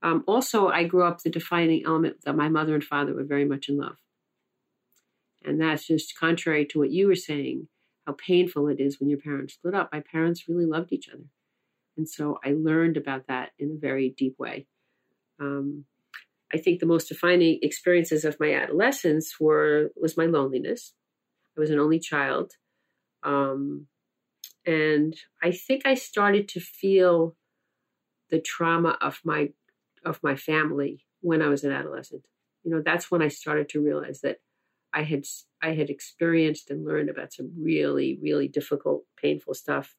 Um, 0.03 0.24
also, 0.26 0.68
I 0.68 0.84
grew 0.84 1.05
up 1.05 1.22
the 1.22 1.30
defining 1.30 1.84
element 1.84 2.16
that 2.24 2.36
my 2.36 2.48
mother 2.48 2.74
and 2.74 2.82
father 2.82 3.14
were 3.14 3.24
very 3.24 3.44
much 3.44 3.68
in 3.68 3.76
love. 3.76 3.96
And 5.44 5.61
that's 5.61 5.86
just 5.86 6.18
contrary 6.18 6.66
to 6.66 6.78
what 6.78 6.90
you 6.90 7.07
were 7.07 7.14
saying, 7.14 7.68
how 8.07 8.14
painful 8.14 8.68
it 8.68 8.80
is 8.80 8.98
when 8.98 9.11
your 9.11 9.18
parents 9.18 9.55
split 9.55 9.74
up. 9.74 9.90
My 9.92 10.01
parents 10.01 10.48
really 10.48 10.66
loved 10.66 10.92
each 10.92 11.09
other. 11.09 11.24
And 11.96 12.09
so 12.09 12.38
I 12.44 12.53
learned 12.53 12.96
about 12.96 13.26
that 13.28 13.51
in 13.59 13.72
a 13.72 13.78
very 13.78 14.14
deep 14.16 14.36
way. 14.38 14.66
Um, 15.38 15.84
I 16.53 16.59
think 16.59 16.80
the 16.80 16.86
most 16.86 17.09
defining 17.09 17.59
experiences 17.62 18.24
of 18.24 18.38
my 18.40 18.55
adolescence 18.55 19.34
were 19.38 19.90
was 19.96 20.16
my 20.16 20.26
loneliness. 20.26 20.94
I 21.57 21.61
was 21.61 21.70
an 21.70 21.78
only 21.78 22.01
child. 22.01 22.53
Um, 23.22 23.86
and 24.66 25.14
I 25.42 25.53
think 25.53 25.86
I 25.86 25.94
started 25.94 26.48
to 26.48 26.61
feel 26.61 27.36
the 28.30 28.40
trauma 28.40 28.96
of 29.01 29.20
my 29.24 29.51
of 30.05 30.20
my 30.22 30.36
family 30.36 31.05
when 31.20 31.42
I 31.42 31.48
was 31.48 31.64
an 31.64 31.72
adolescent. 31.72 32.22
You 32.62 32.70
know, 32.72 32.82
that's 32.84 33.11
when 33.11 33.22
I 33.22 33.28
started 33.28 33.68
to 33.70 33.80
realize 33.80 34.20
that 34.20 34.38
I 34.92 35.03
had 35.03 35.24
I 35.62 35.74
had 35.74 35.90
experienced 35.90 36.70
and 36.70 36.84
learned 36.84 37.11
about 37.11 37.32
some 37.32 37.53
really 37.59 38.18
really 38.22 38.48
difficult, 38.48 39.05
painful 39.20 39.55
stuff. 39.55 39.94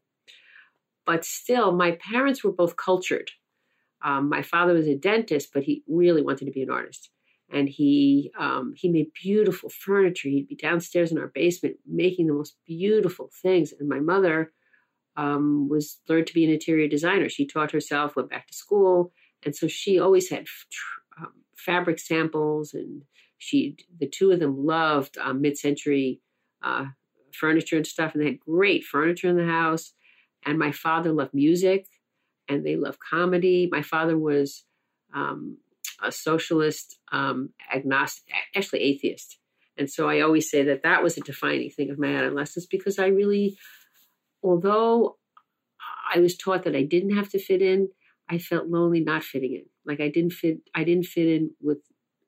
But 1.05 1.25
still, 1.25 1.71
my 1.71 1.91
parents 2.11 2.43
were 2.43 2.51
both 2.51 2.75
cultured. 2.77 3.31
Um, 4.03 4.29
my 4.29 4.41
father 4.41 4.73
was 4.73 4.87
a 4.87 4.95
dentist, 4.95 5.49
but 5.53 5.63
he 5.63 5.83
really 5.87 6.21
wanted 6.21 6.45
to 6.45 6.51
be 6.51 6.63
an 6.63 6.71
artist, 6.71 7.09
and 7.49 7.69
he 7.69 8.31
um, 8.37 8.73
he 8.75 8.89
made 8.89 9.07
beautiful 9.21 9.69
furniture. 9.69 10.29
He'd 10.29 10.47
be 10.47 10.55
downstairs 10.55 11.11
in 11.11 11.17
our 11.17 11.31
basement 11.33 11.77
making 11.87 12.27
the 12.27 12.33
most 12.33 12.55
beautiful 12.65 13.29
things. 13.41 13.73
And 13.79 13.87
my 13.87 13.99
mother 13.99 14.51
um, 15.15 15.67
was 15.69 15.99
learned 16.07 16.27
to 16.27 16.33
be 16.33 16.45
an 16.45 16.51
interior 16.51 16.87
designer. 16.87 17.29
She 17.29 17.45
taught 17.45 17.71
herself, 17.71 18.15
went 18.15 18.29
back 18.29 18.47
to 18.47 18.53
school, 18.53 19.13
and 19.43 19.55
so 19.55 19.67
she 19.67 19.99
always 19.99 20.29
had 20.29 20.45
um, 21.19 21.33
fabric 21.55 21.99
samples, 21.99 22.73
and 22.73 23.03
she 23.37 23.77
the 23.99 24.07
two 24.07 24.31
of 24.31 24.39
them 24.39 24.65
loved 24.65 25.17
um, 25.17 25.41
mid-century 25.41 26.21
uh, 26.61 26.85
furniture 27.33 27.77
and 27.77 27.87
stuff, 27.87 28.13
and 28.13 28.21
they 28.21 28.27
had 28.27 28.39
great 28.39 28.83
furniture 28.83 29.27
in 29.27 29.37
the 29.37 29.45
house. 29.45 29.93
And 30.43 30.57
my 30.57 30.71
father 30.71 31.11
loved 31.11 31.33
music, 31.33 31.85
and 32.47 32.65
they 32.65 32.75
loved 32.75 32.99
comedy. 32.99 33.69
My 33.71 33.83
father 33.83 34.17
was 34.17 34.63
um, 35.13 35.57
a 36.01 36.11
socialist, 36.11 36.97
um, 37.11 37.49
agnostic, 37.73 38.33
actually 38.55 38.81
atheist. 38.81 39.37
And 39.77 39.89
so 39.89 40.09
I 40.09 40.21
always 40.21 40.49
say 40.49 40.63
that 40.63 40.83
that 40.83 41.03
was 41.03 41.17
a 41.17 41.21
defining 41.21 41.69
thing 41.69 41.89
of 41.89 41.99
my 41.99 42.13
adolescence 42.13 42.65
because 42.65 42.99
I 42.99 43.07
really, 43.07 43.57
although 44.43 45.17
I 46.13 46.19
was 46.19 46.37
taught 46.37 46.63
that 46.63 46.75
I 46.75 46.83
didn't 46.83 47.15
have 47.15 47.29
to 47.29 47.39
fit 47.39 47.61
in, 47.61 47.89
I 48.31 48.37
felt 48.37 48.67
lonely 48.67 49.01
not 49.01 49.23
fitting 49.23 49.53
in. 49.53 49.65
Like 49.85 49.99
I 49.99 50.09
didn't 50.09 50.31
fit. 50.31 50.59
I 50.73 50.83
didn't 50.83 51.05
fit 51.05 51.27
in 51.27 51.51
with 51.61 51.79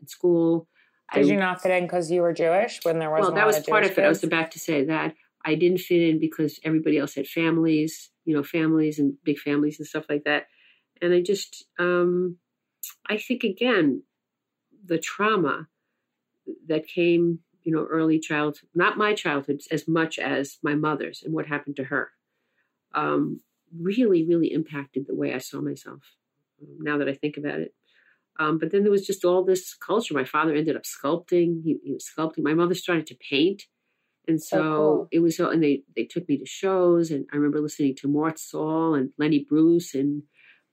school. 0.06 0.68
Did 1.14 1.26
I, 1.26 1.28
you 1.30 1.38
not 1.38 1.62
fit 1.62 1.72
in 1.72 1.84
because 1.84 2.12
you 2.12 2.22
were 2.22 2.34
Jewish 2.34 2.80
when 2.84 3.00
there 3.00 3.10
was? 3.10 3.22
Well, 3.22 3.32
that 3.32 3.48
was 3.48 3.60
part 3.62 3.84
Jewish 3.84 3.94
of 3.94 4.00
it. 4.00 4.06
I 4.06 4.10
was 4.10 4.24
about 4.24 4.52
to 4.52 4.60
say 4.60 4.84
that 4.86 5.16
I 5.46 5.56
didn't 5.56 5.80
fit 5.80 6.02
in 6.02 6.20
because 6.20 6.60
everybody 6.64 6.98
else 6.98 7.16
had 7.16 7.28
families, 7.28 8.10
you 8.26 8.36
know, 8.36 8.44
families 8.44 9.00
and 9.00 9.14
big 9.24 9.40
families 9.40 9.80
and 9.80 9.88
stuff 9.88 10.06
like 10.10 10.24
that. 10.26 10.48
And 11.02 11.14
I 11.14 11.22
just, 11.22 11.66
um, 11.80 12.38
I 13.10 13.18
think 13.18 13.44
again, 13.44 14.04
the 14.86 14.98
trauma 14.98 15.68
that 16.68 16.88
came, 16.88 17.40
you 17.64 17.74
know, 17.74 17.86
early 17.90 18.20
childhood, 18.20 18.70
not 18.76 18.98
my 18.98 19.14
childhood 19.14 19.62
as 19.72 19.88
much 19.88 20.20
as 20.20 20.58
my 20.64 20.76
mother's 20.76 21.24
and 21.24 21.34
what 21.34 21.48
happened 21.48 21.78
to 21.78 21.86
her. 21.86 22.12
Um, 22.94 23.42
really, 23.80 24.26
really 24.26 24.52
impacted 24.52 25.06
the 25.08 25.16
way 25.16 25.34
I 25.34 25.40
saw 25.40 25.62
myself. 25.62 26.02
Um, 26.62 26.78
now 26.80 26.98
that 26.98 27.10
I 27.10 27.14
think 27.14 27.38
about 27.38 27.60
it. 27.60 27.74
Um, 28.40 28.58
but 28.58 28.72
then 28.72 28.84
there 28.84 28.92
was 28.92 29.06
just 29.06 29.26
all 29.26 29.44
this 29.44 29.76
culture. 29.76 30.14
My 30.14 30.26
father 30.26 30.56
ended 30.56 30.76
up 30.76 30.84
sculpting. 30.84 31.62
He, 31.64 31.78
he 31.84 31.94
was 31.94 32.06
sculpting. 32.06 32.44
My 32.44 32.54
mother 32.54 32.74
started 32.74 33.06
to 33.08 33.18
paint. 33.30 33.64
And 34.28 34.42
so, 34.42 34.58
so 34.58 34.64
cool. 34.64 35.08
it 35.12 35.20
was, 35.20 35.40
and 35.40 35.62
they, 35.62 35.84
they 35.96 36.06
took 36.06 36.28
me 36.28 36.38
to 36.38 36.46
shows. 36.46 37.12
And 37.12 37.26
I 37.32 37.36
remember 37.36 37.60
listening 37.60 37.96
to 37.98 38.08
Mort 38.08 38.40
Sahl 38.40 38.96
and 38.96 39.12
Lenny 39.20 39.46
Bruce. 39.48 39.94
And, 39.94 40.24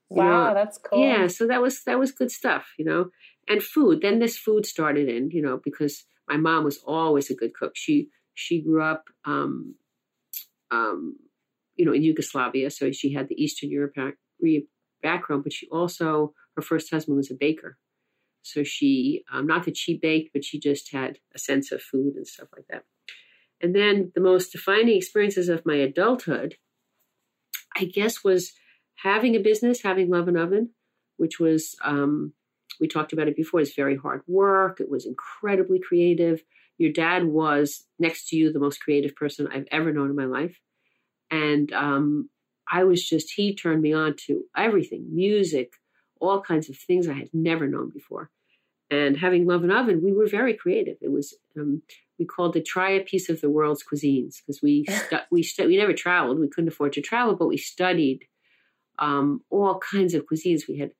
wow, 0.08 0.48
know, 0.48 0.54
that's 0.54 0.78
cool. 0.78 1.04
Yeah. 1.04 1.26
So 1.26 1.46
that 1.48 1.60
was, 1.60 1.82
that 1.84 1.98
was 1.98 2.12
good 2.12 2.30
stuff, 2.30 2.68
you 2.78 2.84
know, 2.84 3.10
and 3.48 3.62
food. 3.62 4.00
Then 4.00 4.20
this 4.20 4.38
food 4.38 4.64
started 4.64 5.08
in, 5.08 5.30
you 5.30 5.42
know, 5.42 5.60
because 5.62 6.04
my 6.28 6.36
mom 6.36 6.64
was 6.64 6.78
always 6.86 7.28
a 7.30 7.34
good 7.34 7.52
cook. 7.52 7.72
She, 7.74 8.08
she 8.34 8.62
grew 8.62 8.82
up, 8.82 9.04
um, 9.26 9.74
um, 10.70 11.16
you 11.80 11.86
know, 11.86 11.94
in 11.94 12.02
Yugoslavia. 12.02 12.70
So 12.70 12.92
she 12.92 13.14
had 13.14 13.28
the 13.28 13.42
Eastern 13.42 13.70
Europe 13.70 13.94
background, 15.02 15.44
but 15.44 15.52
she 15.54 15.66
also, 15.70 16.34
her 16.56 16.62
first 16.62 16.90
husband 16.90 17.16
was 17.16 17.30
a 17.30 17.34
baker. 17.40 17.78
So 18.42 18.64
she, 18.64 19.24
um, 19.32 19.46
not 19.46 19.64
that 19.64 19.78
she 19.78 19.96
baked, 19.96 20.34
but 20.34 20.44
she 20.44 20.60
just 20.60 20.92
had 20.92 21.16
a 21.34 21.38
sense 21.38 21.72
of 21.72 21.80
food 21.80 22.16
and 22.16 22.26
stuff 22.26 22.48
like 22.54 22.66
that. 22.68 22.84
And 23.62 23.74
then 23.74 24.12
the 24.14 24.20
most 24.20 24.52
defining 24.52 24.94
experiences 24.94 25.48
of 25.48 25.64
my 25.64 25.76
adulthood, 25.76 26.56
I 27.74 27.84
guess, 27.84 28.22
was 28.22 28.52
having 28.96 29.34
a 29.34 29.40
business, 29.40 29.82
having 29.82 30.10
Love 30.10 30.28
and 30.28 30.36
Oven, 30.36 30.74
which 31.16 31.40
was, 31.40 31.76
um, 31.82 32.34
we 32.78 32.88
talked 32.88 33.14
about 33.14 33.28
it 33.28 33.36
before, 33.36 33.60
it's 33.60 33.74
very 33.74 33.96
hard 33.96 34.20
work. 34.26 34.80
It 34.80 34.90
was 34.90 35.06
incredibly 35.06 35.80
creative. 35.80 36.42
Your 36.76 36.92
dad 36.92 37.24
was, 37.24 37.86
next 37.98 38.28
to 38.28 38.36
you, 38.36 38.52
the 38.52 38.58
most 38.58 38.80
creative 38.80 39.16
person 39.16 39.48
I've 39.50 39.68
ever 39.70 39.94
known 39.94 40.10
in 40.10 40.16
my 40.16 40.26
life. 40.26 40.60
And 41.30 41.72
um, 41.72 42.28
I 42.70 42.84
was 42.84 43.06
just, 43.06 43.32
he 43.34 43.54
turned 43.54 43.82
me 43.82 43.92
on 43.92 44.16
to 44.26 44.44
everything 44.56 45.06
music, 45.12 45.72
all 46.20 46.40
kinds 46.40 46.68
of 46.68 46.76
things 46.76 47.08
I 47.08 47.14
had 47.14 47.30
never 47.32 47.66
known 47.66 47.90
before. 47.90 48.30
And 48.90 49.16
having 49.16 49.46
Love 49.46 49.62
and 49.62 49.72
Oven, 49.72 50.02
we 50.02 50.12
were 50.12 50.26
very 50.26 50.54
creative. 50.54 50.96
It 51.00 51.12
was, 51.12 51.36
um, 51.56 51.82
we 52.18 52.24
called 52.24 52.56
it 52.56 52.66
try 52.66 52.90
a 52.90 53.04
piece 53.04 53.28
of 53.28 53.40
the 53.40 53.50
world's 53.50 53.84
cuisines 53.84 54.36
because 54.38 54.60
we, 54.62 54.84
stu- 54.88 55.18
we, 55.30 55.42
stu- 55.42 55.66
we 55.66 55.76
never 55.76 55.92
traveled. 55.92 56.40
We 56.40 56.48
couldn't 56.48 56.68
afford 56.68 56.92
to 56.94 57.00
travel, 57.00 57.36
but 57.36 57.48
we 57.48 57.56
studied 57.56 58.24
um, 58.98 59.42
all 59.50 59.78
kinds 59.78 60.14
of 60.14 60.26
cuisines. 60.26 60.68
We 60.68 60.78
had 60.78 60.90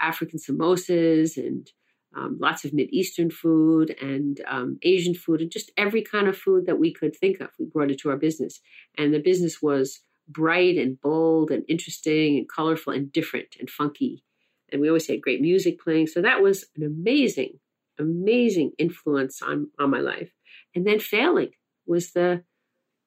African 0.00 0.38
samosas 0.38 1.36
and 1.36 1.68
um, 2.16 2.38
lots 2.40 2.64
of 2.64 2.72
Mid 2.72 2.88
Eastern 2.92 3.30
food 3.30 3.96
and 4.00 4.40
um, 4.46 4.78
Asian 4.82 5.14
food 5.14 5.40
and 5.40 5.50
just 5.50 5.70
every 5.76 6.02
kind 6.02 6.28
of 6.28 6.36
food 6.36 6.66
that 6.66 6.78
we 6.78 6.92
could 6.92 7.16
think 7.16 7.40
of. 7.40 7.50
We 7.58 7.66
brought 7.66 7.90
it 7.90 8.00
to 8.00 8.10
our 8.10 8.16
business. 8.16 8.60
And 8.98 9.12
the 9.12 9.18
business 9.18 9.62
was 9.62 10.00
bright 10.28 10.76
and 10.76 11.00
bold 11.00 11.50
and 11.50 11.64
interesting 11.68 12.38
and 12.38 12.48
colorful 12.48 12.92
and 12.92 13.12
different 13.12 13.56
and 13.58 13.68
funky. 13.68 14.24
And 14.70 14.80
we 14.80 14.88
always 14.88 15.06
had 15.06 15.22
great 15.22 15.40
music 15.40 15.80
playing. 15.80 16.06
So 16.06 16.22
that 16.22 16.42
was 16.42 16.64
an 16.76 16.82
amazing, 16.82 17.58
amazing 17.98 18.72
influence 18.78 19.42
on, 19.42 19.70
on 19.78 19.90
my 19.90 20.00
life. 20.00 20.32
And 20.74 20.86
then 20.86 21.00
failing 21.00 21.50
was 21.86 22.12
the 22.12 22.44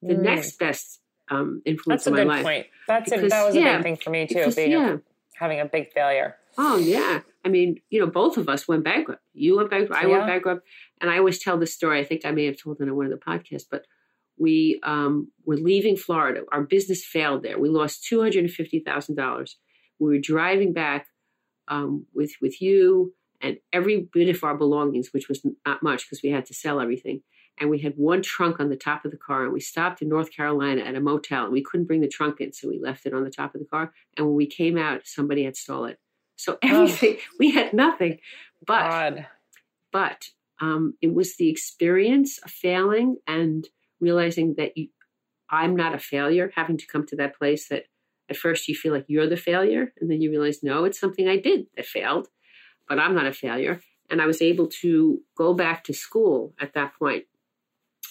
the 0.01 0.13
mm. 0.13 0.21
next 0.21 0.59
best 0.59 0.99
um, 1.29 1.61
influence 1.65 2.03
That's 2.03 2.19
in 2.19 2.27
my 2.27 2.41
life. 2.41 2.43
That's 2.43 2.45
a 2.45 2.45
good 2.45 2.53
point. 2.53 2.67
That's 2.87 3.09
because, 3.09 3.25
a, 3.25 3.29
that 3.29 3.45
was 3.45 3.55
a 3.55 3.59
big 3.59 3.83
thing 3.83 3.97
for 3.97 4.09
me 4.11 4.27
too, 4.27 4.35
because, 4.35 4.55
being 4.55 4.71
yeah. 4.71 4.93
a, 4.93 4.99
having 5.35 5.59
a 5.59 5.65
big 5.65 5.91
failure. 5.93 6.35
Oh 6.57 6.77
yeah. 6.77 7.21
I 7.45 7.49
mean, 7.49 7.79
you 7.91 7.99
know, 7.99 8.07
both 8.07 8.37
of 8.37 8.49
us 8.49 8.67
went 8.67 8.83
bankrupt. 8.83 9.21
You 9.33 9.57
went 9.57 9.69
bankrupt, 9.69 10.03
I 10.03 10.07
yeah. 10.07 10.17
went 10.17 10.27
bankrupt. 10.27 10.67
And 10.99 11.11
I 11.11 11.19
always 11.19 11.39
tell 11.39 11.57
this 11.59 11.73
story. 11.73 11.99
I 11.99 12.03
think 12.03 12.25
I 12.25 12.31
may 12.31 12.45
have 12.45 12.57
told 12.57 12.81
it 12.81 12.89
on 12.89 12.95
one 12.95 13.05
of 13.05 13.11
the 13.11 13.17
podcasts, 13.17 13.65
but 13.69 13.85
we 14.37 14.79
um, 14.83 15.31
were 15.45 15.55
leaving 15.55 15.95
Florida. 15.95 16.41
Our 16.51 16.63
business 16.63 17.05
failed 17.05 17.43
there. 17.43 17.59
We 17.59 17.69
lost 17.69 18.03
two 18.03 18.19
hundred 18.21 18.39
and 18.39 18.51
fifty 18.51 18.79
thousand 18.79 19.15
dollars. 19.15 19.57
We 19.99 20.09
were 20.09 20.19
driving 20.19 20.73
back 20.73 21.07
um, 21.67 22.05
with 22.13 22.33
with 22.41 22.61
you 22.61 23.13
and 23.41 23.57
every 23.71 24.09
bit 24.11 24.35
of 24.35 24.43
our 24.43 24.57
belongings, 24.57 25.09
which 25.11 25.29
was 25.29 25.45
not 25.65 25.83
much 25.83 26.05
because 26.05 26.21
we 26.23 26.31
had 26.31 26.45
to 26.47 26.53
sell 26.53 26.81
everything. 26.81 27.21
And 27.57 27.69
we 27.69 27.79
had 27.79 27.93
one 27.95 28.21
trunk 28.21 28.59
on 28.59 28.67
the 28.69 28.75
top 28.75 29.05
of 29.05 29.11
the 29.11 29.17
car, 29.17 29.45
and 29.45 29.53
we 29.53 29.61
stopped 29.61 30.01
in 30.01 30.09
North 30.09 30.29
Carolina 30.35 30.81
at 30.81 30.95
a 30.95 30.99
motel, 30.99 31.45
and 31.45 31.53
we 31.53 31.63
couldn't 31.63 31.85
bring 31.85 32.01
the 32.01 32.07
trunk 32.09 32.41
in, 32.41 32.51
so 32.51 32.67
we 32.67 32.79
left 32.79 33.05
it 33.05 33.13
on 33.13 33.23
the 33.23 33.29
top 33.29 33.55
of 33.55 33.61
the 33.61 33.67
car. 33.67 33.93
And 34.17 34.25
when 34.25 34.35
we 34.35 34.47
came 34.47 34.77
out, 34.77 35.01
somebody 35.05 35.45
had 35.45 35.55
stole 35.55 35.85
it. 35.85 35.97
So 36.35 36.57
everything 36.61 37.17
oh. 37.19 37.35
we 37.39 37.51
had 37.51 37.73
nothing, 37.73 38.19
but 38.65 38.89
God. 38.89 39.27
but 39.91 40.29
um, 40.61 40.93
it 41.01 41.13
was 41.13 41.35
the 41.35 41.49
experience 41.49 42.37
of 42.39 42.51
failing 42.51 43.17
and 43.27 43.67
realizing 43.99 44.55
that 44.57 44.77
you, 44.77 44.89
I'm 45.49 45.75
not 45.75 45.95
a 45.95 45.99
failure, 45.99 46.51
having 46.55 46.77
to 46.77 46.87
come 46.87 47.05
to 47.07 47.15
that 47.17 47.37
place 47.37 47.67
that 47.69 47.83
at 48.29 48.37
first 48.37 48.67
you 48.67 48.75
feel 48.75 48.93
like 48.93 49.05
you're 49.07 49.29
the 49.29 49.37
failure, 49.37 49.93
and 49.99 50.09
then 50.09 50.21
you 50.21 50.29
realize, 50.29 50.63
no, 50.63 50.85
it's 50.85 50.99
something 50.99 51.27
I 51.27 51.37
did 51.37 51.67
that 51.75 51.85
failed, 51.85 52.27
but 52.87 52.99
I'm 52.99 53.13
not 53.13 53.27
a 53.27 53.33
failure. 53.33 53.81
And 54.09 54.21
I 54.21 54.25
was 54.25 54.41
able 54.41 54.67
to 54.81 55.21
go 55.37 55.53
back 55.53 55.83
to 55.85 55.93
school 55.93 56.53
at 56.59 56.73
that 56.73 56.93
point, 56.97 57.25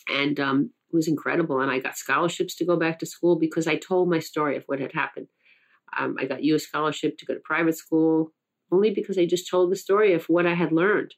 and 0.09 0.39
um, 0.39 0.71
it 0.93 0.97
was 0.97 1.09
incredible. 1.09 1.61
And 1.61 1.71
I 1.71 1.79
got 1.79 1.97
scholarships 1.97 2.55
to 2.57 2.65
go 2.65 2.77
back 2.77 2.99
to 3.01 3.07
school 3.07 3.37
because 3.37 3.67
I 3.67 3.77
told 3.77 4.09
my 4.09 4.19
story 4.19 4.57
of 4.57 4.65
what 4.67 4.81
had 4.81 4.93
happened. 4.93 5.29
Um, 5.99 6.17
I 6.19 6.25
got 6.25 6.43
you 6.43 6.55
a 6.55 6.59
scholarship 6.59 7.19
to 7.19 7.27
go 7.27 7.35
to 7.35 7.41
private 7.41 7.77
school 7.77 8.33
only 8.73 8.91
because 8.91 9.19
I 9.19 9.27
just 9.27 9.49
told 9.49 9.71
the 9.71 9.77
story 9.77 10.13
of 10.15 10.25
what 10.29 10.47
I 10.47 10.55
had 10.55 10.73
learned. 10.73 11.15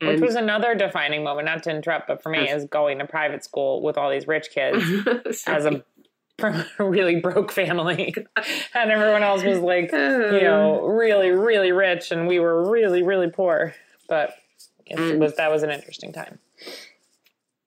And 0.00 0.10
Which 0.10 0.20
was 0.20 0.34
another 0.34 0.74
defining 0.74 1.22
moment, 1.22 1.46
not 1.46 1.62
to 1.64 1.70
interrupt, 1.70 2.08
but 2.08 2.22
for 2.22 2.30
me, 2.30 2.50
is 2.50 2.64
going 2.64 2.98
to 2.98 3.06
private 3.06 3.44
school 3.44 3.82
with 3.82 3.96
all 3.96 4.10
these 4.10 4.26
rich 4.26 4.48
kids 4.52 4.84
as 5.46 5.66
a 5.66 5.84
from 6.38 6.64
a 6.78 6.84
really 6.84 7.20
broke 7.20 7.52
family. 7.52 8.14
and 8.74 8.90
everyone 8.90 9.22
else 9.22 9.44
was 9.44 9.58
like, 9.58 9.92
you 9.92 10.40
know, 10.42 10.84
really, 10.84 11.30
really 11.30 11.72
rich, 11.72 12.10
and 12.10 12.26
we 12.26 12.40
were 12.40 12.70
really, 12.70 13.02
really 13.02 13.30
poor. 13.30 13.74
But 14.08 14.34
it 14.86 15.18
was 15.18 15.36
that 15.36 15.50
was 15.50 15.62
an 15.62 15.70
interesting 15.70 16.12
time. 16.12 16.38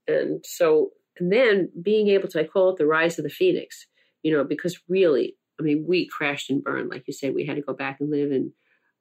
And 0.08 0.46
so, 0.46 0.92
and 1.20 1.32
then 1.32 1.70
being 1.82 2.08
able 2.10 2.28
to, 2.30 2.40
I 2.40 2.44
call 2.46 2.70
it 2.70 2.78
the 2.78 2.86
rise 2.86 3.18
of 3.18 3.24
the 3.24 3.30
phoenix, 3.30 3.88
you 4.22 4.32
know, 4.32 4.44
because 4.44 4.80
really, 4.88 5.36
I 5.60 5.64
mean, 5.64 5.86
we 5.88 6.08
crashed 6.08 6.50
and 6.50 6.64
burned, 6.64 6.90
like 6.90 7.08
you 7.08 7.14
said. 7.14 7.34
We 7.34 7.46
had 7.46 7.56
to 7.56 7.62
go 7.62 7.74
back 7.74 8.00
and 8.00 8.10
live 8.10 8.32
in 8.32 8.54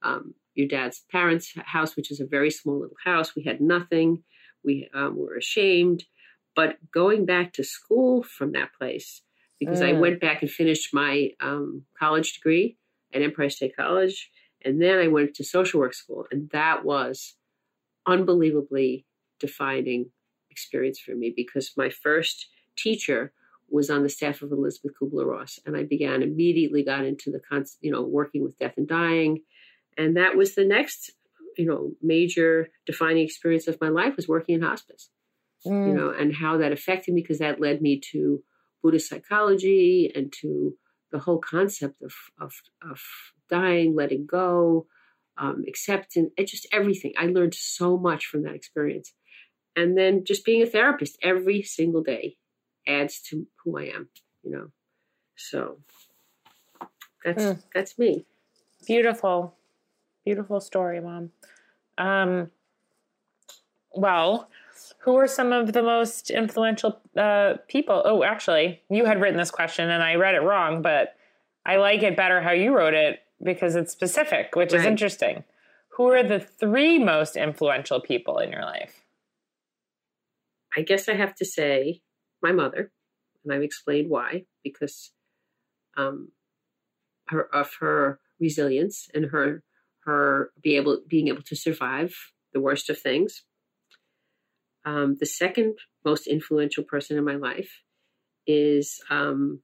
um, 0.02 0.34
your 0.54 0.68
dad's 0.68 1.02
parents' 1.10 1.52
house, 1.64 1.96
which 1.96 2.10
is 2.10 2.20
a 2.20 2.26
very 2.26 2.50
small 2.50 2.80
little 2.80 2.96
house. 3.04 3.34
We 3.34 3.42
had 3.42 3.60
nothing. 3.60 4.22
We 4.64 4.88
um, 4.94 5.16
were 5.16 5.36
ashamed. 5.36 6.04
But 6.54 6.78
going 6.92 7.26
back 7.26 7.52
to 7.54 7.64
school 7.64 8.22
from 8.22 8.52
that 8.52 8.70
place, 8.78 9.22
because 9.60 9.80
mm. 9.80 9.88
I 9.88 9.92
went 9.92 10.20
back 10.20 10.42
and 10.42 10.50
finished 10.50 10.94
my 10.94 11.30
um, 11.40 11.82
college 11.98 12.34
degree 12.34 12.78
at 13.12 13.22
Empire 13.22 13.50
State 13.50 13.76
College, 13.76 14.30
and 14.64 14.80
then 14.80 14.98
I 14.98 15.08
went 15.08 15.34
to 15.34 15.44
social 15.44 15.80
work 15.80 15.94
school, 15.94 16.26
and 16.30 16.50
that 16.50 16.84
was 16.84 17.34
unbelievably 18.06 19.04
defining 19.38 20.10
experience 20.50 20.98
for 20.98 21.14
me 21.14 21.32
because 21.34 21.72
my 21.76 21.90
first 21.90 22.48
teacher 22.76 23.32
was 23.68 23.90
on 23.90 24.02
the 24.02 24.08
staff 24.08 24.42
of 24.42 24.52
Elizabeth 24.52 24.92
Kubler 25.00 25.26
Ross, 25.26 25.58
and 25.66 25.76
I 25.76 25.82
began 25.82 26.22
immediately 26.22 26.84
got 26.84 27.04
into 27.04 27.30
the 27.30 27.40
you 27.80 27.90
know 27.90 28.02
working 28.02 28.42
with 28.42 28.58
death 28.58 28.74
and 28.76 28.88
dying, 28.88 29.42
and 29.96 30.16
that 30.16 30.36
was 30.36 30.54
the 30.54 30.64
next 30.64 31.12
you 31.56 31.66
know 31.66 31.92
major 32.02 32.68
defining 32.86 33.24
experience 33.24 33.66
of 33.66 33.80
my 33.80 33.88
life 33.88 34.16
was 34.16 34.28
working 34.28 34.54
in 34.54 34.62
hospice, 34.62 35.10
mm. 35.66 35.88
you 35.88 35.94
know, 35.94 36.10
and 36.10 36.34
how 36.34 36.58
that 36.58 36.72
affected 36.72 37.14
me 37.14 37.22
because 37.22 37.38
that 37.38 37.60
led 37.60 37.82
me 37.82 38.00
to 38.12 38.42
Buddhist 38.82 39.08
psychology 39.08 40.10
and 40.14 40.32
to 40.40 40.76
the 41.10 41.18
whole 41.18 41.38
concept 41.38 42.02
of 42.02 42.12
of, 42.40 42.52
of 42.88 43.00
dying, 43.50 43.94
letting 43.94 44.26
go, 44.26 44.86
um, 45.38 45.64
acceptance, 45.66 46.30
just 46.46 46.68
everything. 46.72 47.12
I 47.18 47.26
learned 47.26 47.54
so 47.54 47.98
much 47.98 48.26
from 48.26 48.42
that 48.42 48.54
experience, 48.54 49.12
and 49.74 49.98
then 49.98 50.24
just 50.24 50.44
being 50.44 50.62
a 50.62 50.66
therapist 50.66 51.18
every 51.20 51.62
single 51.62 52.02
day 52.02 52.36
adds 52.86 53.20
to 53.30 53.46
who 53.62 53.78
I 53.78 53.84
am, 53.84 54.08
you 54.42 54.50
know. 54.50 54.70
So 55.36 55.78
that's 57.24 57.42
mm. 57.42 57.62
that's 57.74 57.98
me. 57.98 58.24
Beautiful. 58.86 59.54
Beautiful 60.24 60.60
story, 60.60 61.00
mom. 61.00 61.30
Um 61.98 62.50
well, 63.92 64.48
who 64.98 65.16
are 65.16 65.26
some 65.26 65.52
of 65.52 65.72
the 65.72 65.82
most 65.82 66.30
influential 66.30 67.00
uh, 67.16 67.54
people? 67.68 68.02
Oh, 68.04 68.22
actually, 68.22 68.82
you 68.90 69.06
had 69.06 69.20
written 69.20 69.38
this 69.38 69.50
question 69.50 69.88
and 69.88 70.02
I 70.02 70.16
read 70.16 70.34
it 70.34 70.42
wrong, 70.42 70.82
but 70.82 71.16
I 71.64 71.76
like 71.76 72.02
it 72.02 72.16
better 72.16 72.40
how 72.42 72.50
you 72.52 72.76
wrote 72.76 72.94
it 72.94 73.20
because 73.42 73.74
it's 73.74 73.92
specific, 73.92 74.54
which 74.54 74.72
right. 74.72 74.80
is 74.80 74.86
interesting. 74.86 75.44
Who 75.96 76.10
are 76.10 76.22
the 76.22 76.40
three 76.40 76.98
most 76.98 77.36
influential 77.36 78.00
people 78.00 78.38
in 78.38 78.52
your 78.52 78.62
life? 78.62 79.02
I 80.76 80.82
guess 80.82 81.08
I 81.08 81.14
have 81.14 81.34
to 81.36 81.44
say 81.44 82.02
my 82.42 82.52
mother, 82.52 82.90
and 83.44 83.52
I've 83.52 83.62
explained 83.62 84.10
why 84.10 84.44
because 84.62 85.12
um, 85.96 86.32
her 87.28 87.54
of 87.54 87.70
her 87.80 88.20
resilience 88.40 89.08
and 89.14 89.26
her 89.26 89.62
her 90.00 90.52
be 90.62 90.76
able 90.76 91.00
being 91.08 91.28
able 91.28 91.42
to 91.42 91.56
survive 91.56 92.14
the 92.52 92.60
worst 92.60 92.90
of 92.90 92.98
things. 92.98 93.42
Um, 94.84 95.16
the 95.18 95.26
second 95.26 95.78
most 96.04 96.28
influential 96.28 96.84
person 96.84 97.18
in 97.18 97.24
my 97.24 97.34
life 97.34 97.82
is, 98.46 99.00
um, 99.10 99.60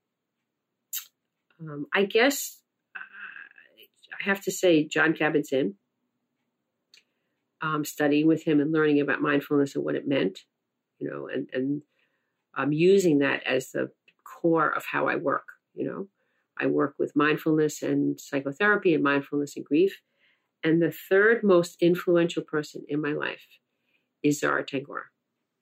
um, 1.60 1.86
I 1.94 2.04
guess, 2.06 2.58
uh, 2.96 4.18
I 4.20 4.24
have 4.24 4.42
to 4.42 4.50
say, 4.50 4.84
John 4.84 5.14
Kabat-Zinn. 5.14 5.74
Um, 7.60 7.84
studying 7.84 8.26
with 8.26 8.42
him 8.42 8.58
and 8.58 8.72
learning 8.72 9.00
about 9.00 9.22
mindfulness 9.22 9.76
and 9.76 9.84
what 9.84 9.94
it 9.94 10.08
meant, 10.08 10.40
you 10.98 11.08
know, 11.08 11.28
and 11.32 11.48
and 11.52 11.82
I'm 12.54 12.72
using 12.72 13.18
that 13.18 13.42
as 13.44 13.70
the 13.70 13.90
core 14.24 14.70
of 14.70 14.84
how 14.84 15.08
I 15.08 15.16
work. 15.16 15.44
You 15.74 15.86
know, 15.86 16.08
I 16.58 16.66
work 16.66 16.94
with 16.98 17.16
mindfulness 17.16 17.82
and 17.82 18.20
psychotherapy 18.20 18.94
and 18.94 19.02
mindfulness 19.02 19.56
and 19.56 19.64
grief. 19.64 20.00
And 20.64 20.80
the 20.80 20.92
third 20.92 21.42
most 21.42 21.76
influential 21.80 22.42
person 22.42 22.84
in 22.88 23.00
my 23.00 23.12
life 23.12 23.46
is 24.22 24.40
Zara 24.40 24.64
Tangora, 24.64 25.06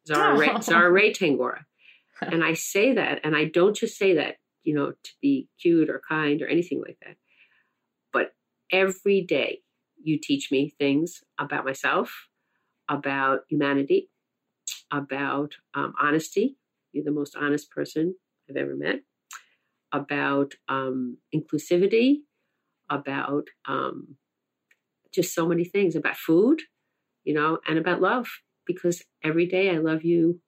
Zara, 0.06 0.34
oh. 0.34 0.38
Ray, 0.38 0.60
Zara 0.60 0.90
Ray 0.90 1.12
Tangora. 1.12 1.60
And 2.22 2.44
I 2.44 2.52
say 2.52 2.92
that, 2.92 3.20
and 3.24 3.34
I 3.34 3.46
don't 3.46 3.74
just 3.74 3.96
say 3.96 4.16
that, 4.16 4.36
you 4.62 4.74
know, 4.74 4.90
to 4.90 5.10
be 5.22 5.48
cute 5.58 5.88
or 5.88 6.02
kind 6.06 6.42
or 6.42 6.48
anything 6.48 6.82
like 6.86 6.98
that. 7.00 7.16
But 8.12 8.34
every 8.70 9.22
day, 9.22 9.60
you 10.02 10.18
teach 10.22 10.50
me 10.50 10.74
things 10.78 11.22
about 11.38 11.64
myself, 11.64 12.28
about 12.90 13.44
humanity, 13.48 14.10
about 14.92 15.54
um, 15.72 15.94
honesty. 15.98 16.56
You're 16.92 17.04
the 17.04 17.10
most 17.10 17.36
honest 17.36 17.70
person 17.70 18.14
I've 18.48 18.56
ever 18.56 18.74
met. 18.74 19.00
About 19.92 20.54
um, 20.68 21.18
inclusivity, 21.34 22.18
about 22.88 23.48
um, 23.66 24.16
just 25.12 25.34
so 25.34 25.46
many 25.46 25.64
things, 25.64 25.96
about 25.96 26.16
food, 26.16 26.62
you 27.24 27.34
know, 27.34 27.58
and 27.66 27.78
about 27.78 28.00
love. 28.00 28.28
Because 28.66 29.02
every 29.24 29.46
day 29.46 29.70
I 29.70 29.78
love 29.78 30.04
you 30.04 30.40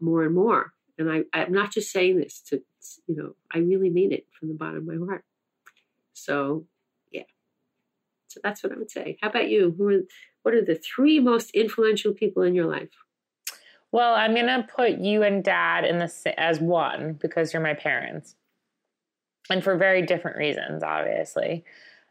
more 0.00 0.24
and 0.24 0.34
more. 0.34 0.72
And 0.98 1.10
I, 1.10 1.22
I'm 1.32 1.52
not 1.52 1.72
just 1.72 1.90
saying 1.90 2.18
this 2.18 2.42
to, 2.48 2.60
you 3.06 3.16
know, 3.16 3.34
I 3.52 3.58
really 3.58 3.88
mean 3.88 4.12
it 4.12 4.26
from 4.38 4.48
the 4.48 4.54
bottom 4.54 4.76
of 4.76 4.84
my 4.84 5.06
heart. 5.06 5.24
So, 6.12 6.66
yeah. 7.10 7.22
So 8.28 8.40
that's 8.42 8.62
what 8.62 8.72
I 8.72 8.76
would 8.76 8.90
say. 8.90 9.16
How 9.22 9.30
about 9.30 9.48
you? 9.48 9.74
Who 9.78 9.88
are, 9.88 10.00
what 10.42 10.54
are 10.54 10.64
the 10.64 10.74
three 10.74 11.18
most 11.18 11.50
influential 11.52 12.12
people 12.12 12.42
in 12.42 12.54
your 12.54 12.66
life? 12.66 12.90
Well, 13.92 14.14
I'm 14.14 14.34
gonna 14.34 14.66
put 14.74 14.98
you 14.98 15.22
and 15.22 15.44
Dad 15.44 15.84
in 15.84 15.98
the 15.98 16.40
as 16.40 16.58
one 16.60 17.12
because 17.20 17.52
you're 17.52 17.62
my 17.62 17.74
parents, 17.74 18.34
and 19.50 19.62
for 19.62 19.76
very 19.76 20.02
different 20.02 20.38
reasons, 20.38 20.82
obviously. 20.82 21.64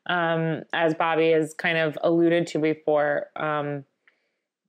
Um, 0.05 0.63
as 0.73 0.93
Bobbie 0.93 1.31
has 1.31 1.53
kind 1.53 1.77
of 1.77 1.97
alluded 2.03 2.47
to 2.47 2.59
before, 2.59 3.27
um, 3.35 3.85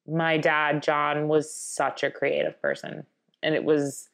my 0.06 0.36
dad 0.36 0.82
John 0.82 1.28
was 1.28 1.54
such 1.54 2.02
a 2.02 2.10
creative 2.10 2.60
person, 2.60 3.06
and 3.42 3.54
it 3.54 3.64
was. 3.64 4.08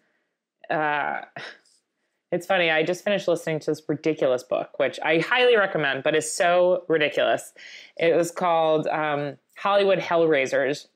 Uh, 0.68 1.20
it's 2.32 2.46
funny. 2.46 2.68
I 2.68 2.82
just 2.82 3.04
finished 3.04 3.28
listening 3.28 3.60
to 3.60 3.70
this 3.70 3.82
ridiculous 3.88 4.42
book, 4.42 4.78
which 4.78 4.98
I 5.04 5.20
highly 5.20 5.56
recommend, 5.56 6.02
but 6.02 6.16
is 6.16 6.30
so 6.30 6.84
ridiculous. 6.88 7.52
It 7.96 8.16
was 8.16 8.32
called 8.32 8.88
um, 8.88 9.36
Hollywood 9.56 10.00
Hellraisers 10.00 10.88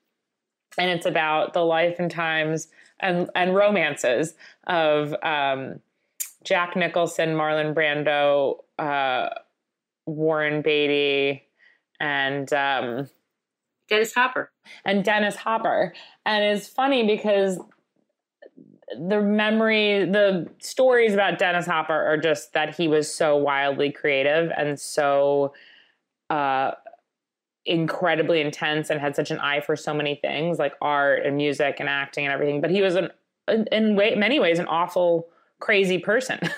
and 0.78 0.90
it's 0.90 1.06
about 1.06 1.52
the 1.52 1.64
life 1.64 1.96
and 1.98 2.10
times 2.10 2.68
and 3.00 3.28
and 3.34 3.54
romances 3.54 4.34
of 4.66 5.14
um, 5.22 5.80
Jack 6.44 6.76
Nicholson, 6.76 7.30
Marlon 7.30 7.74
Brando, 7.74 8.58
uh, 8.78 9.28
Warren 10.06 10.62
Beatty, 10.62 11.44
and 12.00 12.52
um, 12.52 13.08
Dennis 13.88 14.14
Hopper. 14.14 14.50
And 14.84 15.04
Dennis 15.04 15.36
Hopper, 15.36 15.92
and 16.24 16.44
it's 16.44 16.68
funny 16.68 17.06
because 17.06 17.58
the 18.96 19.20
memory, 19.20 20.04
the 20.04 20.48
stories 20.58 21.14
about 21.14 21.38
Dennis 21.38 21.66
Hopper 21.66 21.94
are 21.94 22.16
just 22.16 22.52
that 22.52 22.74
he 22.76 22.88
was 22.88 23.12
so 23.12 23.36
wildly 23.36 23.90
creative 23.90 24.52
and 24.56 24.78
so 24.78 25.54
uh, 26.30 26.72
incredibly 27.64 28.40
intense 28.40 28.90
and 28.90 29.00
had 29.00 29.14
such 29.14 29.30
an 29.30 29.38
eye 29.38 29.60
for 29.60 29.76
so 29.76 29.94
many 29.94 30.16
things 30.16 30.58
like 30.58 30.74
art 30.82 31.24
and 31.24 31.36
music 31.36 31.76
and 31.78 31.88
acting 31.88 32.24
and 32.24 32.32
everything. 32.32 32.60
But 32.60 32.70
he 32.70 32.82
was 32.82 32.96
an 32.96 33.10
in 33.70 33.96
way, 33.96 34.14
many 34.14 34.40
ways 34.40 34.58
an 34.58 34.66
awful 34.66 35.28
crazy 35.60 35.98
person. 35.98 36.40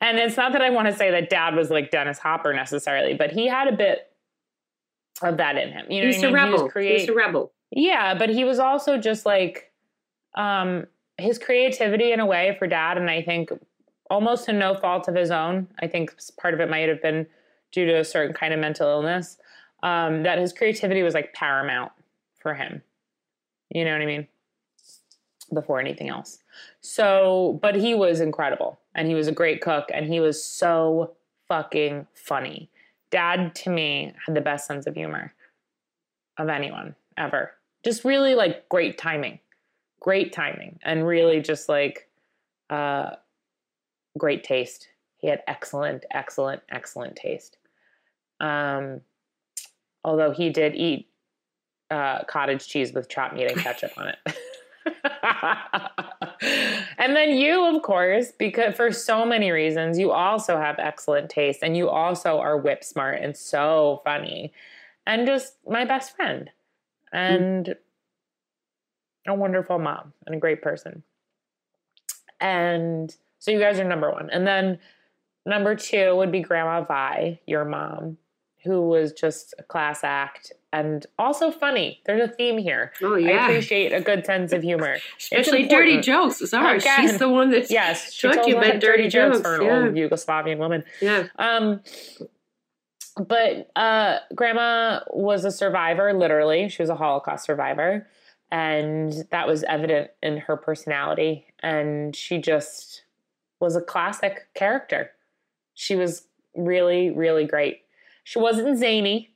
And 0.00 0.18
it's 0.18 0.36
not 0.36 0.52
that 0.52 0.60
i 0.62 0.70
want 0.70 0.86
to 0.88 0.94
say 0.94 1.10
that 1.10 1.30
dad 1.30 1.56
was 1.56 1.70
like 1.70 1.90
dennis 1.90 2.18
hopper 2.18 2.52
necessarily 2.52 3.14
but 3.14 3.32
he 3.32 3.48
had 3.48 3.66
a 3.66 3.72
bit 3.74 4.10
of 5.22 5.38
that 5.38 5.56
in 5.56 5.72
him. 5.72 5.86
You 5.90 6.02
know 6.02 6.06
he's 6.06 6.22
a 6.22 6.26
I 6.26 6.30
mean? 6.30 6.34
rebel 6.34 6.56
he 6.58 6.62
was 6.62 6.72
create- 6.72 7.00
he's 7.00 7.08
a 7.08 7.14
rebel. 7.14 7.52
Yeah 7.70 8.14
but 8.14 8.28
he 8.28 8.44
was 8.44 8.58
also 8.58 8.98
just 8.98 9.26
like 9.26 9.72
um 10.36 10.86
his 11.18 11.38
creativity 11.38 12.12
in 12.12 12.20
a 12.20 12.26
way 12.26 12.54
for 12.58 12.66
dad 12.68 12.98
and 12.98 13.08
i 13.10 13.22
think 13.22 13.50
almost 14.10 14.44
to 14.44 14.52
no 14.52 14.74
fault 14.74 15.08
of 15.08 15.14
his 15.16 15.30
own 15.30 15.66
i 15.80 15.86
think 15.88 16.14
part 16.38 16.52
of 16.54 16.60
it 16.60 16.68
might 16.70 16.88
have 16.88 17.00
been 17.02 17.26
due 17.72 17.86
to 17.86 17.98
a 17.98 18.04
certain 18.04 18.34
kind 18.34 18.52
of 18.54 18.60
mental 18.60 18.86
illness 18.88 19.38
um, 19.82 20.22
that 20.22 20.38
his 20.38 20.52
creativity 20.52 21.02
was 21.02 21.14
like 21.14 21.32
paramount 21.32 21.92
for 22.38 22.54
him. 22.54 22.82
You 23.70 23.84
know 23.84 23.92
what 23.92 24.02
I 24.02 24.06
mean? 24.06 24.28
Before 25.52 25.80
anything 25.80 26.08
else. 26.08 26.38
So, 26.80 27.58
but 27.62 27.74
he 27.74 27.94
was 27.94 28.20
incredible 28.20 28.78
and 28.94 29.08
he 29.08 29.14
was 29.14 29.28
a 29.28 29.32
great 29.32 29.60
cook 29.60 29.88
and 29.92 30.06
he 30.06 30.20
was 30.20 30.42
so 30.42 31.14
fucking 31.48 32.06
funny. 32.14 32.70
Dad 33.10 33.54
to 33.56 33.70
me 33.70 34.14
had 34.24 34.34
the 34.34 34.40
best 34.40 34.66
sense 34.66 34.86
of 34.86 34.94
humor 34.94 35.32
of 36.38 36.48
anyone 36.48 36.94
ever. 37.16 37.52
Just 37.84 38.04
really 38.04 38.34
like 38.34 38.68
great 38.68 38.98
timing. 38.98 39.38
Great 40.00 40.32
timing 40.32 40.78
and 40.84 41.06
really 41.06 41.40
just 41.40 41.68
like 41.68 42.08
uh 42.70 43.10
great 44.18 44.44
taste. 44.44 44.88
He 45.18 45.28
had 45.28 45.42
excellent 45.46 46.04
excellent 46.10 46.62
excellent 46.70 47.16
taste. 47.16 47.58
Um 48.40 49.00
although 50.06 50.30
he 50.30 50.48
did 50.48 50.74
eat 50.76 51.08
uh, 51.90 52.22
cottage 52.24 52.66
cheese 52.66 52.92
with 52.92 53.08
chopped 53.08 53.34
meat 53.34 53.50
and 53.50 53.60
ketchup 53.60 53.90
on 53.98 54.08
it. 54.08 54.18
and 56.98 57.16
then 57.16 57.36
you, 57.36 57.64
of 57.64 57.82
course, 57.82 58.30
because 58.38 58.76
for 58.76 58.92
so 58.92 59.26
many 59.26 59.50
reasons, 59.50 59.98
you 59.98 60.12
also 60.12 60.56
have 60.56 60.78
excellent 60.78 61.28
taste 61.28 61.58
and 61.62 61.76
you 61.76 61.88
also 61.88 62.38
are 62.38 62.56
whip 62.56 62.84
smart 62.84 63.20
and 63.20 63.36
so 63.36 64.00
funny 64.04 64.52
and 65.06 65.26
just 65.26 65.56
my 65.68 65.84
best 65.84 66.14
friend 66.14 66.50
and 67.12 67.66
mm. 67.66 67.76
a 69.26 69.34
wonderful 69.34 69.80
mom 69.80 70.12
and 70.24 70.36
a 70.36 70.38
great 70.38 70.62
person. 70.62 71.02
And 72.40 73.14
so 73.40 73.50
you 73.50 73.58
guys 73.58 73.80
are 73.80 73.84
number 73.84 74.12
one. 74.12 74.30
And 74.30 74.46
then 74.46 74.78
number 75.44 75.74
two 75.74 76.14
would 76.14 76.30
be 76.30 76.42
Grandma 76.42 76.82
Vi, 76.84 77.40
your 77.46 77.64
mom 77.64 78.18
who 78.66 78.82
was 78.82 79.12
just 79.12 79.54
a 79.58 79.62
class 79.62 80.04
act 80.04 80.52
and 80.72 81.06
also 81.18 81.50
funny. 81.50 82.02
There's 82.04 82.28
a 82.28 82.32
theme 82.32 82.58
here. 82.58 82.92
Oh 83.00 83.16
yeah, 83.16 83.30
I 83.30 83.44
appreciate 83.44 83.92
a 83.92 84.00
good 84.00 84.26
sense 84.26 84.52
of 84.52 84.62
humor, 84.62 84.98
especially 85.18 85.66
dirty 85.68 86.00
jokes. 86.00 86.48
Sorry, 86.50 86.78
Again, 86.78 87.00
she's 87.00 87.18
the 87.18 87.28
one 87.28 87.50
that 87.50 87.70
yes, 87.70 88.12
she 88.12 88.28
taught 88.28 88.46
you 88.46 88.58
about 88.58 88.80
dirty, 88.80 89.08
jokes, 89.08 89.40
for 89.40 89.54
an 89.54 89.62
yeah. 89.62 89.84
old 89.84 89.94
Yugoslavian 89.94 90.58
woman. 90.58 90.84
Yeah. 91.00 91.28
Um, 91.38 91.80
but 93.16 93.70
uh, 93.74 94.18
Grandma 94.34 95.00
was 95.10 95.44
a 95.44 95.50
survivor. 95.50 96.12
Literally, 96.12 96.68
she 96.68 96.82
was 96.82 96.90
a 96.90 96.96
Holocaust 96.96 97.46
survivor, 97.46 98.06
and 98.50 99.12
that 99.30 99.46
was 99.46 99.62
evident 99.64 100.10
in 100.22 100.38
her 100.38 100.56
personality. 100.56 101.46
And 101.62 102.14
she 102.14 102.38
just 102.38 103.04
was 103.60 103.76
a 103.76 103.80
classic 103.80 104.48
character. 104.54 105.12
She 105.72 105.96
was 105.96 106.26
really, 106.54 107.10
really 107.10 107.46
great 107.46 107.85
she 108.26 108.40
wasn't 108.40 108.76
zany. 108.76 109.30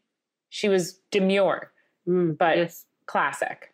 She 0.48 0.68
was 0.68 0.98
demure, 1.12 1.70
mm, 2.08 2.36
but 2.36 2.56
yes. 2.56 2.86
classic. 3.06 3.72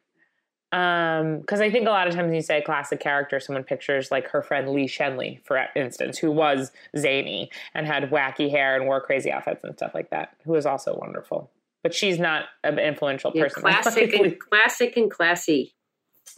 Um, 0.72 1.40
because 1.40 1.62
I 1.62 1.70
think 1.70 1.86
a 1.86 1.90
lot 1.90 2.06
of 2.06 2.14
times 2.14 2.26
when 2.26 2.34
you 2.34 2.42
say 2.42 2.60
classic 2.60 3.00
character, 3.00 3.40
someone 3.40 3.64
pictures 3.64 4.10
like 4.10 4.28
her 4.28 4.42
friend 4.42 4.68
Lee 4.68 4.86
Shenley, 4.86 5.42
for 5.42 5.64
instance, 5.74 6.18
who 6.18 6.30
was 6.30 6.70
zany 6.98 7.50
and 7.72 7.86
had 7.86 8.10
wacky 8.10 8.50
hair 8.50 8.76
and 8.76 8.84
wore 8.84 9.00
crazy 9.00 9.32
outfits 9.32 9.64
and 9.64 9.74
stuff 9.74 9.94
like 9.94 10.10
that, 10.10 10.36
who 10.44 10.52
was 10.52 10.66
also 10.66 10.94
wonderful. 11.00 11.50
But 11.82 11.94
she's 11.94 12.18
not 12.18 12.44
an 12.62 12.78
influential 12.78 13.32
yeah, 13.34 13.44
person. 13.44 13.62
Classic 13.62 14.12
and 14.12 14.38
classic 14.38 14.98
and 14.98 15.10
classy. 15.10 15.72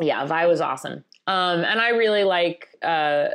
Yeah, 0.00 0.24
Vi 0.24 0.46
was 0.46 0.60
awesome. 0.60 1.04
Um, 1.26 1.64
and 1.64 1.80
I 1.80 1.88
really 1.88 2.22
like 2.22 2.68
uh, 2.80 3.30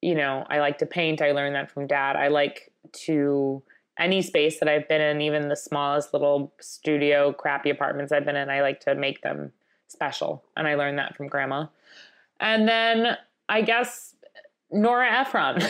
you 0.00 0.14
know, 0.14 0.46
I 0.48 0.60
like 0.60 0.78
to 0.78 0.86
paint. 0.86 1.20
I 1.20 1.32
learned 1.32 1.54
that 1.54 1.70
from 1.70 1.86
dad. 1.86 2.16
I 2.16 2.28
like 2.28 2.72
to 3.04 3.62
any 3.98 4.22
space 4.22 4.58
that 4.58 4.68
I've 4.68 4.88
been 4.88 5.00
in, 5.00 5.20
even 5.20 5.48
the 5.48 5.56
smallest 5.56 6.12
little 6.12 6.52
studio, 6.60 7.32
crappy 7.32 7.70
apartments 7.70 8.12
I've 8.12 8.24
been 8.24 8.36
in, 8.36 8.50
I 8.50 8.60
like 8.60 8.80
to 8.80 8.94
make 8.94 9.22
them 9.22 9.52
special. 9.88 10.44
And 10.56 10.66
I 10.66 10.74
learned 10.74 10.98
that 10.98 11.16
from 11.16 11.28
grandma. 11.28 11.66
And 12.40 12.68
then 12.68 13.16
I 13.48 13.62
guess 13.62 14.14
Nora 14.70 15.10
Ephron. 15.20 15.62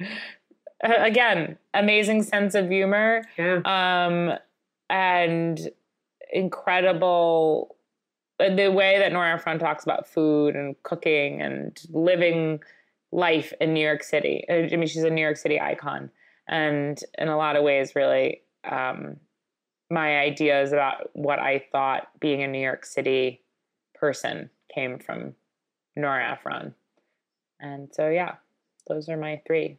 Again, 0.82 1.56
amazing 1.72 2.24
sense 2.24 2.54
of 2.54 2.68
humor. 2.68 3.22
Yeah. 3.38 3.60
Um, 3.64 4.38
and 4.90 5.70
incredible 6.30 7.76
the 8.38 8.68
way 8.68 8.98
that 8.98 9.12
Nora 9.12 9.34
Ephron 9.34 9.58
talks 9.58 9.84
about 9.84 10.06
food 10.06 10.56
and 10.56 10.74
cooking 10.82 11.40
and 11.40 11.80
living 11.90 12.60
life 13.12 13.52
in 13.60 13.72
New 13.72 13.80
York 13.80 14.02
City. 14.02 14.44
I 14.50 14.76
mean, 14.76 14.88
she's 14.88 15.04
a 15.04 15.10
New 15.10 15.22
York 15.22 15.36
City 15.36 15.60
icon 15.60 16.10
and 16.48 16.98
in 17.18 17.28
a 17.28 17.36
lot 17.36 17.56
of 17.56 17.64
ways, 17.64 17.94
really, 17.94 18.42
um, 18.68 19.16
my 19.90 20.18
ideas 20.18 20.72
about 20.72 21.10
what 21.14 21.38
I 21.38 21.64
thought 21.72 22.08
being 22.20 22.42
a 22.42 22.48
New 22.48 22.60
York 22.60 22.84
City 22.84 23.42
person 23.94 24.50
came 24.74 24.98
from 24.98 25.34
Nora 25.96 26.32
Ephron. 26.32 26.74
And 27.60 27.88
so, 27.92 28.08
yeah, 28.08 28.36
those 28.88 29.08
are 29.08 29.16
my 29.16 29.40
three. 29.46 29.78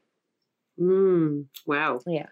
Mm, 0.80 1.46
wow. 1.66 2.00
Yeah. 2.06 2.28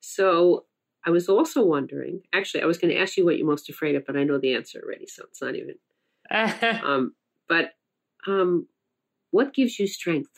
So 0.00 0.64
I 1.06 1.10
was 1.10 1.28
also 1.28 1.64
wondering, 1.64 2.22
actually, 2.32 2.62
I 2.62 2.66
was 2.66 2.78
going 2.78 2.92
to 2.92 3.00
ask 3.00 3.16
you 3.16 3.24
what 3.24 3.38
you're 3.38 3.46
most 3.46 3.68
afraid 3.68 3.94
of, 3.94 4.04
but 4.06 4.16
I 4.16 4.24
know 4.24 4.38
the 4.38 4.54
answer 4.54 4.80
already, 4.84 5.06
so 5.06 5.24
it's 5.28 5.42
not 5.42 5.54
even. 5.54 5.76
um, 6.84 7.14
but 7.48 7.72
um, 8.26 8.66
what 9.30 9.54
gives 9.54 9.78
you 9.78 9.86
strength? 9.86 10.30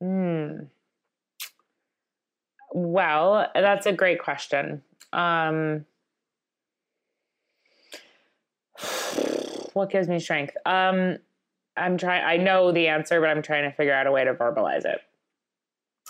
Hmm. 0.00 0.64
Well, 2.72 3.50
that's 3.54 3.86
a 3.86 3.92
great 3.92 4.20
question. 4.20 4.82
Um, 5.12 5.86
what 9.72 9.90
gives 9.90 10.08
me 10.08 10.20
strength? 10.20 10.56
Um, 10.64 11.18
I'm 11.76 11.96
trying. 11.96 12.24
I 12.24 12.36
know 12.36 12.72
the 12.72 12.88
answer, 12.88 13.20
but 13.20 13.30
I'm 13.30 13.42
trying 13.42 13.68
to 13.70 13.74
figure 13.74 13.94
out 13.94 14.06
a 14.06 14.12
way 14.12 14.24
to 14.24 14.34
verbalize 14.34 14.84
it. 14.84 15.00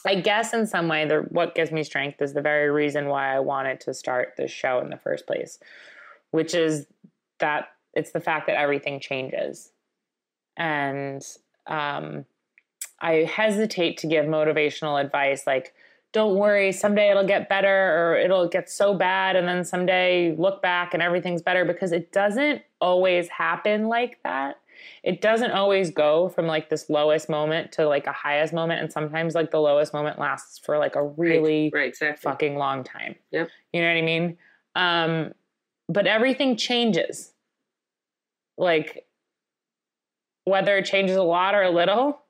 I 0.07 0.15
guess 0.15 0.55
in 0.55 0.67
some 0.67 0.89
way, 0.89 1.07
the 1.07 1.27
what 1.29 1.55
gives 1.55 1.71
me 1.71 1.83
strength 1.85 2.23
is 2.23 2.33
the 2.33 2.41
very 2.41 2.71
reason 2.71 3.07
why 3.09 3.35
I 3.35 3.41
wanted 3.41 3.81
to 3.83 3.95
start 3.95 4.35
this 4.37 4.51
show 4.51 4.81
in 4.81 4.91
the 4.91 4.97
first 4.97 5.27
place, 5.27 5.59
which 6.31 6.55
is 6.55 6.87
that 7.39 7.69
it's 7.95 8.13
the 8.13 8.21
fact 8.21 8.47
that 8.47 8.57
everything 8.57 9.01
changes, 9.01 9.71
and 10.57 11.23
um, 11.67 12.25
I 13.01 13.29
hesitate 13.31 13.99
to 13.99 14.07
give 14.07 14.25
motivational 14.25 15.01
advice 15.01 15.47
like 15.47 15.75
don't 16.13 16.37
worry, 16.37 16.73
someday 16.73 17.11
it'll 17.11 17.27
get 17.27 17.49
better 17.49 17.69
or 17.69 18.17
it'll 18.17 18.49
get 18.49 18.69
so 18.69 18.95
bad 18.95 19.37
and 19.37 19.47
then 19.47 19.65
someday 19.65 20.35
look 20.37 20.61
back 20.61 20.93
and 20.93 21.03
everything's 21.03 21.43
better 21.43 21.65
because 21.65 21.93
it 21.93 22.11
doesn't 22.11 22.63
always 22.81 23.29
happen 23.29 23.87
like 23.87 24.19
that. 24.25 24.57
It 25.05 25.21
doesn't 25.21 25.53
always 25.53 25.91
go 25.91 26.29
from 26.29 26.47
like 26.47 26.69
this 26.69 26.91
lowest 26.91 27.29
moment 27.29 27.71
to 27.73 27.87
like 27.87 28.07
a 28.07 28.13
highest 28.13 28.53
moment 28.53 28.81
and 28.81 28.93
sometimes 28.93 29.35
like 29.35 29.51
the 29.51 29.61
lowest 29.61 29.93
moment 29.93 30.19
lasts 30.19 30.59
for 30.59 30.79
like 30.79 30.97
a 30.97 31.05
really 31.05 31.71
right, 31.73 31.81
right, 31.81 31.89
exactly. 31.89 32.29
fucking 32.29 32.57
long 32.57 32.83
time. 32.83 33.15
Yep. 33.31 33.49
You 33.73 33.81
know 33.83 33.89
what 33.89 33.97
I 33.97 34.03
mean? 34.03 34.39
Um 34.75 35.33
but 35.89 36.07
everything 36.07 36.57
changes. 36.57 37.33
Like 38.57 39.07
whether 40.45 40.77
it 40.79 40.87
changes 40.87 41.17
a 41.17 41.23
lot 41.23 41.55
or 41.55 41.63
a 41.63 41.71
little, 41.71 42.21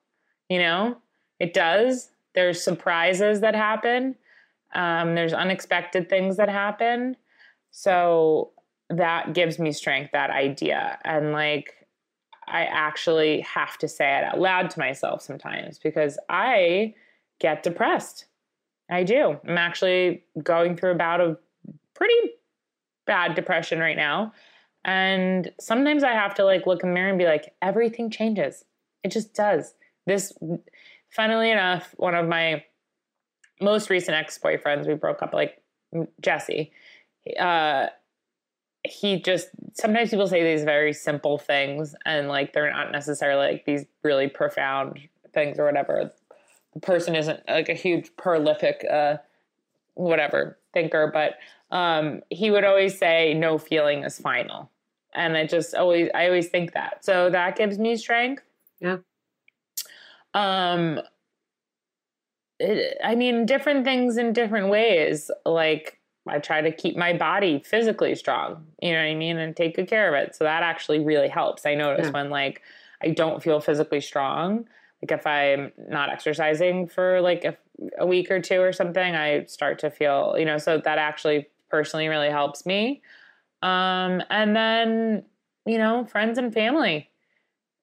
you 0.49 0.59
know, 0.59 0.99
it 1.39 1.55
does 1.55 2.11
there's 2.35 2.63
surprises 2.63 3.41
that 3.41 3.55
happen. 3.55 4.17
Um, 4.75 5.15
there's 5.15 5.33
unexpected 5.33 6.09
things 6.09 6.37
that 6.37 6.49
happen. 6.49 7.17
So 7.71 8.51
that 8.89 9.35
gives 9.35 9.59
me 9.59 9.73
strength, 9.73 10.13
that 10.13 10.31
idea. 10.31 10.99
And 11.05 11.33
like, 11.33 11.75
I 12.47 12.65
actually 12.65 13.41
have 13.43 13.79
to 13.79 13.89
say 13.89 14.19
it 14.19 14.25
out 14.25 14.41
loud 14.41 14.71
to 14.71 14.79
myself 14.79 15.23
sometimes 15.23 15.79
because 15.79 16.19
I 16.29 16.95
get 17.39 17.63
depressed. 17.63 18.27
I 18.91 19.05
do. 19.05 19.39
I'm 19.47 19.59
actually 19.59 20.25
going 20.43 20.77
through 20.77 20.91
about 20.91 21.21
a 21.21 21.39
pretty 21.95 22.33
bad 23.07 23.35
depression 23.35 23.79
right 23.79 23.97
now. 23.97 24.33
And 24.85 25.53
sometimes 25.61 26.03
I 26.03 26.13
have 26.13 26.35
to 26.35 26.45
like 26.45 26.67
look 26.67 26.83
in 26.83 26.89
the 26.89 26.95
mirror 26.95 27.11
and 27.11 27.19
be 27.19 27.27
like, 27.27 27.55
everything 27.63 28.11
changes. 28.11 28.65
It 29.05 29.13
just 29.13 29.35
does. 29.35 29.75
This 30.07 30.33
funnily 31.11 31.51
enough, 31.51 31.95
one 31.97 32.15
of 32.15 32.27
my 32.29 32.65
most 33.61 33.91
recent 33.91 34.17
ex 34.17 34.39
boyfriends, 34.39 34.87
we 34.87 34.95
broke 34.95 35.23
up, 35.23 35.33
like 35.33 35.63
Jesse. 36.21 36.73
Uh, 37.39 37.89
he 38.85 39.21
just 39.21 39.49
sometimes 39.75 40.11
people 40.11 40.27
say 40.27 40.43
these 40.43 40.65
very 40.65 40.93
simple 40.93 41.39
things 41.39 41.95
and 42.07 42.29
like 42.29 42.53
they're 42.53 42.73
not 42.73 42.93
necessarily 42.93 43.53
like 43.53 43.65
these 43.67 43.85
really 44.03 44.29
profound 44.29 44.99
things 45.35 45.59
or 45.59 45.67
whatever. 45.67 46.11
The 46.75 46.81
person 46.81 47.15
isn't 47.15 47.41
like 47.49 47.69
a 47.69 47.75
huge 47.75 48.11
prolific 48.17 48.85
uh 48.91 49.19
whatever 49.95 50.59
thinker, 50.73 51.11
but 51.13 51.35
um 51.77 52.23
he 52.31 52.51
would 52.51 52.65
always 52.65 52.99
say 52.99 53.35
no 53.35 53.59
feeling 53.59 54.05
is 54.05 54.19
final. 54.19 54.71
And 55.15 55.37
I 55.37 55.47
just 55.47 55.75
always 55.75 56.09
I 56.15 56.27
always 56.27 56.49
think 56.49 56.73
that. 56.73 57.05
So 57.05 57.29
that 57.29 57.57
gives 57.57 57.79
me 57.79 57.97
strength. 57.97 58.43
Yeah. 58.81 58.99
Um, 60.35 61.01
it, 62.59 62.99
I 63.03 63.15
mean, 63.15 63.47
different 63.47 63.85
things 63.85 64.17
in 64.17 64.33
different 64.33 64.69
ways. 64.69 65.31
Like, 65.45 65.99
I 66.29 66.39
try 66.39 66.61
to 66.61 66.71
keep 66.71 66.97
my 66.97 67.13
body 67.13 67.63
physically 67.65 68.15
strong, 68.15 68.67
you 68.81 68.93
know 68.93 68.99
what 68.99 69.05
I 69.05 69.15
mean, 69.15 69.39
and 69.39 69.57
take 69.57 69.77
good 69.77 69.89
care 69.89 70.15
of 70.15 70.23
it. 70.23 70.35
So 70.37 70.45
that 70.45 70.63
actually 70.63 71.01
really 71.01 71.29
helps. 71.29 71.67
I 71.67 71.75
notice 71.75 72.07
yeah. 72.07 72.13
when 72.13 72.31
like 72.31 72.63
I 73.03 73.09
don't 73.09 73.43
feel 73.43 73.61
physically 73.61 74.01
strong, 74.01 74.67
like 75.03 75.19
if 75.19 75.27
I'm 75.27 75.73
not 75.89 76.11
exercising 76.11 76.87
for 76.87 77.21
like 77.21 77.45
a, 77.45 77.57
a, 77.99 78.07
week 78.07 78.31
or 78.31 78.41
two 78.41 78.61
or 78.61 78.73
something, 78.73 79.15
I 79.15 79.45
start 79.47 79.79
to 79.81 79.91
feel, 79.91 80.37
you 80.39 80.45
know, 80.45 80.59
so 80.59 80.79
that 80.79 80.99
actually 80.99 81.49
personally 81.71 82.09
really 82.09 82.31
helps 82.31 82.67
me. 82.67 83.03
Um, 83.63 84.23
and 84.29 84.55
then, 84.55 85.25
you 85.65 85.79
know, 85.79 86.05
friends 86.05 86.39
and 86.39 86.53
family 86.53 87.10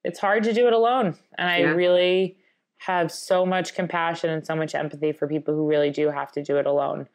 it's 0.04 0.20
hard 0.20 0.44
to 0.44 0.54
do 0.54 0.68
it 0.68 0.74
alone. 0.74 1.16
And 1.38 1.50
I 1.50 1.60
yeah. 1.60 1.72
really 1.72 2.38
have 2.80 3.12
so 3.12 3.46
much 3.46 3.74
compassion 3.74 4.30
and 4.30 4.46
so 4.46 4.56
much 4.56 4.76
empathy 4.76 5.12
for 5.12 5.28
people 5.28 5.54
who 5.54 5.68
really 5.68 5.90
do 5.90 6.10
have 6.10 6.32
to 6.34 6.44
do 6.44 6.58
it 6.58 6.66
alone. 6.66 7.08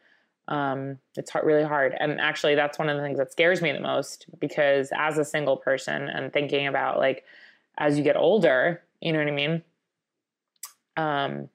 Um, 0.48 0.98
it's 1.16 1.30
hard, 1.30 1.46
really 1.46 1.62
hard. 1.62 1.94
And 1.98 2.20
actually, 2.20 2.54
that's 2.56 2.78
one 2.78 2.88
of 2.88 2.96
the 2.96 3.02
things 3.02 3.18
that 3.18 3.30
scares 3.30 3.62
me 3.62 3.72
the 3.72 3.80
most 3.80 4.26
because 4.40 4.90
as 4.96 5.18
a 5.18 5.24
single 5.24 5.56
person 5.56 6.08
and 6.08 6.32
thinking 6.32 6.66
about 6.66 6.98
like 6.98 7.24
as 7.78 7.96
you 7.96 8.04
get 8.04 8.16
older, 8.16 8.82
you 9.00 9.12
know 9.12 9.18
what 9.20 9.28
I 9.28 9.32
mean? 9.32 9.62
Um, 10.96 11.48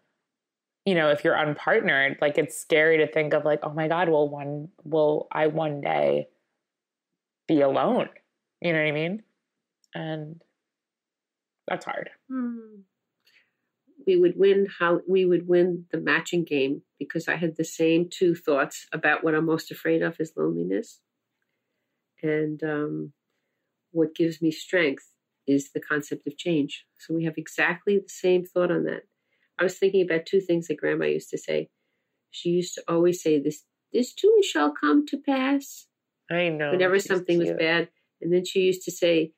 you 0.86 0.95
know, 0.95 1.09
if 1.09 1.23
you're 1.23 1.36
unpartnered, 1.36 2.21
like 2.21 2.38
it's 2.38 2.57
scary 2.57 2.97
to 2.99 3.07
think 3.07 3.34
of 3.34 3.43
like, 3.43 3.59
oh 3.63 3.73
my 3.73 3.89
God, 3.89 4.07
will 4.07 4.30
one 4.30 4.69
will 4.86 5.28
I 5.32 5.47
one 5.47 5.82
day 5.82 6.30
be 7.45 7.61
alone? 7.61 8.09
You 8.61 8.71
know 8.71 8.80
what 8.80 8.88
I 8.88 8.91
mean? 8.91 9.23
And 9.93 10.41
that's 11.68 11.86
hard. 11.86 12.09
Hmm. 12.30 12.82
We 14.05 14.15
would 14.15 14.36
win 14.38 14.68
how 14.80 15.01
we 15.07 15.26
would 15.26 15.47
win 15.47 15.86
the 15.91 15.99
matching 15.99 16.45
game 16.45 16.84
because 16.97 17.28
I 17.28 17.36
had 17.36 17.57
the 17.57 17.65
same 17.65 18.09
two 18.09 18.36
thoughts 18.36 18.88
about 18.93 19.24
what 19.24 19.36
I'm 19.36 19.45
most 19.45 19.70
afraid 19.70 20.01
of 20.01 20.15
is 20.20 20.32
loneliness. 20.38 21.01
And 22.24 22.63
um, 22.63 23.13
what 23.91 24.15
gives 24.15 24.41
me 24.41 24.51
strength 24.51 25.11
is 25.45 25.72
the 25.72 25.82
concept 25.82 26.26
of 26.26 26.38
change. 26.38 26.86
So 26.97 27.13
we 27.13 27.26
have 27.26 27.38
exactly 27.38 27.97
the 27.97 28.09
same 28.09 28.45
thought 28.45 28.72
on 28.72 28.86
that. 28.86 29.03
I 29.59 29.63
was 29.63 29.78
thinking 29.78 30.03
about 30.03 30.26
two 30.26 30.39
things 30.39 30.68
that 30.68 30.78
grandma 30.78 31.05
used 31.05 31.30
to 31.32 31.38
say. 31.38 31.70
She 32.32 32.49
used 32.49 32.76
to 32.76 32.84
always 32.88 33.22
say 33.22 33.41
this 33.41 33.63
this 33.93 34.13
too 34.13 34.41
shall 34.43 34.72
come 34.72 35.05
to 35.07 35.18
pass. 35.18 35.88
I 36.30 36.49
know. 36.49 36.72
Whenever 36.72 36.99
something 36.99 37.39
cute. 37.39 37.47
was 37.47 37.57
bad. 37.57 37.89
And 38.22 38.34
then 38.34 38.45
she 38.45 38.61
used 38.61 38.84
to 38.84 38.91
say, 38.91 39.32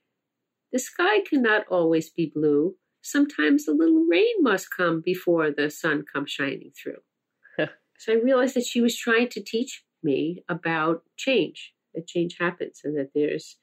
the 0.72 0.80
sky 0.80 1.22
cannot 1.28 1.68
always 1.70 2.10
be 2.10 2.32
blue. 2.34 2.76
Sometimes 3.02 3.68
a 3.68 3.72
little 3.72 4.06
rain 4.10 4.34
must 4.42 4.76
come 4.76 5.02
before 5.02 5.52
the 5.52 5.70
sun 5.70 6.04
comes 6.12 6.32
shining 6.32 6.72
through. 6.72 7.68
so 7.98 8.14
I 8.14 8.16
realized 8.16 8.56
that 8.56 8.66
she 8.66 8.82
was 8.82 8.98
trying 8.98 9.30
to 9.30 9.44
teach 9.44 9.84
me 10.04 10.44
about 10.48 11.04
change, 11.18 11.74
that 11.94 12.08
change 12.08 12.38
happens 12.40 12.82
and 12.84 12.98
that 12.98 13.12
there's, 13.16 13.58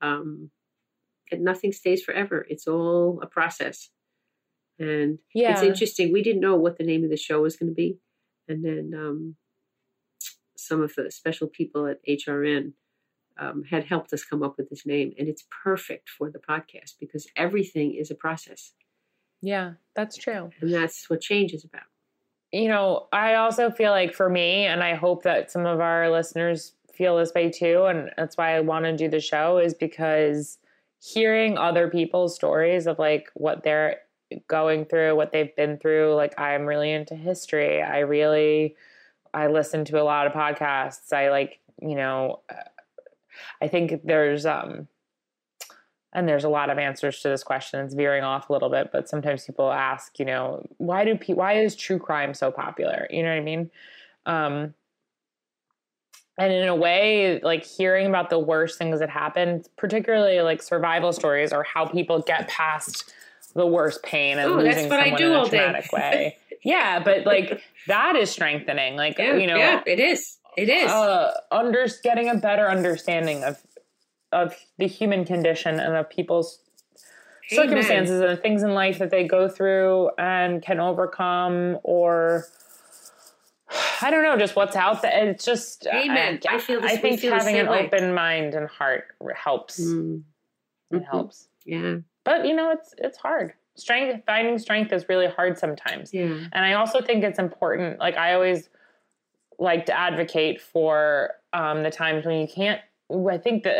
um, 0.00 0.50
that 1.30 1.40
nothing 1.40 1.72
stays 1.72 2.02
forever. 2.02 2.46
It's 2.48 2.66
all 2.66 3.20
a 3.22 3.26
process. 3.26 3.90
And 4.78 5.18
yeah. 5.34 5.52
it's 5.52 5.62
interesting. 5.62 6.12
We 6.12 6.22
didn't 6.22 6.40
know 6.40 6.56
what 6.56 6.76
the 6.76 6.84
name 6.84 7.04
of 7.04 7.10
the 7.10 7.16
show 7.16 7.40
was 7.40 7.56
going 7.56 7.70
to 7.70 7.74
be. 7.74 7.98
And 8.48 8.64
then 8.64 8.92
um, 8.96 9.36
some 10.56 10.82
of 10.82 10.94
the 10.96 11.10
special 11.10 11.46
people 11.46 11.86
at 11.86 12.04
HRN 12.08 12.72
um, 13.38 13.64
had 13.64 13.84
helped 13.84 14.12
us 14.12 14.24
come 14.24 14.42
up 14.42 14.56
with 14.56 14.70
this 14.70 14.86
name. 14.86 15.14
And 15.18 15.28
it's 15.28 15.44
perfect 15.64 16.08
for 16.08 16.30
the 16.30 16.38
podcast 16.38 16.94
because 17.00 17.26
everything 17.36 17.94
is 17.94 18.10
a 18.10 18.14
process. 18.14 18.72
Yeah, 19.40 19.72
that's 19.96 20.16
true. 20.16 20.50
And 20.60 20.72
that's 20.72 21.10
what 21.10 21.20
change 21.20 21.52
is 21.52 21.64
about. 21.64 21.82
You 22.52 22.68
know, 22.68 23.08
I 23.12 23.34
also 23.34 23.70
feel 23.70 23.90
like 23.90 24.14
for 24.14 24.28
me, 24.28 24.66
and 24.66 24.82
I 24.82 24.94
hope 24.94 25.22
that 25.22 25.50
some 25.50 25.66
of 25.66 25.80
our 25.80 26.10
listeners 26.10 26.74
feel 26.92 27.16
this 27.16 27.32
way 27.34 27.50
too, 27.50 27.84
and 27.84 28.10
that's 28.16 28.36
why 28.36 28.54
I 28.54 28.60
want 28.60 28.84
to 28.84 28.96
do 28.96 29.08
the 29.08 29.20
show, 29.20 29.58
is 29.58 29.74
because 29.74 30.58
hearing 31.00 31.56
other 31.58 31.88
people's 31.88 32.34
stories 32.34 32.86
of 32.86 32.98
like 32.98 33.30
what 33.34 33.64
they're 33.64 33.96
going 34.48 34.84
through, 34.84 35.16
what 35.16 35.32
they've 35.32 35.54
been 35.56 35.78
through, 35.78 36.14
like 36.14 36.38
I'm 36.38 36.66
really 36.66 36.92
into 36.92 37.14
history. 37.14 37.82
I 37.82 38.00
really, 38.00 38.76
I 39.34 39.46
listen 39.46 39.84
to 39.86 40.00
a 40.00 40.04
lot 40.04 40.26
of 40.26 40.32
podcasts. 40.32 41.12
I 41.12 41.30
like, 41.30 41.58
you 41.80 41.96
know, 41.96 42.40
I 43.60 43.68
think 43.68 44.02
there's 44.04 44.46
um 44.46 44.88
and 46.12 46.28
there's 46.28 46.44
a 46.44 46.48
lot 46.48 46.68
of 46.68 46.78
answers 46.78 47.20
to 47.20 47.28
this 47.28 47.42
question. 47.42 47.80
It's 47.80 47.94
veering 47.94 48.22
off 48.22 48.50
a 48.50 48.52
little 48.52 48.68
bit, 48.68 48.90
but 48.92 49.08
sometimes 49.08 49.46
people 49.46 49.72
ask, 49.72 50.18
you 50.18 50.26
know, 50.26 50.66
why 50.76 51.04
do 51.04 51.16
pe- 51.16 51.32
why 51.32 51.54
is 51.54 51.74
true 51.74 51.98
crime 51.98 52.34
so 52.34 52.50
popular? 52.50 53.06
You 53.10 53.22
know 53.22 53.30
what 53.30 53.36
I 53.36 53.40
mean? 53.40 53.70
Um, 54.26 54.74
and 56.38 56.52
in 56.52 56.68
a 56.68 56.76
way, 56.76 57.40
like 57.42 57.64
hearing 57.64 58.06
about 58.06 58.30
the 58.30 58.38
worst 58.38 58.78
things 58.78 59.00
that 59.00 59.10
happen, 59.10 59.64
particularly 59.76 60.40
like 60.40 60.62
survival 60.62 61.12
stories 61.12 61.52
or 61.52 61.62
how 61.62 61.86
people 61.86 62.20
get 62.20 62.48
past 62.48 63.12
the 63.54 63.66
worst 63.66 64.02
pain 64.02 64.38
and 64.38 64.52
oh, 64.52 64.56
losing 64.56 64.88
someone 64.88 65.08
in 65.08 65.32
a 65.32 65.48
traumatic 65.48 65.92
way. 65.92 66.38
yeah, 66.62 67.00
but 67.02 67.26
like 67.26 67.62
that 67.86 68.16
is 68.16 68.30
strengthening. 68.30 68.96
Like 68.96 69.16
yeah, 69.18 69.36
you 69.36 69.46
know, 69.46 69.56
yeah, 69.56 69.82
it 69.86 70.00
is. 70.00 70.38
It 70.56 70.68
is 70.68 70.90
uh, 70.90 71.32
under 71.50 71.86
getting 72.02 72.28
a 72.28 72.34
better 72.34 72.68
understanding 72.68 73.44
of 73.44 73.62
of 74.32 74.54
the 74.78 74.86
human 74.86 75.24
condition 75.24 75.78
and 75.78 75.94
of 75.94 76.08
people's 76.08 76.58
Amen. 77.52 77.68
circumstances 77.68 78.20
and 78.20 78.30
the 78.30 78.36
things 78.36 78.62
in 78.62 78.72
life 78.72 78.98
that 78.98 79.10
they 79.10 79.26
go 79.26 79.46
through 79.48 80.10
and 80.18 80.62
can 80.62 80.80
overcome 80.80 81.78
or 81.82 82.46
I 84.02 84.10
don't 84.10 84.22
know, 84.22 84.38
just 84.38 84.56
what's 84.56 84.74
out 84.76 85.02
there. 85.02 85.28
It's 85.28 85.44
just 85.44 85.86
Amen. 85.86 86.40
I, 86.48 86.56
I 86.56 86.58
feel. 86.58 86.80
This, 86.80 86.92
I 86.92 86.96
think 86.96 87.20
feel 87.20 87.32
having 87.32 87.56
an 87.56 87.68
way. 87.68 87.86
open 87.86 88.14
mind 88.14 88.54
and 88.54 88.68
heart 88.68 89.04
helps. 89.34 89.80
Mm. 89.80 90.22
It 90.90 90.96
Mhm. 91.02 91.04
helps. 91.10 91.48
Yeah, 91.64 91.96
But 92.24 92.46
you 92.46 92.54
know, 92.54 92.70
it's 92.72 92.94
it's 92.98 93.16
hard. 93.18 93.54
Strength 93.74 94.24
finding 94.26 94.58
strength 94.58 94.92
is 94.92 95.08
really 95.08 95.28
hard 95.28 95.56
sometimes. 95.58 96.12
yeah. 96.12 96.24
And 96.52 96.64
I 96.64 96.74
also 96.74 97.00
think 97.00 97.24
it's 97.24 97.38
important. 97.38 97.98
Like 97.98 98.16
I 98.16 98.34
always 98.34 98.68
like 99.62 99.86
to 99.86 99.98
advocate 99.98 100.60
for 100.60 101.30
um, 101.52 101.82
the 101.82 101.90
times 101.90 102.26
when 102.26 102.40
you 102.40 102.48
can't. 102.48 102.80
I 103.10 103.36
think 103.36 103.64
that 103.64 103.76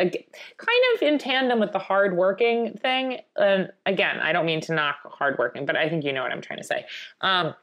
kind 0.59 0.81
of 0.95 1.03
in 1.03 1.19
tandem 1.19 1.59
with 1.59 1.73
the 1.73 1.79
hardworking 1.79 2.79
thing. 2.83 3.21
And 3.37 3.73
again, 3.87 4.21
I 4.21 4.33
don't 4.33 4.45
mean 4.45 4.61
to 4.63 4.75
knock 4.75 4.97
hardworking, 5.05 5.65
but 5.65 5.75
I 5.75 5.89
think 5.89 6.05
you 6.05 6.13
know 6.13 6.23
what 6.23 6.33
I'm 6.33 6.43
trying 6.43 6.59
to 6.59 6.65
say. 6.65 6.85
Um, 7.23 7.55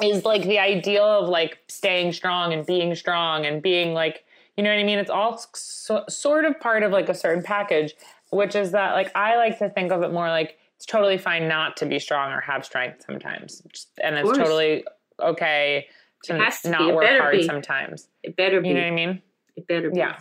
is 0.00 0.24
like 0.24 0.44
the 0.44 0.58
ideal 0.58 1.04
of 1.04 1.28
like 1.28 1.58
staying 1.68 2.12
strong 2.12 2.52
and 2.52 2.64
being 2.64 2.94
strong 2.94 3.44
and 3.44 3.60
being 3.60 3.92
like 3.92 4.24
you 4.56 4.64
know 4.64 4.70
what 4.70 4.78
I 4.78 4.84
mean. 4.84 4.98
It's 4.98 5.10
all 5.10 5.42
so, 5.54 6.04
sort 6.08 6.44
of 6.44 6.58
part 6.60 6.82
of 6.82 6.92
like 6.92 7.08
a 7.08 7.14
certain 7.14 7.42
package, 7.42 7.94
which 8.30 8.54
is 8.54 8.72
that 8.72 8.92
like 8.92 9.10
I 9.16 9.36
like 9.36 9.58
to 9.58 9.70
think 9.70 9.90
of 9.90 10.02
it 10.02 10.12
more 10.12 10.28
like 10.28 10.58
it's 10.76 10.86
totally 10.86 11.18
fine 11.18 11.48
not 11.48 11.76
to 11.78 11.86
be 11.86 11.98
strong 11.98 12.32
or 12.32 12.40
have 12.40 12.64
strength 12.64 13.04
sometimes, 13.06 13.62
and 14.02 14.16
it's 14.16 14.36
totally 14.36 14.84
okay 15.20 15.86
to 16.24 16.36
It 16.36 16.40
has 16.40 16.60
to 16.62 16.68
be. 16.68 16.72
not 16.72 16.94
work 16.94 17.04
better 17.04 17.20
hard 17.20 17.36
be. 17.36 17.42
sometimes. 17.46 18.08
It 18.22 18.36
better 18.36 18.60
be. 18.60 18.68
You 18.68 18.74
know 18.74 18.80
what 18.80 18.86
I 18.86 18.90
mean? 18.90 19.22
It 19.56 19.66
better 19.66 19.90
be. 19.90 19.98
Yeah. 19.98 20.16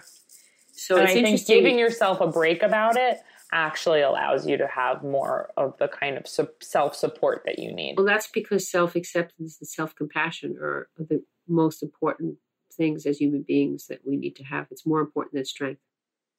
So 0.72 0.96
and 0.96 1.04
it's 1.10 1.18
I 1.18 1.22
think 1.22 1.46
giving 1.46 1.78
yourself 1.78 2.22
a 2.22 2.28
break 2.28 2.64
about 2.64 2.96
it 2.98 3.20
actually 3.52 4.02
allows 4.02 4.48
you 4.48 4.58
to 4.58 4.68
have 4.68 5.04
more 5.04 5.50
of 5.58 5.76
the 5.80 5.88
kind 5.88 6.18
of 6.18 6.26
self 6.28 6.96
support 6.96 7.42
that 7.46 7.60
you 7.60 7.74
need. 7.74 7.96
well, 7.98 8.06
that's 8.06 8.28
because 8.28 8.70
self 8.70 8.96
acceptance 8.96 9.58
and 9.60 9.68
self 9.68 9.96
compassion 9.96 10.58
are 10.62 10.88
the 10.98 11.24
most 11.48 11.84
important 11.84 12.38
things 12.72 13.06
as 13.06 13.18
human 13.18 13.42
beings 13.42 13.88
that 13.88 14.00
we 14.06 14.16
need 14.16 14.36
to 14.38 14.44
have. 14.44 14.68
It's 14.72 14.86
more 14.86 15.02
important 15.02 15.34
than 15.34 15.46
strength. 15.46 15.82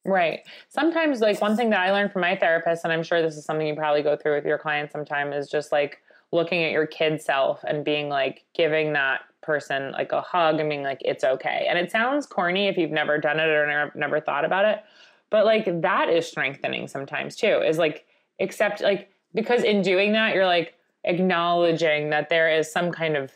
Right. 0.07 0.41
Sometimes, 0.71 1.21
like 1.21 1.41
one 1.43 1.57
thing 1.57 1.71
that 1.71 1.81
I 1.81 1.93
learned 1.93 2.13
from 2.13 2.23
my 2.23 2.35
therapist, 2.37 2.85
and 2.85 2.93
I'm 2.93 3.03
sure 3.03 3.21
this 3.21 3.37
is 3.37 3.45
something 3.45 3.67
you 3.67 3.75
probably 3.75 4.03
go 4.03 4.17
through 4.17 4.37
with 4.37 4.47
your 4.47 4.57
clients 4.59 4.93
sometime, 4.93 5.33
is 5.35 5.51
just 5.51 5.73
like 5.73 5.99
looking 6.33 6.63
at 6.63 6.73
your 6.73 6.87
kid 6.87 7.21
self 7.21 7.65
and 7.65 7.85
being 7.85 8.09
like 8.09 8.45
giving 8.55 8.93
that 8.93 9.23
person 9.43 9.93
like 9.93 10.13
a 10.13 10.21
hug 10.21 10.61
and 10.61 10.69
being 10.69 10.83
like, 10.83 11.01
it's 11.05 11.25
okay. 11.25 11.67
And 11.69 11.79
it 11.79 11.91
sounds 11.91 12.27
corny 12.27 12.69
if 12.69 12.77
you've 12.77 12.91
never 12.91 13.19
done 13.19 13.41
it 13.41 13.49
or 13.49 13.67
never, 13.67 13.93
never 13.95 14.21
thought 14.21 14.45
about 14.45 14.65
it, 14.65 14.83
but 15.31 15.45
like 15.45 15.81
that 15.83 16.09
is 16.09 16.27
strengthening 16.29 16.89
sometimes 16.89 17.37
too, 17.37 17.63
is 17.63 17.79
like, 17.79 18.07
accept, 18.41 18.81
like, 18.81 19.11
because 19.35 19.65
in 19.65 19.83
doing 19.83 20.13
that, 20.13 20.35
you're 20.35 20.47
like 20.47 20.75
acknowledging 21.05 22.11
that 22.11 22.29
there 22.29 22.51
is 22.51 22.71
some 22.71 22.91
kind 22.91 23.17
of 23.17 23.33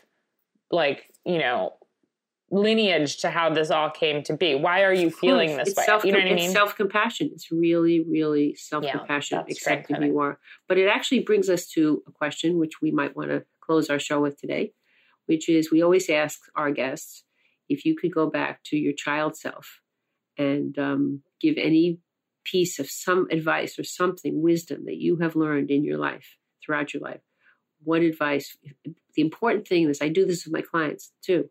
like, 0.71 1.11
you 1.25 1.37
know, 1.37 1.73
lineage 2.55 3.17
to 3.17 3.29
how 3.29 3.49
this 3.49 3.69
all 3.69 3.89
came 3.89 4.23
to 4.23 4.35
be. 4.35 4.55
Why 4.55 4.83
are 4.83 4.93
you 4.93 5.11
feeling 5.11 5.57
this 5.57 5.69
it's 5.69 5.77
way? 5.77 5.85
Self, 5.85 6.05
you 6.05 6.11
know 6.11 6.19
what 6.19 6.27
I 6.27 6.31
it's 6.31 6.41
mean? 6.43 6.51
self 6.51 6.75
compassion. 6.75 7.29
It's 7.33 7.51
really, 7.51 7.99
really 7.99 8.55
self 8.55 8.85
compassion, 8.85 9.39
that's 9.39 9.57
accept 9.57 9.91
who 9.91 10.05
you 10.05 10.19
are. 10.19 10.39
But 10.67 10.77
it 10.77 10.87
actually 10.87 11.19
brings 11.19 11.49
us 11.49 11.67
to 11.69 12.01
a 12.07 12.11
question 12.11 12.57
which 12.57 12.81
we 12.81 12.91
might 12.91 13.15
want 13.15 13.29
to 13.29 13.43
close 13.61 13.89
our 13.89 13.99
show 13.99 14.21
with 14.21 14.39
today, 14.39 14.73
which 15.25 15.49
is 15.49 15.71
we 15.71 15.81
always 15.81 16.09
ask 16.09 16.39
our 16.55 16.71
guests 16.71 17.23
if 17.67 17.85
you 17.85 17.95
could 17.95 18.13
go 18.13 18.29
back 18.29 18.63
to 18.65 18.77
your 18.77 18.93
child 18.93 19.35
self 19.35 19.81
and 20.37 20.77
um, 20.79 21.21
give 21.41 21.55
any 21.57 21.99
piece 22.43 22.79
of 22.79 22.89
some 22.89 23.27
advice 23.31 23.77
or 23.79 23.83
something, 23.83 24.41
wisdom 24.41 24.85
that 24.85 24.97
you 24.97 25.17
have 25.17 25.35
learned 25.35 25.71
in 25.71 25.83
your 25.83 25.97
life 25.97 26.37
throughout 26.63 26.93
your 26.93 27.01
life. 27.01 27.21
What 27.83 28.01
advice? 28.01 28.57
The 29.15 29.21
important 29.21 29.67
thing 29.67 29.89
is, 29.89 30.01
I 30.01 30.09
do 30.09 30.25
this 30.25 30.45
with 30.45 30.53
my 30.53 30.61
clients 30.61 31.11
too 31.23 31.49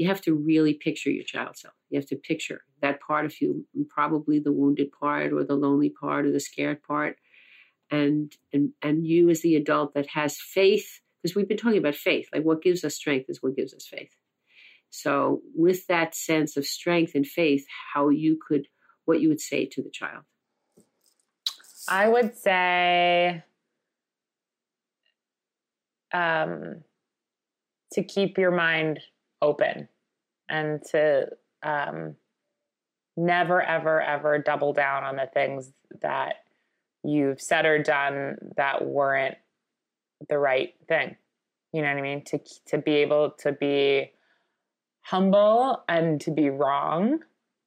you 0.00 0.08
have 0.08 0.22
to 0.22 0.32
really 0.34 0.72
picture 0.72 1.10
your 1.10 1.24
child 1.24 1.58
self. 1.58 1.74
You 1.90 1.98
have 1.98 2.08
to 2.08 2.16
picture 2.16 2.62
that 2.80 3.02
part 3.02 3.26
of 3.26 3.38
you, 3.38 3.66
probably 3.90 4.38
the 4.38 4.50
wounded 4.50 4.90
part 4.98 5.30
or 5.30 5.44
the 5.44 5.54
lonely 5.54 5.90
part 5.90 6.24
or 6.24 6.32
the 6.32 6.40
scared 6.40 6.82
part. 6.82 7.18
And 7.90 8.32
and 8.50 8.70
and 8.80 9.06
you 9.06 9.28
as 9.28 9.42
the 9.42 9.56
adult 9.56 9.92
that 9.92 10.06
has 10.06 10.40
faith, 10.40 11.02
because 11.22 11.36
we've 11.36 11.46
been 11.46 11.58
talking 11.58 11.76
about 11.76 11.96
faith, 11.96 12.30
like 12.32 12.44
what 12.44 12.62
gives 12.62 12.82
us 12.82 12.94
strength 12.94 13.28
is 13.28 13.42
what 13.42 13.56
gives 13.56 13.74
us 13.74 13.86
faith. 13.86 14.14
So 14.88 15.42
with 15.54 15.86
that 15.88 16.14
sense 16.14 16.56
of 16.56 16.64
strength 16.64 17.14
and 17.14 17.26
faith, 17.26 17.66
how 17.92 18.08
you 18.08 18.38
could 18.48 18.68
what 19.04 19.20
you 19.20 19.28
would 19.28 19.40
say 19.40 19.66
to 19.66 19.82
the 19.82 19.90
child. 19.90 20.24
I 21.90 22.08
would 22.08 22.34
say 22.38 23.44
um, 26.14 26.84
to 27.92 28.02
keep 28.02 28.38
your 28.38 28.52
mind 28.52 29.00
open 29.42 29.88
and 30.48 30.82
to 30.90 31.28
um, 31.62 32.16
never, 33.16 33.62
ever, 33.62 34.00
ever 34.00 34.38
double 34.38 34.72
down 34.72 35.04
on 35.04 35.16
the 35.16 35.28
things 35.32 35.72
that 36.02 36.36
you've 37.04 37.40
said 37.40 37.66
or 37.66 37.82
done 37.82 38.36
that 38.56 38.84
weren't 38.84 39.36
the 40.28 40.38
right 40.38 40.74
thing. 40.88 41.16
You 41.72 41.82
know 41.82 41.88
what 41.88 41.98
I 41.98 42.02
mean? 42.02 42.24
To 42.24 42.40
to 42.66 42.78
be 42.78 42.96
able 42.96 43.30
to 43.38 43.52
be 43.52 44.10
humble 45.02 45.82
and 45.88 46.20
to 46.22 46.30
be 46.30 46.50
wrong 46.50 47.20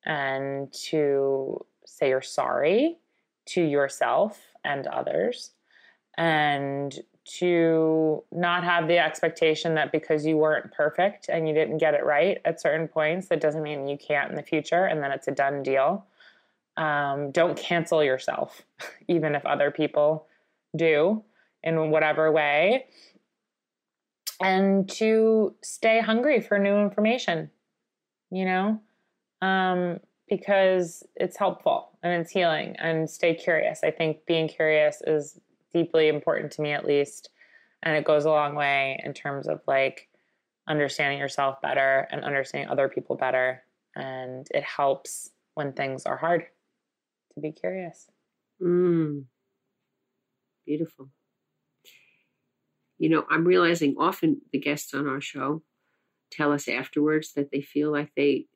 and 0.05 0.71
to 0.89 1.65
say 1.85 2.09
you're 2.09 2.21
sorry 2.21 2.97
to 3.45 3.61
yourself 3.61 4.39
and 4.63 4.87
others 4.87 5.51
and 6.17 6.99
to 7.25 8.23
not 8.31 8.63
have 8.63 8.87
the 8.87 8.97
expectation 8.97 9.75
that 9.75 9.91
because 9.91 10.25
you 10.25 10.37
weren't 10.37 10.71
perfect 10.71 11.29
and 11.29 11.47
you 11.47 11.53
didn't 11.53 11.77
get 11.77 11.93
it 11.93 12.03
right 12.03 12.39
at 12.45 12.59
certain 12.59 12.87
points 12.87 13.27
that 13.29 13.39
doesn't 13.39 13.63
mean 13.63 13.87
you 13.87 13.97
can't 13.97 14.29
in 14.29 14.35
the 14.35 14.43
future 14.43 14.85
and 14.85 15.01
then 15.01 15.11
it's 15.11 15.27
a 15.27 15.31
done 15.31 15.63
deal. 15.63 16.05
Um, 16.75 17.31
don't 17.31 17.57
cancel 17.57 18.03
yourself 18.03 18.63
even 19.07 19.35
if 19.35 19.45
other 19.45 19.71
people 19.71 20.27
do 20.75 21.23
in 21.61 21.91
whatever 21.91 22.31
way. 22.31 22.87
And 24.41 24.89
to 24.89 25.55
stay 25.61 26.01
hungry 26.01 26.41
for 26.41 26.59
new 26.59 26.75
information 26.75 27.51
you 28.33 28.45
know? 28.45 28.81
Um, 29.41 29.99
because 30.27 31.03
it's 31.15 31.37
helpful 31.37 31.91
and 32.01 32.21
it's 32.21 32.31
healing 32.31 32.75
and 32.79 33.09
stay 33.09 33.35
curious. 33.35 33.81
I 33.83 33.91
think 33.91 34.25
being 34.25 34.47
curious 34.47 35.01
is 35.05 35.39
deeply 35.73 36.07
important 36.07 36.51
to 36.51 36.61
me 36.61 36.71
at 36.71 36.85
least 36.85 37.29
and 37.81 37.95
it 37.95 38.05
goes 38.05 38.25
a 38.25 38.29
long 38.29 38.55
way 38.55 39.01
in 39.03 39.13
terms 39.13 39.47
of 39.47 39.61
like 39.67 40.07
understanding 40.67 41.19
yourself 41.19 41.61
better 41.61 42.07
and 42.11 42.23
understanding 42.23 42.69
other 42.69 42.87
people 42.87 43.15
better 43.15 43.63
and 43.95 44.47
it 44.51 44.63
helps 44.63 45.31
when 45.55 45.73
things 45.73 46.05
are 46.05 46.17
hard 46.17 46.45
to 47.33 47.41
be 47.41 47.51
curious 47.51 48.07
Mm. 48.61 49.25
Beautiful. 50.65 51.09
You 52.97 53.09
know, 53.09 53.25
I'm 53.29 53.45
realizing 53.45 53.95
often 53.97 54.41
the 54.51 54.59
guests 54.59 54.93
on 54.93 55.07
our 55.07 55.19
show 55.19 55.63
tell 56.31 56.53
us 56.53 56.67
afterwards 56.67 57.33
that 57.33 57.51
they 57.51 57.61
feel 57.61 57.91
like 57.91 58.11
they 58.15 58.47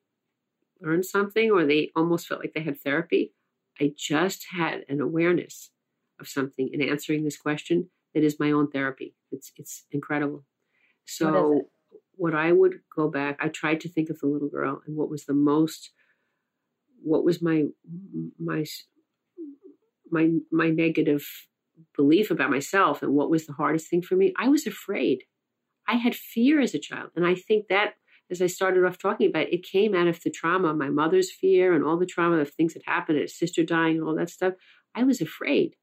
learned 0.80 1.04
something 1.04 1.50
or 1.50 1.66
they 1.66 1.90
almost 1.94 2.26
felt 2.26 2.40
like 2.40 2.54
they 2.54 2.62
had 2.62 2.80
therapy. 2.80 3.34
I 3.80 3.92
just 3.96 4.46
had 4.50 4.84
an 4.88 5.00
awareness 5.00 5.70
of 6.20 6.28
something 6.28 6.70
in 6.72 6.82
answering 6.82 7.24
this 7.24 7.36
question 7.36 7.90
that 8.14 8.24
is 8.24 8.40
my 8.40 8.50
own 8.50 8.70
therapy. 8.70 9.14
It's 9.30 9.52
it's 9.56 9.84
incredible. 9.90 10.44
So 11.04 11.30
What 11.30 11.64
what 12.18 12.34
I 12.34 12.50
would 12.50 12.80
go 12.94 13.08
back, 13.08 13.38
I 13.40 13.48
tried 13.48 13.80
to 13.82 13.88
think 13.88 14.10
of 14.10 14.18
the 14.18 14.26
little 14.26 14.48
girl 14.48 14.82
and 14.86 14.96
what 14.96 15.08
was 15.08 15.24
the 15.24 15.34
most 15.34 15.90
what 17.02 17.24
was 17.24 17.40
my 17.40 17.66
my 18.38 18.64
my 20.10 20.30
my 20.50 20.68
negative 20.70 21.24
belief 21.96 22.30
about 22.32 22.50
myself 22.50 23.02
and 23.02 23.14
what 23.14 23.30
was 23.30 23.46
the 23.46 23.52
hardest 23.52 23.88
thing 23.88 24.02
for 24.02 24.16
me? 24.16 24.34
I 24.36 24.48
was 24.48 24.66
afraid. 24.66 25.24
I 25.86 25.94
had 25.94 26.14
fear 26.14 26.60
as 26.60 26.74
a 26.74 26.78
child. 26.78 27.10
And 27.14 27.24
i 27.26 27.34
think 27.34 27.68
that 27.68 27.94
as 28.30 28.42
i 28.42 28.46
started 28.46 28.84
off 28.84 28.98
talking 28.98 29.28
about 29.28 29.52
it 29.52 29.62
came 29.62 29.94
out 29.94 30.06
of 30.06 30.20
the 30.22 30.30
trauma 30.30 30.74
my 30.74 30.90
mother's 30.90 31.30
fear 31.30 31.72
and 31.72 31.84
all 31.84 31.96
the 31.96 32.04
trauma 32.14 32.36
of 32.38 32.50
things 32.50 32.74
that 32.74 32.82
happened 32.84 33.18
a 33.18 33.28
sister 33.28 33.62
dying 33.64 33.96
and 33.96 34.04
all 34.04 34.14
that 34.16 34.30
stuff. 34.30 34.54
I 34.94 35.04
was 35.04 35.20
afraid 35.20 35.76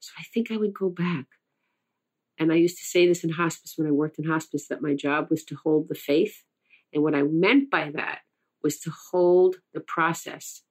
so 0.00 0.12
i 0.18 0.24
think 0.32 0.50
i 0.50 0.56
would 0.56 0.74
go 0.74 0.88
back. 0.88 1.26
And 2.38 2.52
i 2.52 2.56
used 2.56 2.78
to 2.78 2.84
say 2.84 3.06
this 3.06 3.24
in 3.24 3.30
hospice 3.30 3.74
when 3.76 3.88
i 3.88 3.90
worked 3.92 4.18
in 4.18 4.24
hospice 4.24 4.68
that 4.68 4.82
my 4.82 4.94
job 4.94 5.28
was 5.30 5.44
to 5.44 5.56
hold 5.56 5.88
the 5.88 5.94
faith. 5.94 6.44
And 6.92 7.02
what 7.02 7.14
i 7.14 7.22
meant 7.22 7.70
by 7.70 7.90
that 7.94 8.20
was 8.62 8.78
to 8.80 8.92
hold 9.10 9.56
the 9.72 9.80
process. 9.80 10.62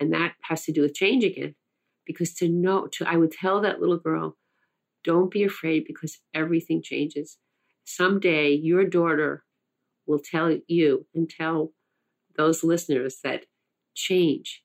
And 0.00 0.12
that 0.12 0.32
has 0.42 0.64
to 0.64 0.72
do 0.72 0.82
with 0.82 0.94
change 0.94 1.24
again 1.24 1.54
because 2.06 2.34
to 2.34 2.48
know 2.48 2.88
to 2.92 3.08
i 3.08 3.16
would 3.16 3.32
tell 3.32 3.60
that 3.60 3.80
little 3.80 3.98
girl 3.98 4.36
don't 5.04 5.30
be 5.30 5.44
afraid 5.44 5.84
because 5.86 6.18
everything 6.32 6.82
changes. 6.82 7.36
Someday 7.84 8.52
your 8.52 8.84
daughter 8.84 9.44
will 10.06 10.18
tell 10.18 10.58
you 10.66 11.06
and 11.14 11.28
tell 11.28 11.72
those 12.36 12.64
listeners 12.64 13.18
that 13.22 13.44
change 13.94 14.63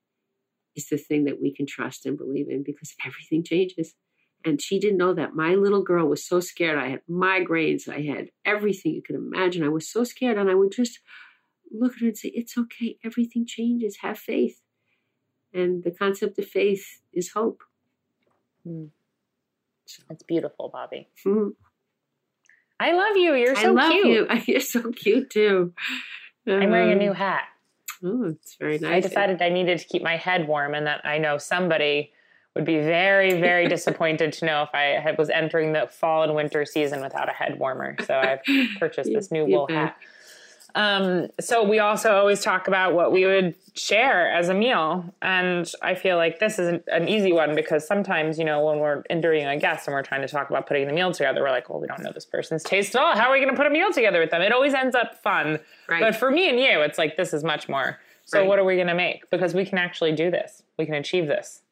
is 0.80 0.88
the 0.90 0.98
thing 1.08 1.22
that 1.26 1.42
we 1.44 1.50
can 1.58 1.66
trust 1.76 2.06
and 2.06 2.18
believe 2.24 2.50
in 2.50 2.62
because 2.64 2.92
everything 3.08 3.44
changes 3.54 3.90
And 4.46 4.56
she 4.66 4.76
didn't 4.84 5.02
know 5.04 5.14
that 5.20 5.36
my 5.46 5.52
little 5.66 5.84
girl 5.92 6.06
was 6.14 6.24
so 6.32 6.38
scared. 6.52 6.78
I 6.86 6.88
had 6.94 7.02
migraines. 7.26 7.84
I 8.00 8.02
had 8.14 8.26
everything 8.54 8.92
you 8.96 9.04
could 9.08 9.18
imagine. 9.26 9.64
I 9.70 9.74
was 9.78 9.88
so 9.96 10.02
scared. 10.14 10.38
And 10.40 10.50
I 10.54 10.56
would 10.60 10.72
just 10.82 10.96
look 11.82 11.94
at 11.96 12.02
her 12.02 12.08
and 12.12 12.18
say, 12.18 12.30
It's 12.42 12.56
okay. 12.64 12.90
Everything 13.10 13.44
changes. 13.56 13.94
Have 14.06 14.18
faith. 14.18 14.58
And 15.60 15.84
the 15.86 15.92
concept 16.04 16.40
of 16.42 16.46
faith 16.60 16.86
is 17.20 17.28
hope. 17.40 17.60
Mm. 18.66 18.90
It's 20.14 20.24
beautiful, 20.34 20.66
Bobbie. 20.76 21.10
Mm. 21.28 21.52
I 22.80 22.90
love 22.94 23.18
you. 23.24 23.32
You're 23.42 23.56
so 23.56 23.70
I 23.72 23.72
love 23.82 23.92
cute. 23.92 24.08
you. 24.08 24.28
You're 24.54 24.62
so 24.76 24.82
cute 25.04 25.30
too. 25.38 25.74
I'm 26.48 26.70
wearing 26.72 26.94
a 26.94 27.02
new 27.06 27.12
Um, 27.12 27.16
hat. 27.26 27.44
Oh, 28.04 28.26
it's 28.26 28.56
very 28.56 28.80
nice. 28.80 29.06
I 29.06 29.08
decided 29.08 29.42
I 29.42 29.50
needed 29.50 29.80
to 29.80 29.86
keep 29.86 30.02
my 30.02 30.18
head 30.18 30.48
warm, 30.48 30.74
and 30.74 30.88
that 30.88 31.06
I 31.06 31.18
know 31.18 31.38
somebody 31.38 32.12
would 32.56 32.66
be 32.66 32.78
very, 32.78 33.40
very 33.40 33.68
disappointed 33.76 34.34
to 34.34 34.46
know 34.46 34.64
if 34.64 34.70
I 34.74 35.00
had, 35.02 35.18
was 35.18 35.30
entering 35.30 35.74
the 35.74 35.88
fall 35.88 36.24
and 36.24 36.34
winter 36.36 36.66
season 36.66 37.02
without 37.02 37.30
a 37.30 37.34
head 37.34 37.60
warmer. 37.60 37.96
So 38.06 38.16
I've 38.18 38.40
purchased 38.80 39.12
this 39.12 39.32
new 39.32 39.46
wool 39.46 39.68
hat. 39.68 39.98
Um, 40.76 41.28
so 41.40 41.64
we 41.64 41.80
also 41.80 42.12
always 42.16 42.44
talk 42.44 42.68
about 42.68 42.94
what 42.94 43.12
we 43.12 43.26
would 43.26 43.56
share 43.74 44.32
as 44.32 44.50
a 44.50 44.54
meal, 44.54 45.04
and 45.22 45.70
I 45.82 45.96
feel 45.96 46.16
like 46.18 46.40
this 46.40 46.60
is 46.60 46.68
an, 46.68 46.84
an 46.88 47.08
easy 47.08 47.32
one 47.34 47.56
because 47.56 47.88
sometimes 47.88 48.38
you 48.38 48.46
know 48.46 48.64
when 48.66 48.80
we're 48.80 49.04
interviewing 49.10 49.48
a 49.48 49.58
guest 49.58 49.88
and 49.88 49.96
we're 49.96 50.04
trying 50.04 50.22
to 50.22 50.28
talk 50.28 50.50
about 50.50 50.68
putting 50.68 50.88
the 50.88 50.94
meal 50.94 51.12
together, 51.12 51.42
we're 51.42 51.50
like, 51.50 51.70
well, 51.70 51.80
we 51.80 51.88
don't 51.88 52.04
know 52.04 52.12
this 52.14 52.26
person's 52.26 52.64
taste 52.64 52.96
at 52.96 53.02
all. 53.02 53.16
How 53.16 53.30
are 53.30 53.32
we 53.34 53.40
going 53.40 53.50
to 53.50 53.56
put 53.58 53.66
a 53.68 53.72
meal 53.72 53.92
together 53.92 54.20
with 54.20 54.30
them? 54.30 54.42
It 54.42 54.52
always 54.52 54.74
ends 54.76 54.96
up 54.96 55.16
fun, 55.24 55.60
Right. 55.88 56.02
but 56.02 56.16
for 56.16 56.30
me 56.30 56.50
and 56.50 56.60
you, 56.60 56.82
it's 56.82 56.98
like 57.00 57.18
this 57.18 57.34
is 57.34 57.44
much 57.44 57.68
more. 57.68 58.00
So 58.26 58.40
Right. 58.40 58.48
what 58.48 58.60
are 58.60 58.64
we 58.66 58.76
going 58.76 58.88
to 58.88 58.94
make? 58.96 59.28
Because 59.32 59.56
we 59.56 59.66
can 59.66 59.80
actually 59.80 60.12
do 60.12 60.30
this. 60.30 60.62
We 60.78 60.86
can 60.86 60.94
achieve 60.96 61.26
this. 61.28 61.62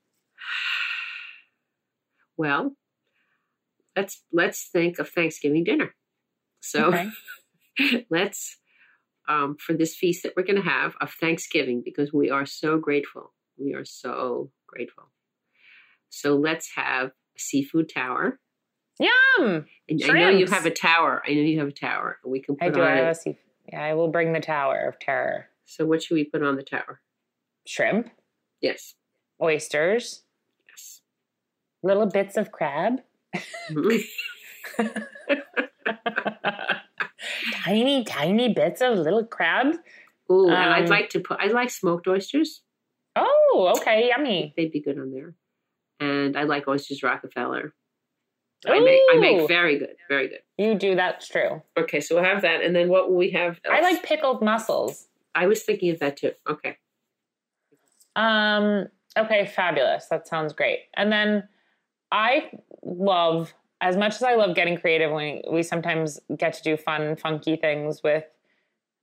Well, 2.39 2.75
let's 3.95 4.21
let's 4.31 4.69
think 4.71 4.99
of 4.99 5.09
Thanksgiving 5.09 5.63
dinner. 5.63 5.95
So 6.59 6.85
Okay. 6.93 8.05
let's 8.11 8.57
um, 9.27 9.57
for 9.59 9.73
this 9.73 9.95
feast 9.95 10.23
that 10.23 10.33
we're 10.35 10.43
going 10.43 10.61
to 10.61 10.69
have 10.69 10.95
of 11.01 11.11
Thanksgiving 11.13 11.81
because 11.83 12.13
we 12.13 12.29
are 12.29 12.45
so 12.45 12.77
grateful. 12.77 13.33
We 13.57 13.73
are 13.73 13.85
so 13.85 14.51
grateful. 14.67 15.09
So 16.09 16.35
let's 16.35 16.71
have 16.75 17.07
a 17.07 17.39
seafood 17.39 17.89
tower. 17.93 18.39
Yum! 18.99 19.65
And 19.89 20.01
I 20.03 20.07
know 20.13 20.29
you 20.29 20.47
have 20.47 20.65
a 20.65 20.71
tower. 20.71 21.21
I 21.27 21.33
know 21.33 21.41
you 21.41 21.59
have 21.59 21.67
a 21.67 21.71
tower. 21.71 22.17
We 22.25 22.41
can 22.41 22.57
I 22.61 22.65
put 22.65 22.75
do. 22.75 22.81
on 22.81 22.87
I 22.87 22.95
have 22.97 23.17
a 23.25 23.35
Yeah, 23.71 23.83
I 23.83 23.93
will 23.93 24.07
bring 24.09 24.33
the 24.33 24.39
Tower 24.39 24.87
of 24.87 24.97
Terror. 24.99 25.49
So 25.65 25.85
what 25.85 26.01
should 26.01 26.15
we 26.15 26.23
put 26.23 26.41
on 26.41 26.55
the 26.55 26.63
tower? 26.63 27.01
Shrimp, 27.67 28.09
Yes. 28.61 28.95
oysters, 29.41 30.23
Yes. 30.69 31.01
little 31.83 32.05
bits 32.07 32.37
of 32.37 32.51
crab. 32.51 33.01
Mhm. 33.69 34.03
tiny, 37.67 38.03
tiny 38.03 38.53
bits 38.53 38.81
of 38.81 38.97
little 38.97 39.25
crab. 39.25 39.75
Ooh, 40.31 40.47
and 40.47 40.55
I'd 40.73 40.83
Um, 40.83 40.89
like 40.89 41.09
to 41.11 41.19
put. 41.19 41.39
I 41.39 41.47
like 41.47 41.69
smoked 41.69 42.07
oysters. 42.07 42.61
Oh, 43.15 43.73
okay, 43.77 44.09
yummy. 44.09 44.53
They'd 44.55 44.71
be 44.71 44.81
good 44.81 44.97
on 44.99 45.11
there. 45.11 45.33
And 45.99 46.37
I 46.37 46.43
like 46.43 46.67
oysters 46.67 47.01
Rockefeller. 47.01 47.73
I 48.65 48.79
make 48.79 48.99
I 49.11 49.17
make 49.17 49.47
very 49.47 49.77
good, 49.77 49.95
very 50.09 50.27
good. 50.29 50.41
You 50.57 50.75
do, 50.75 50.95
that's 50.95 51.27
true. 51.27 51.61
Okay, 51.77 51.99
so 51.99 52.15
we'll 52.15 52.23
have 52.23 52.41
that, 52.41 52.61
and 52.63 52.75
then 52.75 52.89
what 52.89 53.09
will 53.09 53.17
we 53.17 53.29
have? 53.31 53.59
I 53.69 53.81
like 53.81 54.03
pickled 54.03 54.41
mussels. 54.41 55.07
I 55.35 55.45
was 55.45 55.63
thinking 55.63 55.91
of 55.91 55.99
that 55.99 56.17
too. 56.17 56.31
Okay, 56.49 56.77
Um, 58.15 58.87
okay, 59.17 59.45
fabulous. 59.45 60.07
That 60.07 60.27
sounds 60.27 60.53
great. 60.53 60.79
And 60.95 61.11
then 61.11 61.47
I 62.11 62.49
love, 62.83 63.53
as 63.81 63.95
much 63.95 64.15
as 64.15 64.23
I 64.23 64.35
love 64.35 64.55
getting 64.55 64.77
creative, 64.77 65.11
we, 65.11 65.43
we 65.51 65.63
sometimes 65.63 66.19
get 66.35 66.53
to 66.53 66.63
do 66.63 66.77
fun, 66.77 67.15
funky 67.15 67.55
things 67.55 68.01
with 68.03 68.23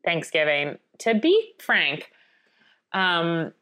Thanksgiving. 0.05 0.79
To 1.01 1.15
be 1.15 1.53
frank, 1.61 2.11
um, 2.93 3.53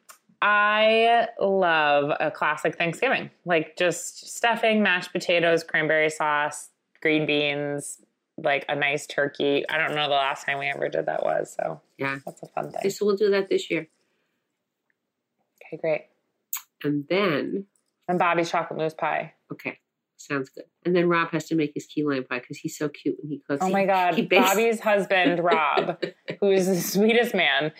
I 0.40 1.28
love 1.40 2.16
a 2.18 2.30
classic 2.30 2.76
Thanksgiving, 2.76 3.30
like 3.44 3.76
just 3.76 4.26
stuffing, 4.36 4.82
mashed 4.82 5.12
potatoes, 5.12 5.62
cranberry 5.62 6.10
sauce, 6.10 6.70
green 7.00 7.26
beans, 7.26 8.00
like 8.38 8.64
a 8.68 8.74
nice 8.74 9.06
turkey. 9.06 9.64
I 9.68 9.78
don't 9.78 9.94
know 9.94 10.04
the 10.08 10.14
last 10.14 10.46
time 10.46 10.58
we 10.58 10.66
ever 10.66 10.88
did 10.88 11.06
that 11.06 11.22
was, 11.22 11.54
so 11.56 11.80
yeah. 11.98 12.18
that's 12.24 12.42
a 12.42 12.46
fun 12.46 12.72
thing. 12.72 12.90
so 12.90 13.06
we'll 13.06 13.16
do 13.16 13.30
that 13.30 13.48
this 13.50 13.70
year, 13.70 13.86
Okay, 15.66 15.76
great. 15.80 16.06
and 16.82 17.04
then 17.08 17.66
And 18.08 18.18
Bobbie's 18.18 18.50
chocolate 18.50 18.78
mousse 18.78 18.94
pie. 18.94 19.34
okay, 19.52 19.78
sounds 20.26 20.48
good. 20.50 20.64
And 20.84 20.94
then 20.94 21.08
Rob 21.08 21.30
has 21.30 21.46
to 21.48 21.54
make 21.54 21.72
his 21.74 21.86
key 21.86 22.04
lime 22.04 22.24
pie 22.24 22.38
because 22.40 22.58
he's 22.58 22.76
so 22.76 22.88
cute 22.88 23.16
when 23.20 23.30
he 23.30 23.40
cooks. 23.48 23.64
Oh 23.64 23.70
my 23.70 23.84
God. 23.84 24.14
he 24.14 24.22
bakes- 24.22 24.50
Bobbie's 24.50 24.80
husband, 24.80 25.42
Rob, 25.42 26.02
who's 26.40 26.66
the 26.66 26.80
sweetest 26.80 27.34
man, 27.34 27.72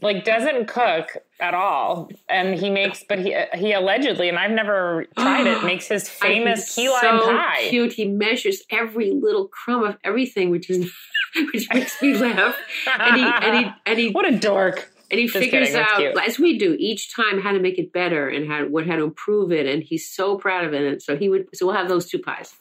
like 0.00 0.24
doesn't 0.24 0.68
cook 0.68 1.08
at 1.40 1.54
all. 1.54 2.08
And 2.28 2.54
he 2.58 2.70
makes, 2.70 3.04
but 3.08 3.18
he, 3.18 3.34
uh, 3.34 3.46
he 3.54 3.72
allegedly, 3.72 4.28
and 4.28 4.38
I've 4.38 4.50
never 4.52 5.06
tried 5.18 5.46
it, 5.46 5.64
makes 5.64 5.88
his 5.88 6.08
famous 6.08 6.74
key 6.74 6.88
lime 6.88 7.00
so 7.00 7.18
pie. 7.26 7.66
Cute. 7.68 7.92
He 7.92 8.06
measures 8.06 8.62
every 8.70 9.10
little 9.10 9.48
crumb 9.48 9.84
of 9.84 9.96
everything, 10.04 10.50
which 10.50 10.70
is 10.70 10.92
which 11.52 11.68
makes 11.72 12.00
me 12.00 12.14
laugh. 12.16 12.56
And 12.98 13.16
he 13.16 13.22
and 13.22 13.58
he 13.66 13.72
and 13.86 13.98
he 13.98 14.10
what 14.12 14.26
a 14.26 14.38
dork. 14.38 14.90
And 15.10 15.18
he 15.18 15.26
Just 15.26 15.38
figures 15.38 15.68
kidding, 15.68 16.14
out 16.16 16.28
as 16.28 16.38
we 16.38 16.58
do 16.58 16.76
each 16.78 17.14
time 17.14 17.40
how 17.40 17.52
to 17.52 17.60
make 17.60 17.78
it 17.78 17.92
better 17.92 18.28
and 18.28 18.48
how 18.48 18.64
what 18.66 18.86
how 18.86 18.96
to 18.96 19.04
improve 19.04 19.52
it. 19.52 19.66
And 19.66 19.82
he's 19.82 20.08
so 20.08 20.36
proud 20.36 20.64
of 20.64 20.74
it. 20.74 20.82
And 20.82 21.02
so 21.02 21.16
he 21.16 21.28
would. 21.28 21.46
So 21.54 21.66
we'll 21.66 21.76
have 21.76 21.88
those 21.88 22.08
two 22.08 22.18
pies. 22.18 22.54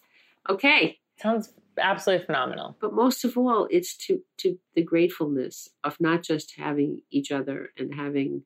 Okay. 0.50 1.00
Sounds 1.22 1.54
absolutely 1.78 2.26
phenomenal. 2.26 2.78
But 2.80 2.94
most 2.94 3.26
of 3.26 3.38
all, 3.38 3.68
it's 3.70 3.96
to 4.08 4.22
to 4.38 4.58
the 4.76 4.84
gratefulness 4.84 5.70
of 5.84 5.98
not 6.00 6.24
just 6.24 6.56
having 6.58 7.02
each 7.12 7.32
other 7.32 7.70
and 7.78 7.94
having 7.94 8.44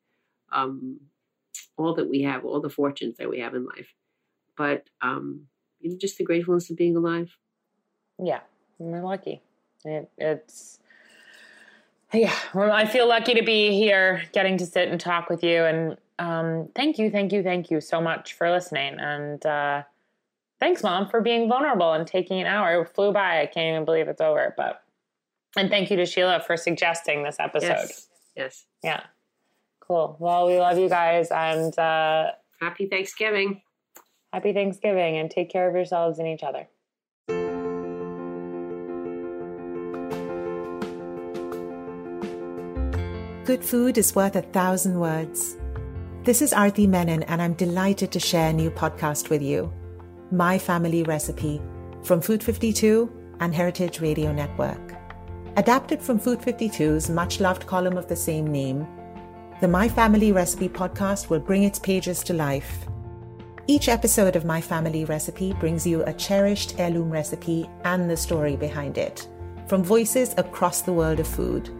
um, 0.52 1.00
all 1.78 1.94
that 1.96 2.10
we 2.10 2.24
have, 2.24 2.44
all 2.44 2.60
the 2.60 2.70
fortunes 2.70 3.18
that 3.18 3.30
we 3.30 3.40
have 3.40 3.56
in 3.56 3.66
life, 3.66 3.94
but 4.58 4.90
um, 5.02 5.48
you 5.80 5.92
know, 5.92 5.98
just 6.00 6.18
the 6.18 6.24
gratefulness 6.24 6.70
of 6.70 6.78
being 6.78 6.96
alive. 6.96 7.36
Yeah, 8.22 8.42
we're 8.78 9.04
lucky. 9.04 9.42
It, 9.86 10.10
it's 10.18 10.80
yeah, 12.14 12.36
well, 12.54 12.72
I 12.72 12.86
feel 12.86 13.08
lucky 13.08 13.34
to 13.36 13.44
be 13.44 13.72
here, 13.72 14.24
getting 14.34 14.58
to 14.58 14.66
sit 14.66 14.90
and 14.90 15.00
talk 15.00 15.30
with 15.30 15.44
you. 15.44 15.64
And 15.64 15.98
um, 16.20 16.70
thank 16.76 16.98
you, 16.98 17.10
thank 17.10 17.32
you, 17.32 17.44
thank 17.44 17.72
you 17.72 17.82
so 17.82 18.02
much 18.02 18.34
for 18.34 18.52
listening. 18.52 19.00
And 19.00 19.46
uh, 19.46 19.84
thanks, 20.60 20.84
Mom, 20.84 21.10
for 21.10 21.22
being 21.22 21.48
vulnerable 21.48 21.94
and 21.94 22.06
taking 22.06 22.40
an 22.42 22.48
hour. 22.48 22.82
It 22.82 22.90
flew 22.94 23.12
by. 23.12 23.42
I 23.42 23.46
can't 23.46 23.74
even 23.74 23.86
believe 23.86 24.08
it's 24.08 24.22
over. 24.22 24.54
But 24.58 24.84
and 25.56 25.70
thank 25.70 25.90
you 25.90 25.98
to 25.98 26.06
Sheila 26.06 26.42
for 26.46 26.58
suggesting 26.58 27.24
this 27.24 27.38
episode. 27.40 27.68
Yes. 27.68 28.08
Yes. 28.36 28.66
Yeah, 28.84 29.04
cool. 29.80 30.16
Well, 30.20 30.48
we 30.48 30.58
love 30.58 30.78
you 30.78 30.88
guys, 30.88 31.30
and 31.32 31.78
uh, 31.78 32.32
Happy 32.62 32.88
Thanksgiving. 32.88 33.62
happy 34.32 34.54
Thanksgiving. 34.54 35.18
And 35.18 35.30
take 35.30 35.50
care 35.50 35.68
of 35.68 35.76
yourselves 35.76 36.20
and 36.20 36.28
each 36.28 36.44
other. 36.44 36.68
Good 43.44 43.66
food 43.66 43.98
is 43.98 44.14
worth 44.14 44.36
a 44.36 44.44
thousand 44.44 45.00
words. 45.00 45.58
This 46.24 46.44
is 46.44 46.54
Arti 46.54 46.86
Menon, 46.86 47.24
and 47.24 47.42
I'm 47.42 47.54
delighted 47.54 48.12
to 48.12 48.20
share 48.20 48.52
a 48.52 48.54
new 48.54 48.70
podcast 48.70 49.32
with 49.32 49.42
you 49.42 49.74
My 50.30 50.60
Family 50.60 51.02
Recipe 51.02 51.60
from 52.04 52.22
Food 52.22 52.44
52 52.44 53.12
and 53.40 53.52
Heritage 53.52 54.00
Radio 54.00 54.32
Network. 54.32 54.94
Adapted 55.58 56.04
from 56.04 56.20
Food 56.20 56.40
52's 56.40 57.10
much 57.10 57.40
loved 57.40 57.66
column 57.66 57.98
of 57.98 58.08
the 58.08 58.16
same 58.16 58.46
name, 58.46 58.86
the 59.60 59.68
My 59.68 59.90
Family 59.90 60.32
Recipe 60.32 60.70
podcast 60.70 61.32
will 61.32 61.40
bring 61.40 61.64
its 61.64 61.80
pages 61.80 62.24
to 62.26 62.34
life. 62.34 62.86
Each 63.66 63.90
episode 63.90 64.36
of 64.36 64.46
My 64.46 64.62
Family 64.62 65.04
Recipe 65.04 65.54
brings 65.54 65.88
you 65.88 66.04
a 66.04 66.14
cherished 66.14 66.80
heirloom 66.80 67.10
recipe 67.10 67.68
and 67.86 68.08
the 68.08 68.18
story 68.18 68.56
behind 68.56 69.00
it, 69.00 69.28
from 69.66 69.84
voices 69.84 70.36
across 70.38 70.84
the 70.84 70.94
world 70.94 71.20
of 71.20 71.28
food. 71.28 71.72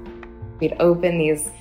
We'd 0.62 0.76
open 0.80 1.18
these 1.18 1.52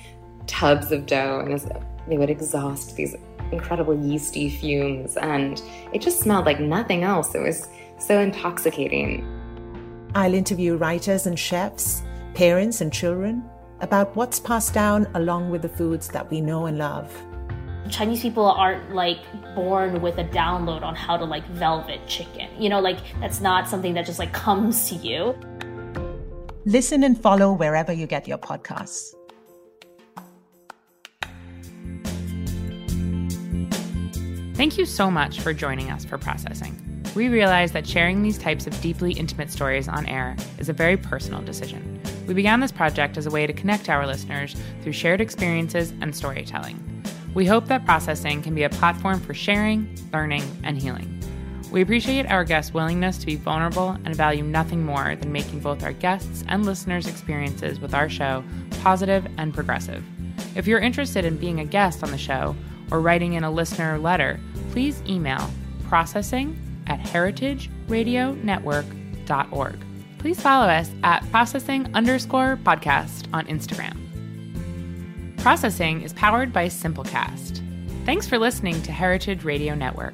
tubs 0.47 0.91
of 0.91 1.05
dough 1.05 1.39
and 1.45 1.59
they 2.07 2.17
would 2.17 2.29
exhaust 2.29 2.95
these 2.95 3.15
incredible 3.51 3.93
yeasty 3.93 4.49
fumes, 4.49 5.17
and 5.17 5.61
it 5.91 6.01
just 6.01 6.21
smelled 6.21 6.45
like 6.45 6.59
nothing 6.59 7.03
else. 7.03 7.35
It 7.35 7.41
was 7.41 7.67
so 7.99 8.19
intoxicating. 8.19 9.27
I'll 10.15 10.33
interview 10.33 10.77
writers 10.77 11.25
and 11.25 11.37
chefs, 11.37 12.03
parents 12.33 12.81
and 12.81 12.93
children 12.93 13.43
about 13.81 14.15
what's 14.15 14.39
passed 14.39 14.73
down 14.73 15.07
along 15.15 15.49
with 15.49 15.63
the 15.63 15.69
foods 15.69 16.07
that 16.09 16.29
we 16.29 16.39
know 16.39 16.65
and 16.67 16.77
love. 16.77 17.11
Chinese 17.89 18.21
people 18.21 18.45
aren't 18.45 18.93
like 18.93 19.19
born 19.55 20.01
with 20.01 20.17
a 20.17 20.23
download 20.23 20.81
on 20.81 20.95
how 20.95 21.17
to 21.17 21.25
like 21.25 21.45
velvet 21.47 22.05
chicken. 22.07 22.47
You 22.61 22.69
know, 22.69 22.79
like 22.79 22.99
that's 23.19 23.41
not 23.41 23.67
something 23.67 23.93
that 23.95 24.05
just 24.05 24.19
like 24.19 24.31
comes 24.31 24.87
to 24.89 24.95
you. 24.95 25.35
Listen 26.71 27.03
and 27.03 27.21
follow 27.21 27.51
wherever 27.51 27.91
you 27.91 28.07
get 28.07 28.29
your 28.29 28.37
podcasts. 28.37 29.13
Thank 34.55 34.77
you 34.77 34.85
so 34.85 35.11
much 35.11 35.41
for 35.41 35.51
joining 35.51 35.91
us 35.91 36.05
for 36.05 36.17
processing. 36.17 36.73
We 37.13 37.27
realize 37.27 37.73
that 37.73 37.85
sharing 37.85 38.23
these 38.23 38.37
types 38.37 38.67
of 38.67 38.79
deeply 38.79 39.11
intimate 39.11 39.51
stories 39.51 39.89
on 39.89 40.05
air 40.05 40.37
is 40.59 40.69
a 40.69 40.73
very 40.73 40.95
personal 40.95 41.41
decision. 41.41 41.99
We 42.25 42.33
began 42.33 42.61
this 42.61 42.71
project 42.71 43.17
as 43.17 43.25
a 43.25 43.31
way 43.31 43.45
to 43.45 43.51
connect 43.51 43.89
our 43.89 44.07
listeners 44.07 44.55
through 44.81 44.93
shared 44.93 45.19
experiences 45.19 45.91
and 45.99 46.15
storytelling. 46.15 47.03
We 47.33 47.45
hope 47.45 47.65
that 47.65 47.83
processing 47.83 48.41
can 48.41 48.55
be 48.55 48.63
a 48.63 48.69
platform 48.69 49.19
for 49.19 49.33
sharing, 49.33 49.93
learning, 50.13 50.43
and 50.63 50.81
healing. 50.81 51.20
We 51.71 51.81
appreciate 51.81 52.29
our 52.29 52.43
guests' 52.43 52.73
willingness 52.73 53.17
to 53.19 53.25
be 53.25 53.37
vulnerable 53.37 53.91
and 54.03 54.13
value 54.13 54.43
nothing 54.43 54.83
more 54.83 55.15
than 55.15 55.31
making 55.31 55.61
both 55.61 55.83
our 55.83 55.93
guests' 55.93 56.43
and 56.49 56.65
listeners' 56.65 57.07
experiences 57.07 57.79
with 57.79 57.93
our 57.93 58.09
show 58.09 58.43
positive 58.81 59.25
and 59.37 59.53
progressive. 59.53 60.03
If 60.55 60.67
you're 60.67 60.79
interested 60.79 61.23
in 61.23 61.37
being 61.37 61.61
a 61.61 61.65
guest 61.65 62.03
on 62.03 62.11
the 62.11 62.17
show 62.17 62.57
or 62.91 62.99
writing 62.99 63.31
in 63.33 63.45
a 63.45 63.51
listener 63.51 63.97
letter, 63.97 64.37
please 64.71 65.01
email 65.07 65.49
processing 65.87 66.59
at 66.87 66.99
heritageradionetwork.org. 66.99 69.85
Please 70.17 70.41
follow 70.41 70.67
us 70.67 70.91
at 71.03 71.23
processing 71.31 71.89
underscore 71.95 72.59
podcast 72.63 73.27
on 73.33 73.45
Instagram. 73.47 73.97
Processing 75.39 76.01
is 76.01 76.11
powered 76.13 76.51
by 76.51 76.67
Simplecast. 76.67 77.61
Thanks 78.05 78.27
for 78.27 78.37
listening 78.37 78.81
to 78.83 78.91
Heritage 78.91 79.43
Radio 79.43 79.73
Network, 79.73 80.13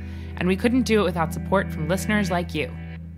And 0.37 0.47
we 0.47 0.55
couldn't 0.55 0.83
do 0.83 1.01
it 1.01 1.05
without 1.05 1.33
support 1.33 1.71
from 1.71 1.87
listeners 1.87 2.31
like 2.31 2.55
you. 2.55 2.71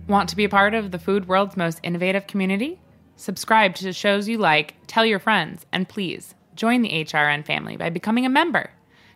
Want 0.06 0.28
to 0.28 0.36
be 0.36 0.44
a 0.44 0.48
part 0.48 0.74
of 0.74 0.90
the 0.90 0.98
food 0.98 1.28
world's 1.28 1.56
most 1.56 1.80
innovative 1.82 2.26
community? 2.26 2.78
Subscribe 3.16 3.74
to 3.76 3.92
shows 3.92 4.28
you 4.28 4.38
like, 4.38 4.74
tell 4.86 5.06
your 5.06 5.18
friends, 5.18 5.64
and 5.72 5.88
please 5.88 6.34
join 6.54 6.82
the 6.82 6.90
HRN 6.90 7.44
family 7.44 7.76
by 7.76 7.90
becoming 7.90 8.26
a 8.26 8.30
member. 8.30 8.70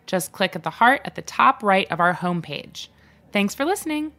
Just 0.05 0.31
click 0.31 0.55
at 0.55 0.63
the 0.63 0.69
heart 0.69 1.01
at 1.05 1.15
the 1.15 1.21
top 1.21 1.61
right 1.61 1.89
of 1.91 1.99
our 1.99 2.15
homepage. 2.15 2.87
Thanks 3.31 3.53
for 3.53 3.65
listening. 3.65 4.13